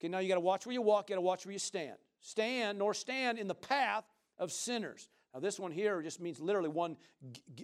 Okay, 0.00 0.08
now 0.08 0.20
you 0.20 0.28
got 0.28 0.36
to 0.36 0.40
watch 0.40 0.64
where 0.64 0.72
you 0.72 0.80
walk, 0.80 1.10
you 1.10 1.14
got 1.14 1.20
to 1.20 1.26
watch 1.26 1.44
where 1.44 1.52
you 1.52 1.58
stand 1.58 1.96
stand, 2.20 2.78
nor 2.78 2.94
stand 2.94 3.38
in 3.38 3.48
the 3.48 3.54
path 3.54 4.04
of 4.38 4.52
sinners. 4.52 5.08
Now, 5.34 5.40
this 5.40 5.58
one 5.58 5.72
here 5.72 6.02
just 6.02 6.20
means 6.20 6.40
literally 6.40 6.68
one, 6.68 6.96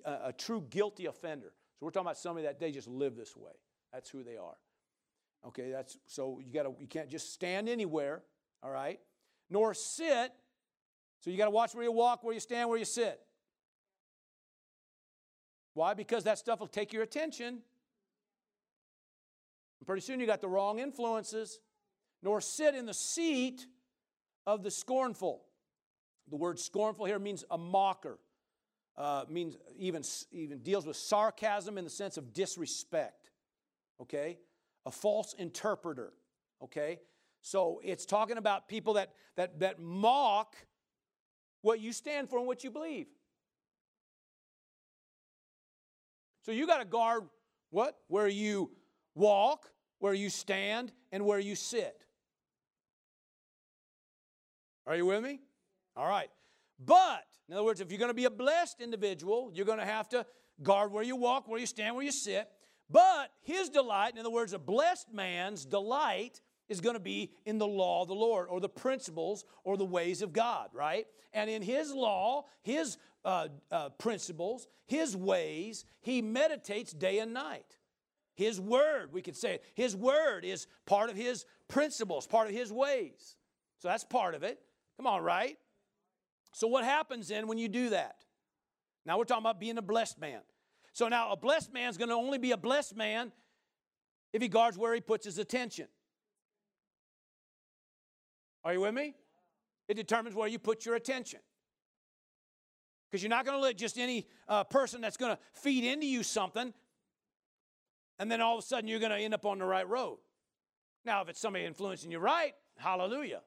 uh, 0.05 0.18
a 0.24 0.32
true 0.32 0.64
guilty 0.70 1.07
offender. 1.07 1.53
So 1.78 1.87
we're 1.87 1.91
talking 1.91 2.07
about 2.07 2.18
somebody 2.18 2.47
that 2.47 2.59
they 2.59 2.70
just 2.70 2.89
live 2.89 3.16
this 3.16 3.37
way. 3.37 3.53
That's 3.93 4.09
who 4.09 4.22
they 4.22 4.37
are. 4.37 4.57
Okay, 5.47 5.70
that's 5.70 5.97
so 6.07 6.41
you 6.45 6.53
gotta 6.53 6.72
you 6.80 6.89
can't 6.89 7.09
just 7.09 7.32
stand 7.32 7.68
anywhere, 7.68 8.22
all 8.62 8.70
right? 8.70 8.99
Nor 9.49 9.74
sit. 9.74 10.32
So 11.20 11.30
you 11.30 11.36
gotta 11.36 11.50
watch 11.50 11.74
where 11.74 11.84
you 11.84 11.92
walk, 11.92 12.22
where 12.22 12.34
you 12.34 12.40
stand, 12.40 12.68
where 12.68 12.78
you 12.78 12.84
sit. 12.84 13.20
Why? 15.74 15.94
Because 15.94 16.24
that 16.24 16.38
stuff 16.38 16.60
will 16.60 16.68
take 16.68 16.92
your 16.92 17.02
attention. 17.02 17.46
And 19.78 19.86
pretty 19.86 20.00
soon 20.02 20.20
you 20.20 20.26
got 20.26 20.40
the 20.40 20.48
wrong 20.48 20.78
influences. 20.78 21.60
Nor 22.22 22.40
sit 22.40 22.74
in 22.74 22.86
the 22.86 22.94
seat 22.94 23.66
of 24.46 24.62
the 24.62 24.70
scornful. 24.70 25.42
The 26.28 26.36
word 26.36 26.58
scornful 26.58 27.06
here 27.06 27.18
means 27.18 27.44
a 27.50 27.58
mocker, 27.58 28.18
uh, 28.96 29.24
means 29.28 29.56
even, 29.78 30.02
even 30.32 30.58
deals 30.58 30.86
with 30.86 30.96
sarcasm 30.96 31.78
in 31.78 31.84
the 31.84 31.90
sense 31.90 32.16
of 32.16 32.32
disrespect, 32.32 33.30
okay? 34.00 34.38
A 34.86 34.90
false 34.90 35.34
interpreter, 35.34 36.12
okay? 36.62 37.00
So 37.42 37.80
it's 37.84 38.06
talking 38.06 38.38
about 38.38 38.66
people 38.66 38.94
that, 38.94 39.12
that, 39.36 39.60
that 39.60 39.80
mock 39.80 40.56
what 41.66 41.80
you 41.80 41.92
stand 41.92 42.30
for 42.30 42.38
and 42.38 42.46
what 42.46 42.62
you 42.62 42.70
believe. 42.70 43.08
So 46.42 46.52
you 46.52 46.64
got 46.64 46.78
to 46.78 46.84
guard 46.84 47.24
what? 47.70 47.96
Where 48.06 48.28
you 48.28 48.70
walk, 49.16 49.68
where 49.98 50.14
you 50.14 50.30
stand, 50.30 50.92
and 51.10 51.26
where 51.26 51.40
you 51.40 51.56
sit. 51.56 52.04
Are 54.86 54.94
you 54.94 55.06
with 55.06 55.24
me? 55.24 55.40
All 55.96 56.08
right. 56.08 56.28
But, 56.78 57.26
in 57.48 57.54
other 57.54 57.64
words, 57.64 57.80
if 57.80 57.90
you're 57.90 57.98
going 57.98 58.10
to 58.10 58.14
be 58.14 58.26
a 58.26 58.30
blessed 58.30 58.80
individual, 58.80 59.50
you're 59.52 59.66
going 59.66 59.80
to 59.80 59.84
have 59.84 60.08
to 60.10 60.24
guard 60.62 60.92
where 60.92 61.02
you 61.02 61.16
walk, 61.16 61.48
where 61.48 61.58
you 61.58 61.66
stand, 61.66 61.96
where 61.96 62.04
you 62.04 62.12
sit. 62.12 62.48
But 62.88 63.32
his 63.42 63.70
delight, 63.70 64.12
in 64.12 64.20
other 64.20 64.30
words, 64.30 64.52
a 64.52 64.58
blessed 64.60 65.12
man's 65.12 65.64
delight 65.64 66.40
is 66.68 66.80
going 66.80 66.94
to 66.94 67.00
be 67.00 67.32
in 67.44 67.58
the 67.58 67.66
law 67.66 68.02
of 68.02 68.08
the 68.08 68.14
Lord 68.14 68.48
or 68.48 68.60
the 68.60 68.68
principles 68.68 69.44
or 69.64 69.76
the 69.76 69.84
ways 69.84 70.22
of 70.22 70.32
God, 70.32 70.70
right? 70.72 71.06
And 71.32 71.48
in 71.50 71.62
his 71.62 71.92
law, 71.92 72.44
his 72.62 72.98
uh, 73.24 73.48
uh, 73.70 73.90
principles, 73.90 74.68
his 74.86 75.16
ways, 75.16 75.84
he 76.00 76.22
meditates 76.22 76.92
day 76.92 77.18
and 77.18 77.32
night. 77.32 77.78
His 78.34 78.60
word, 78.60 79.12
we 79.12 79.22
could 79.22 79.36
say, 79.36 79.60
his 79.74 79.96
word 79.96 80.44
is 80.44 80.66
part 80.84 81.10
of 81.10 81.16
his 81.16 81.46
principles, 81.68 82.26
part 82.26 82.48
of 82.48 82.54
his 82.54 82.72
ways. 82.72 83.36
So 83.78 83.88
that's 83.88 84.04
part 84.04 84.34
of 84.34 84.42
it. 84.42 84.60
Come 84.96 85.06
on, 85.06 85.22
right? 85.22 85.56
So, 86.52 86.66
what 86.66 86.84
happens 86.84 87.28
then 87.28 87.48
when 87.48 87.58
you 87.58 87.68
do 87.68 87.90
that? 87.90 88.24
Now 89.04 89.18
we're 89.18 89.24
talking 89.24 89.42
about 89.42 89.60
being 89.60 89.78
a 89.78 89.82
blessed 89.82 90.18
man. 90.20 90.40
So, 90.92 91.08
now 91.08 91.32
a 91.32 91.36
blessed 91.36 91.72
man 91.72 91.90
is 91.90 91.98
going 91.98 92.08
to 92.08 92.14
only 92.14 92.38
be 92.38 92.52
a 92.52 92.56
blessed 92.56 92.96
man 92.96 93.32
if 94.32 94.40
he 94.40 94.48
guards 94.48 94.78
where 94.78 94.94
he 94.94 95.00
puts 95.00 95.26
his 95.26 95.38
attention. 95.38 95.86
Are 98.66 98.72
you 98.72 98.80
with 98.80 98.94
me? 98.94 99.14
It 99.86 99.94
determines 99.94 100.34
where 100.34 100.48
you 100.48 100.58
put 100.58 100.84
your 100.84 100.96
attention. 100.96 101.38
Because 103.08 103.22
you're 103.22 103.30
not 103.30 103.44
going 103.44 103.56
to 103.56 103.62
let 103.62 103.78
just 103.78 103.96
any 103.96 104.26
uh, 104.48 104.64
person 104.64 105.00
that's 105.00 105.16
going 105.16 105.36
to 105.36 105.38
feed 105.52 105.84
into 105.84 106.04
you 106.04 106.24
something, 106.24 106.74
and 108.18 108.28
then 108.28 108.40
all 108.40 108.58
of 108.58 108.64
a 108.64 108.66
sudden 108.66 108.88
you're 108.88 108.98
going 108.98 109.12
to 109.12 109.18
end 109.18 109.34
up 109.34 109.46
on 109.46 109.60
the 109.60 109.64
right 109.64 109.88
road. 109.88 110.18
Now, 111.04 111.22
if 111.22 111.28
it's 111.28 111.38
somebody 111.38 111.64
influencing 111.64 112.10
you 112.10 112.18
right, 112.18 112.54
hallelujah. 112.76 113.42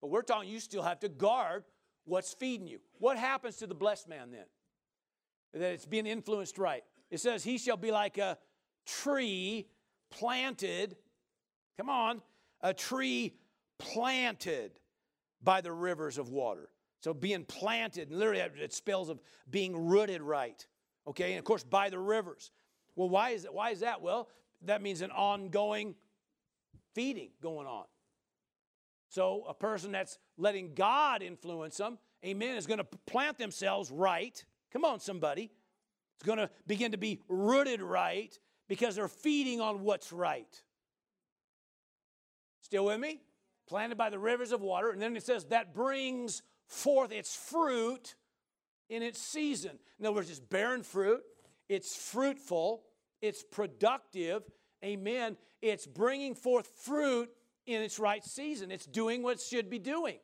But 0.00 0.10
we're 0.10 0.22
talking 0.22 0.50
you 0.50 0.58
still 0.58 0.82
have 0.82 0.98
to 0.98 1.08
guard 1.08 1.62
what's 2.04 2.34
feeding 2.34 2.66
you. 2.66 2.80
What 2.98 3.16
happens 3.16 3.58
to 3.58 3.68
the 3.68 3.74
blessed 3.76 4.08
man 4.08 4.32
then? 4.32 4.46
That 5.52 5.74
it's 5.74 5.86
being 5.86 6.06
influenced 6.06 6.58
right. 6.58 6.82
It 7.08 7.20
says, 7.20 7.44
He 7.44 7.58
shall 7.58 7.76
be 7.76 7.92
like 7.92 8.18
a 8.18 8.36
tree 8.84 9.68
planted. 10.10 10.96
Come 11.76 11.88
on, 11.88 12.20
a 12.62 12.74
tree 12.74 13.36
planted 13.78 14.72
by 15.42 15.60
the 15.60 15.72
rivers 15.72 16.18
of 16.18 16.28
water. 16.28 16.68
So 17.00 17.14
being 17.14 17.44
planted, 17.44 18.10
literally 18.10 18.40
it 18.40 18.72
spells 18.72 19.08
of 19.08 19.20
being 19.50 19.76
rooted 19.88 20.22
right. 20.22 20.66
Okay, 21.06 21.32
and 21.32 21.38
of 21.38 21.44
course 21.44 21.62
by 21.62 21.90
the 21.90 21.98
rivers. 21.98 22.50
Well, 22.96 23.08
why 23.08 23.30
is 23.30 23.44
it? 23.44 23.52
Why 23.52 23.70
is 23.70 23.80
that? 23.80 24.02
Well, 24.02 24.28
that 24.62 24.82
means 24.82 25.02
an 25.02 25.10
ongoing 25.10 25.94
feeding 26.94 27.30
going 27.42 27.66
on. 27.66 27.84
So, 29.08 29.44
a 29.48 29.54
person 29.54 29.92
that's 29.92 30.18
letting 30.36 30.74
God 30.74 31.22
influence 31.22 31.76
them, 31.76 31.98
amen, 32.24 32.56
is 32.56 32.66
going 32.66 32.78
to 32.78 32.86
plant 33.06 33.38
themselves 33.38 33.90
right. 33.90 34.44
Come 34.72 34.84
on, 34.84 34.98
somebody. 34.98 35.52
It's 36.16 36.26
going 36.26 36.38
to 36.38 36.50
begin 36.66 36.92
to 36.92 36.98
be 36.98 37.20
rooted 37.28 37.82
right 37.82 38.36
because 38.68 38.96
they're 38.96 39.08
feeding 39.08 39.60
on 39.60 39.82
what's 39.82 40.12
right. 40.12 40.62
Still 42.62 42.86
with 42.86 42.98
me? 42.98 43.20
Planted 43.68 43.98
by 43.98 44.10
the 44.10 44.18
rivers 44.18 44.52
of 44.52 44.60
water. 44.60 44.90
And 44.90 45.00
then 45.02 45.16
it 45.16 45.24
says 45.24 45.46
that 45.46 45.74
brings 45.74 46.42
forth 46.66 47.12
its 47.12 47.34
fruit 47.34 48.14
in 48.88 49.02
its 49.02 49.20
season. 49.20 49.78
In 49.98 50.06
other 50.06 50.14
words, 50.14 50.30
it's 50.30 50.40
bearing 50.40 50.82
fruit, 50.82 51.22
it's 51.68 51.96
fruitful, 51.96 52.82
it's 53.20 53.42
productive. 53.42 54.42
Amen. 54.84 55.36
It's 55.62 55.86
bringing 55.86 56.34
forth 56.34 56.66
fruit 56.84 57.30
in 57.66 57.82
its 57.82 57.98
right 57.98 58.24
season. 58.24 58.70
It's 58.70 58.86
doing 58.86 59.22
what 59.22 59.36
it 59.36 59.40
should 59.40 59.68
be 59.70 59.78
doing. 59.78 60.18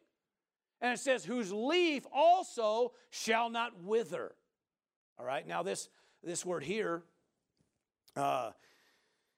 And 0.81 0.93
it 0.93 1.01
says, 1.01 1.25
whose 1.25 1.53
leaf 1.53 2.05
also 2.13 2.93
shall 3.11 3.51
not 3.51 3.83
wither. 3.83 4.35
All 5.19 5.25
right, 5.25 5.47
now 5.47 5.63
this, 5.63 5.89
this 6.23 6.45
word 6.45 6.65
here 6.65 7.03
uh, 8.17 8.51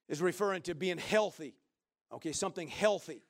is 0.08 0.20
referring 0.20 0.62
to 0.62 0.74
being 0.74 0.98
healthy. 0.98 1.54
Okay, 2.12 2.32
something 2.32 2.68
healthy. 2.68 3.22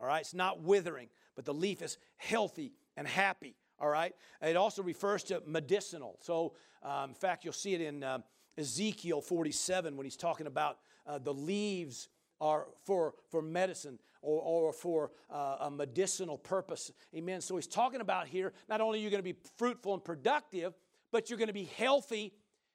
All 0.00 0.06
right, 0.06 0.20
it's 0.20 0.34
not 0.34 0.62
withering, 0.62 1.08
but 1.34 1.44
the 1.44 1.54
leaf 1.54 1.82
is 1.82 1.98
healthy 2.16 2.72
and 2.96 3.06
happy. 3.06 3.56
All 3.78 3.88
right, 3.88 4.14
it 4.40 4.56
also 4.56 4.82
refers 4.82 5.22
to 5.24 5.42
medicinal. 5.46 6.18
So, 6.22 6.54
um, 6.82 7.10
in 7.10 7.14
fact, 7.14 7.44
you'll 7.44 7.52
see 7.52 7.74
it 7.74 7.80
in 7.80 8.02
uh, 8.02 8.18
Ezekiel 8.58 9.20
47 9.20 9.96
when 9.96 10.04
he's 10.04 10.16
talking 10.16 10.46
about 10.46 10.78
uh, 11.06 11.18
the 11.18 11.34
leaves 11.34 12.08
are 12.40 12.66
for, 12.84 13.14
for 13.30 13.42
medicine 13.42 13.98
or, 14.22 14.40
or 14.40 14.72
for 14.72 15.10
uh, 15.30 15.56
a 15.60 15.70
medicinal 15.70 16.38
purpose. 16.38 16.90
Amen. 17.14 17.40
So 17.40 17.56
he's 17.56 17.66
talking 17.66 18.00
about 18.00 18.26
here 18.26 18.52
not 18.68 18.80
only 18.80 18.98
are 18.98 19.02
you 19.02 19.10
going 19.10 19.22
to 19.22 19.32
be 19.32 19.38
fruitful 19.56 19.94
and 19.94 20.04
productive, 20.04 20.74
but 21.12 21.30
you're 21.30 21.38
going 21.38 21.48
to 21.48 21.54
be 21.54 21.70
healthy 21.76 22.34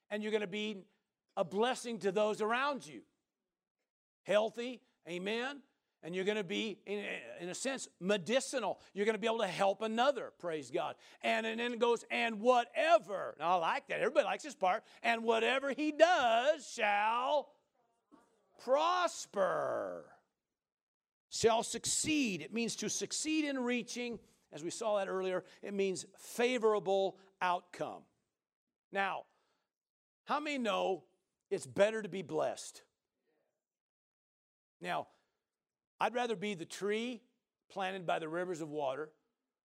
and 0.09 0.23
you're 0.23 0.31
going 0.31 0.41
to 0.41 0.47
be 0.47 0.77
a 1.37 1.43
blessing 1.43 1.99
to 1.99 2.11
those 2.11 2.41
around 2.41 2.85
you. 2.85 3.01
Healthy, 4.23 4.81
amen. 5.07 5.61
And 6.03 6.15
you're 6.15 6.25
going 6.25 6.37
to 6.37 6.43
be, 6.43 6.79
in, 6.87 7.03
in 7.39 7.49
a 7.49 7.53
sense, 7.53 7.87
medicinal. 7.99 8.79
You're 8.93 9.05
going 9.05 9.15
to 9.15 9.21
be 9.21 9.27
able 9.27 9.39
to 9.39 9.47
help 9.47 9.83
another, 9.83 10.31
praise 10.39 10.71
God. 10.71 10.95
And, 11.21 11.45
and 11.45 11.59
then 11.59 11.73
it 11.73 11.79
goes, 11.79 12.03
and 12.09 12.39
whatever. 12.39 13.35
Now, 13.39 13.51
I 13.51 13.55
like 13.55 13.87
that. 13.89 13.99
Everybody 13.99 14.25
likes 14.25 14.43
this 14.43 14.55
part. 14.55 14.83
And 15.03 15.23
whatever 15.23 15.71
he 15.71 15.91
does 15.91 16.67
shall 16.67 17.49
prosper, 18.63 20.05
shall 21.29 21.61
succeed. 21.61 22.41
It 22.41 22.51
means 22.51 22.75
to 22.77 22.89
succeed 22.89 23.45
in 23.45 23.59
reaching, 23.59 24.17
as 24.51 24.63
we 24.63 24.71
saw 24.71 24.97
that 24.97 25.07
earlier, 25.07 25.43
it 25.61 25.73
means 25.73 26.05
favorable 26.17 27.17
outcome. 27.41 28.01
Now, 28.91 29.23
how 30.25 30.39
many 30.39 30.57
know 30.57 31.03
it's 31.51 31.67
better 31.67 32.01
to 32.01 32.09
be 32.09 32.23
blessed? 32.23 32.81
Now, 34.81 35.07
I'd 36.01 36.15
rather 36.15 36.35
be 36.35 36.55
the 36.55 36.65
tree 36.65 37.21
planted 37.69 38.07
by 38.07 38.17
the 38.17 38.27
rivers 38.27 38.59
of 38.59 38.69
water 38.69 39.09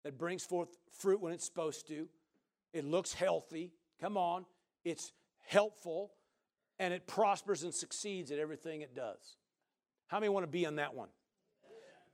that 0.04 0.18
brings 0.18 0.44
forth 0.44 0.68
fruit 0.92 1.22
when 1.22 1.32
it's 1.32 1.46
supposed 1.46 1.88
to. 1.88 2.10
It 2.74 2.84
looks 2.84 3.14
healthy. 3.14 3.72
Come 4.02 4.18
on. 4.18 4.46
It's 4.84 5.14
helpful 5.48 6.12
and 6.78 6.94
it 6.94 7.08
prospers 7.08 7.64
and 7.64 7.74
succeeds 7.74 8.32
at 8.32 8.40
everything 8.40 8.82
it 8.82 8.94
does. 8.94 9.38
How 10.08 10.20
many 10.20 10.28
want 10.28 10.44
to 10.44 10.52
be 10.52 10.66
on 10.66 10.76
that 10.76 10.94
one? 10.94 11.08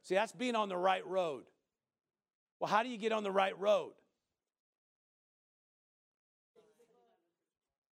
See, 0.03 0.13
that's 0.13 0.33
being 0.33 0.55
on 0.55 0.69
the 0.69 0.77
right 0.77 1.05
road. 1.07 1.45
Well, 2.59 2.69
how 2.69 2.83
do 2.83 2.89
you 2.89 2.97
get 2.97 3.11
on 3.11 3.23
the 3.23 3.31
right 3.31 3.57
road? 3.59 3.93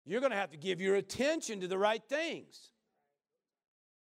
You're 0.06 0.20
going 0.20 0.34
to 0.34 0.38
have 0.38 0.52
to 0.52 0.58
give 0.58 0.82
your 0.82 0.96
attention 0.96 1.62
to 1.62 1.70
the 1.70 1.78
right 1.78 2.04
things. 2.04 2.72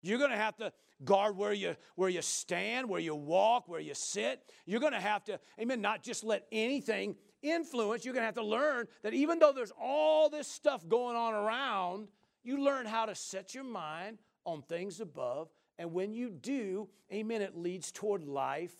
You're 0.00 0.18
going 0.18 0.30
to 0.30 0.36
have 0.36 0.56
to 0.58 0.72
guard 1.04 1.36
where 1.36 1.52
you 1.52 1.76
where 1.96 2.08
you 2.08 2.22
stand, 2.22 2.88
where 2.88 3.00
you 3.00 3.14
walk, 3.14 3.68
where 3.68 3.80
you 3.80 3.94
sit. 3.94 4.40
You're 4.66 4.80
going 4.80 4.92
to 4.92 5.00
have 5.00 5.24
to, 5.24 5.38
amen, 5.60 5.80
not 5.80 6.02
just 6.02 6.24
let 6.24 6.46
anything 6.50 7.16
influence. 7.42 8.04
You're 8.04 8.14
going 8.14 8.22
to 8.22 8.26
have 8.26 8.34
to 8.34 8.44
learn 8.44 8.86
that 9.02 9.14
even 9.14 9.38
though 9.38 9.52
there's 9.52 9.72
all 9.80 10.28
this 10.28 10.48
stuff 10.48 10.86
going 10.88 11.16
on 11.16 11.34
around, 11.34 12.08
you 12.42 12.62
learn 12.62 12.86
how 12.86 13.06
to 13.06 13.14
set 13.14 13.54
your 13.54 13.64
mind 13.64 14.18
on 14.44 14.62
things 14.62 15.00
above. 15.00 15.48
And 15.78 15.92
when 15.92 16.12
you 16.12 16.30
do, 16.30 16.88
amen, 17.12 17.42
it 17.42 17.56
leads 17.56 17.90
toward 17.90 18.24
life 18.24 18.74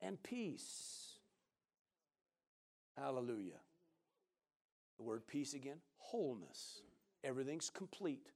and 0.00 0.20
peace. 0.22 1.18
Hallelujah. 2.96 3.60
The 4.98 5.04
word 5.04 5.26
peace 5.26 5.54
again, 5.54 5.78
wholeness. 5.96 6.82
Everything's 7.22 7.70
complete, 7.70 8.30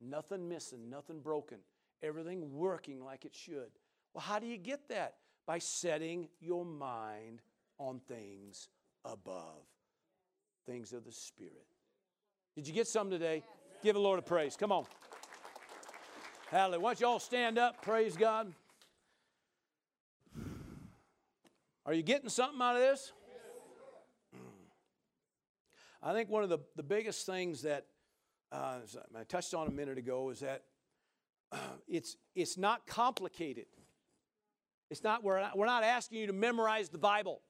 nothing 0.00 0.48
missing, 0.48 0.90
nothing 0.90 1.20
broken, 1.20 1.58
everything 2.02 2.54
working 2.54 3.04
like 3.04 3.24
it 3.24 3.34
should. 3.34 3.70
Well, 4.14 4.22
how 4.22 4.38
do 4.38 4.46
you 4.46 4.58
get 4.58 4.88
that? 4.88 5.14
By 5.46 5.58
setting 5.58 6.28
your 6.40 6.64
mind 6.64 7.42
on 7.78 8.00
things 8.00 8.68
above, 9.04 9.64
things 10.66 10.92
of 10.92 11.04
the 11.04 11.12
Spirit. 11.12 11.66
Did 12.54 12.68
you 12.68 12.74
get 12.74 12.86
some 12.86 13.10
today? 13.10 13.42
Give 13.82 13.94
the 13.94 14.00
Lord 14.00 14.18
a 14.18 14.22
praise. 14.22 14.56
Come 14.56 14.70
on. 14.70 14.84
Hallelujah. 16.50 16.80
Why 16.80 16.90
don't 16.90 17.00
you 17.00 17.06
all 17.06 17.18
stand 17.18 17.58
up? 17.58 17.82
Praise 17.82 18.16
God. 18.16 18.52
Are 21.84 21.94
you 21.94 22.02
getting 22.02 22.28
something 22.28 22.60
out 22.60 22.76
of 22.76 22.82
this? 22.82 23.12
I 26.02 26.12
think 26.12 26.28
one 26.28 26.42
of 26.42 26.48
the, 26.48 26.58
the 26.76 26.82
biggest 26.82 27.26
things 27.26 27.62
that 27.62 27.86
uh, 28.50 28.78
I 29.18 29.24
touched 29.24 29.54
on 29.54 29.68
a 29.68 29.70
minute 29.70 29.98
ago 29.98 30.30
is 30.30 30.40
that 30.40 30.62
it's, 31.88 32.16
it's 32.34 32.56
not 32.56 32.86
complicated. 32.86 33.66
It's 34.90 35.02
not, 35.02 35.24
we're 35.24 35.40
not, 35.40 35.56
we're 35.56 35.66
not 35.66 35.84
asking 35.84 36.18
you 36.18 36.26
to 36.26 36.32
memorize 36.32 36.88
the 36.88 36.98
Bible. 36.98 37.40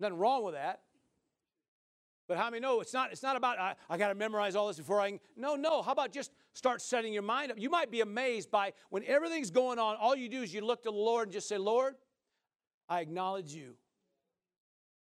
Nothing 0.00 0.18
wrong 0.18 0.44
with 0.44 0.54
that. 0.54 0.80
But 2.28 2.36
how 2.36 2.50
many 2.50 2.60
know 2.60 2.80
it's 2.80 2.92
not, 2.92 3.10
it's 3.10 3.22
not 3.22 3.36
about, 3.36 3.58
I, 3.58 3.74
I 3.88 3.96
got 3.96 4.08
to 4.08 4.14
memorize 4.14 4.54
all 4.54 4.68
this 4.68 4.76
before 4.76 5.00
I 5.00 5.10
can. 5.10 5.20
No, 5.34 5.56
no. 5.56 5.80
How 5.80 5.92
about 5.92 6.12
just 6.12 6.30
start 6.52 6.82
setting 6.82 7.12
your 7.12 7.22
mind 7.22 7.50
up? 7.50 7.58
You 7.58 7.70
might 7.70 7.90
be 7.90 8.02
amazed 8.02 8.50
by 8.50 8.74
when 8.90 9.02
everything's 9.04 9.50
going 9.50 9.78
on, 9.78 9.96
all 9.96 10.14
you 10.14 10.28
do 10.28 10.42
is 10.42 10.52
you 10.52 10.60
look 10.60 10.82
to 10.82 10.90
the 10.90 10.96
Lord 10.96 11.28
and 11.28 11.32
just 11.32 11.48
say, 11.48 11.56
Lord, 11.56 11.94
I 12.88 13.00
acknowledge 13.00 13.54
you. 13.54 13.74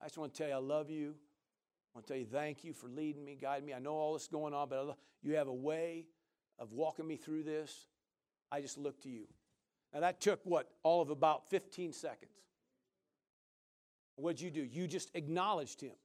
I 0.00 0.06
just 0.06 0.16
want 0.16 0.32
to 0.32 0.38
tell 0.38 0.48
you 0.48 0.54
I 0.54 0.58
love 0.58 0.90
you. 0.90 1.16
Want 1.98 2.06
to 2.06 2.12
tell 2.12 2.20
you 2.20 2.28
thank 2.30 2.62
you 2.62 2.72
for 2.72 2.88
leading 2.88 3.24
me, 3.24 3.36
guiding 3.42 3.66
me. 3.66 3.74
I 3.74 3.80
know 3.80 3.94
all 3.94 4.12
this 4.12 4.22
is 4.22 4.28
going 4.28 4.54
on, 4.54 4.68
but 4.68 4.96
you 5.20 5.34
have 5.34 5.48
a 5.48 5.52
way 5.52 6.06
of 6.60 6.70
walking 6.70 7.04
me 7.04 7.16
through 7.16 7.42
this. 7.42 7.88
I 8.52 8.60
just 8.60 8.78
look 8.78 9.02
to 9.02 9.08
you. 9.08 9.24
Now 9.92 9.98
that 9.98 10.20
took 10.20 10.38
what? 10.44 10.68
All 10.84 11.02
of 11.02 11.10
about 11.10 11.50
15 11.50 11.92
seconds. 11.92 12.30
What'd 14.14 14.40
you 14.40 14.52
do? 14.52 14.62
You 14.62 14.86
just 14.86 15.10
acknowledged 15.14 15.80
him 15.80 15.96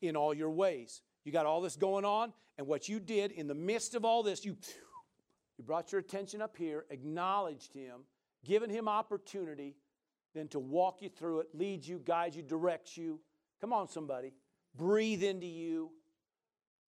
in 0.00 0.14
all 0.14 0.32
your 0.32 0.50
ways. 0.50 1.02
You 1.24 1.32
got 1.32 1.44
all 1.44 1.60
this 1.60 1.74
going 1.74 2.04
on, 2.04 2.32
and 2.56 2.68
what 2.68 2.88
you 2.88 3.00
did 3.00 3.32
in 3.32 3.48
the 3.48 3.54
midst 3.54 3.96
of 3.96 4.04
all 4.04 4.22
this, 4.22 4.44
you, 4.44 4.56
you 5.58 5.64
brought 5.64 5.90
your 5.90 6.00
attention 6.00 6.40
up 6.40 6.56
here, 6.56 6.84
acknowledged 6.90 7.74
him, 7.74 8.02
given 8.44 8.70
him 8.70 8.86
opportunity, 8.86 9.74
then 10.36 10.46
to 10.48 10.60
walk 10.60 11.02
you 11.02 11.08
through 11.08 11.40
it, 11.40 11.48
lead 11.52 11.84
you, 11.84 12.00
guide 12.04 12.36
you, 12.36 12.42
direct 12.42 12.96
you. 12.96 13.18
Come 13.60 13.72
on, 13.72 13.88
somebody. 13.88 14.32
Breathe 14.76 15.22
into 15.22 15.46
you. 15.46 15.90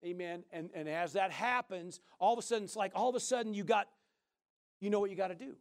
Amen. 0.05 0.45
And, 0.53 0.71
and 0.75 0.89
as 0.89 1.15
that 1.15 1.33
happens, 1.33 2.01
all 2.19 2.33
of 2.33 2.39
a 2.39 2.43
sudden, 2.43 2.65
it's 2.65 2.77
like 2.77 2.93
all 2.95 3.09
of 3.09 3.15
a 3.15 3.21
sudden 3.21 3.55
you 3.55 3.65
got, 3.65 3.89
you 4.81 4.91
know 4.91 5.01
what 5.01 5.11
you 5.11 5.17
got 5.17 5.29
to 5.29 5.35
do. 5.35 5.57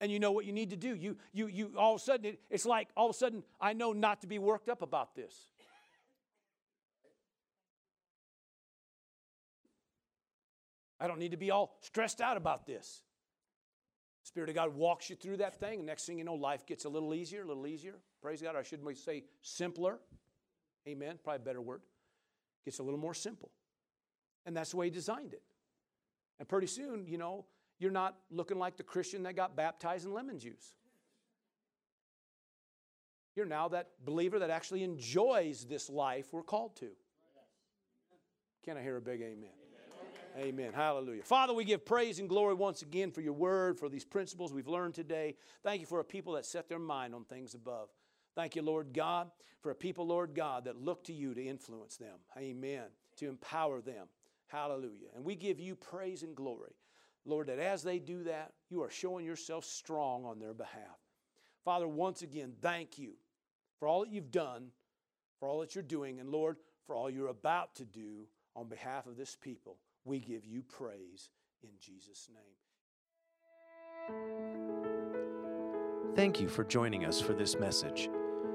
And 0.00 0.10
you 0.12 0.18
know 0.18 0.32
what 0.32 0.44
you 0.44 0.52
need 0.52 0.70
to 0.70 0.76
do. 0.76 0.94
You, 0.94 1.16
you, 1.32 1.46
you, 1.46 1.72
all 1.78 1.94
of 1.94 2.00
a 2.00 2.04
sudden, 2.04 2.26
it, 2.26 2.40
it's 2.50 2.66
like 2.66 2.88
all 2.96 3.08
of 3.08 3.14
a 3.14 3.18
sudden, 3.18 3.42
I 3.60 3.72
know 3.72 3.92
not 3.92 4.20
to 4.22 4.26
be 4.26 4.38
worked 4.38 4.68
up 4.68 4.82
about 4.82 5.14
this. 5.14 5.34
I 11.00 11.06
don't 11.06 11.18
need 11.18 11.30
to 11.30 11.36
be 11.36 11.50
all 11.50 11.76
stressed 11.80 12.20
out 12.20 12.36
about 12.36 12.66
this. 12.66 13.02
Spirit 14.22 14.48
of 14.48 14.54
God 14.54 14.74
walks 14.74 15.10
you 15.10 15.16
through 15.16 15.36
that 15.38 15.60
thing, 15.60 15.78
and 15.78 15.86
next 15.86 16.06
thing 16.06 16.18
you 16.18 16.24
know, 16.24 16.34
life 16.34 16.64
gets 16.66 16.86
a 16.86 16.88
little 16.88 17.14
easier, 17.14 17.42
a 17.42 17.46
little 17.46 17.66
easier. 17.66 17.94
Praise 18.22 18.40
God. 18.40 18.56
I 18.56 18.62
shouldn't 18.62 18.96
say 18.96 19.24
simpler. 19.42 20.00
Amen. 20.88 21.18
Probably 21.22 21.42
a 21.42 21.44
better 21.44 21.60
word. 21.60 21.80
Gets 22.64 22.78
a 22.78 22.82
little 22.82 23.00
more 23.00 23.14
simple. 23.14 23.50
And 24.46 24.56
that's 24.56 24.70
the 24.70 24.76
way 24.76 24.86
He 24.86 24.90
designed 24.90 25.32
it. 25.32 25.42
And 26.38 26.48
pretty 26.48 26.66
soon, 26.66 27.06
you 27.06 27.18
know, 27.18 27.46
you're 27.78 27.90
not 27.90 28.16
looking 28.30 28.58
like 28.58 28.76
the 28.76 28.82
Christian 28.82 29.22
that 29.24 29.36
got 29.36 29.56
baptized 29.56 30.06
in 30.06 30.12
lemon 30.12 30.38
juice. 30.38 30.74
You're 33.36 33.46
now 33.46 33.68
that 33.68 33.90
believer 34.04 34.38
that 34.38 34.50
actually 34.50 34.84
enjoys 34.84 35.64
this 35.64 35.90
life 35.90 36.28
we're 36.32 36.42
called 36.42 36.76
to. 36.76 36.90
Can 38.64 38.76
I 38.76 38.82
hear 38.82 38.96
a 38.96 39.00
big 39.00 39.20
amen? 39.20 39.50
Amen. 40.36 40.72
Hallelujah. 40.72 41.22
Father, 41.22 41.52
we 41.52 41.64
give 41.64 41.84
praise 41.84 42.18
and 42.18 42.28
glory 42.28 42.54
once 42.54 42.82
again 42.82 43.12
for 43.12 43.20
your 43.20 43.32
word, 43.32 43.78
for 43.78 43.88
these 43.88 44.04
principles 44.04 44.52
we've 44.52 44.66
learned 44.66 44.94
today. 44.94 45.36
Thank 45.62 45.80
you 45.80 45.86
for 45.86 46.00
a 46.00 46.04
people 46.04 46.32
that 46.32 46.44
set 46.44 46.68
their 46.68 46.78
mind 46.78 47.14
on 47.14 47.24
things 47.24 47.54
above. 47.54 47.88
Thank 48.34 48.56
you, 48.56 48.62
Lord 48.62 48.92
God, 48.92 49.30
for 49.60 49.70
a 49.70 49.74
people, 49.74 50.06
Lord 50.06 50.34
God, 50.34 50.64
that 50.64 50.76
look 50.76 51.04
to 51.04 51.12
you 51.12 51.34
to 51.34 51.42
influence 51.42 51.96
them. 51.96 52.18
Amen. 52.36 52.84
To 53.18 53.28
empower 53.28 53.80
them. 53.80 54.08
Hallelujah. 54.48 55.08
And 55.14 55.24
we 55.24 55.36
give 55.36 55.60
you 55.60 55.74
praise 55.74 56.22
and 56.22 56.34
glory. 56.34 56.74
Lord, 57.24 57.46
that 57.46 57.58
as 57.58 57.82
they 57.82 57.98
do 57.98 58.24
that, 58.24 58.52
you 58.68 58.82
are 58.82 58.90
showing 58.90 59.24
yourself 59.24 59.64
strong 59.64 60.24
on 60.24 60.38
their 60.38 60.52
behalf. 60.52 60.98
Father, 61.64 61.88
once 61.88 62.22
again, 62.22 62.52
thank 62.60 62.98
you 62.98 63.12
for 63.78 63.88
all 63.88 64.00
that 64.00 64.10
you've 64.10 64.30
done, 64.30 64.68
for 65.40 65.48
all 65.48 65.60
that 65.60 65.74
you're 65.74 65.82
doing, 65.82 66.20
and 66.20 66.28
Lord, 66.28 66.56
for 66.86 66.94
all 66.94 67.08
you're 67.08 67.28
about 67.28 67.74
to 67.76 67.84
do 67.84 68.26
on 68.54 68.68
behalf 68.68 69.06
of 69.06 69.16
this 69.16 69.36
people. 69.40 69.78
We 70.04 70.18
give 70.20 70.44
you 70.44 70.62
praise 70.62 71.30
in 71.62 71.70
Jesus' 71.80 72.28
name. 72.28 72.42
Thank 76.14 76.40
you 76.40 76.48
for 76.48 76.64
joining 76.64 77.06
us 77.06 77.20
for 77.20 77.32
this 77.32 77.58
message. 77.58 78.10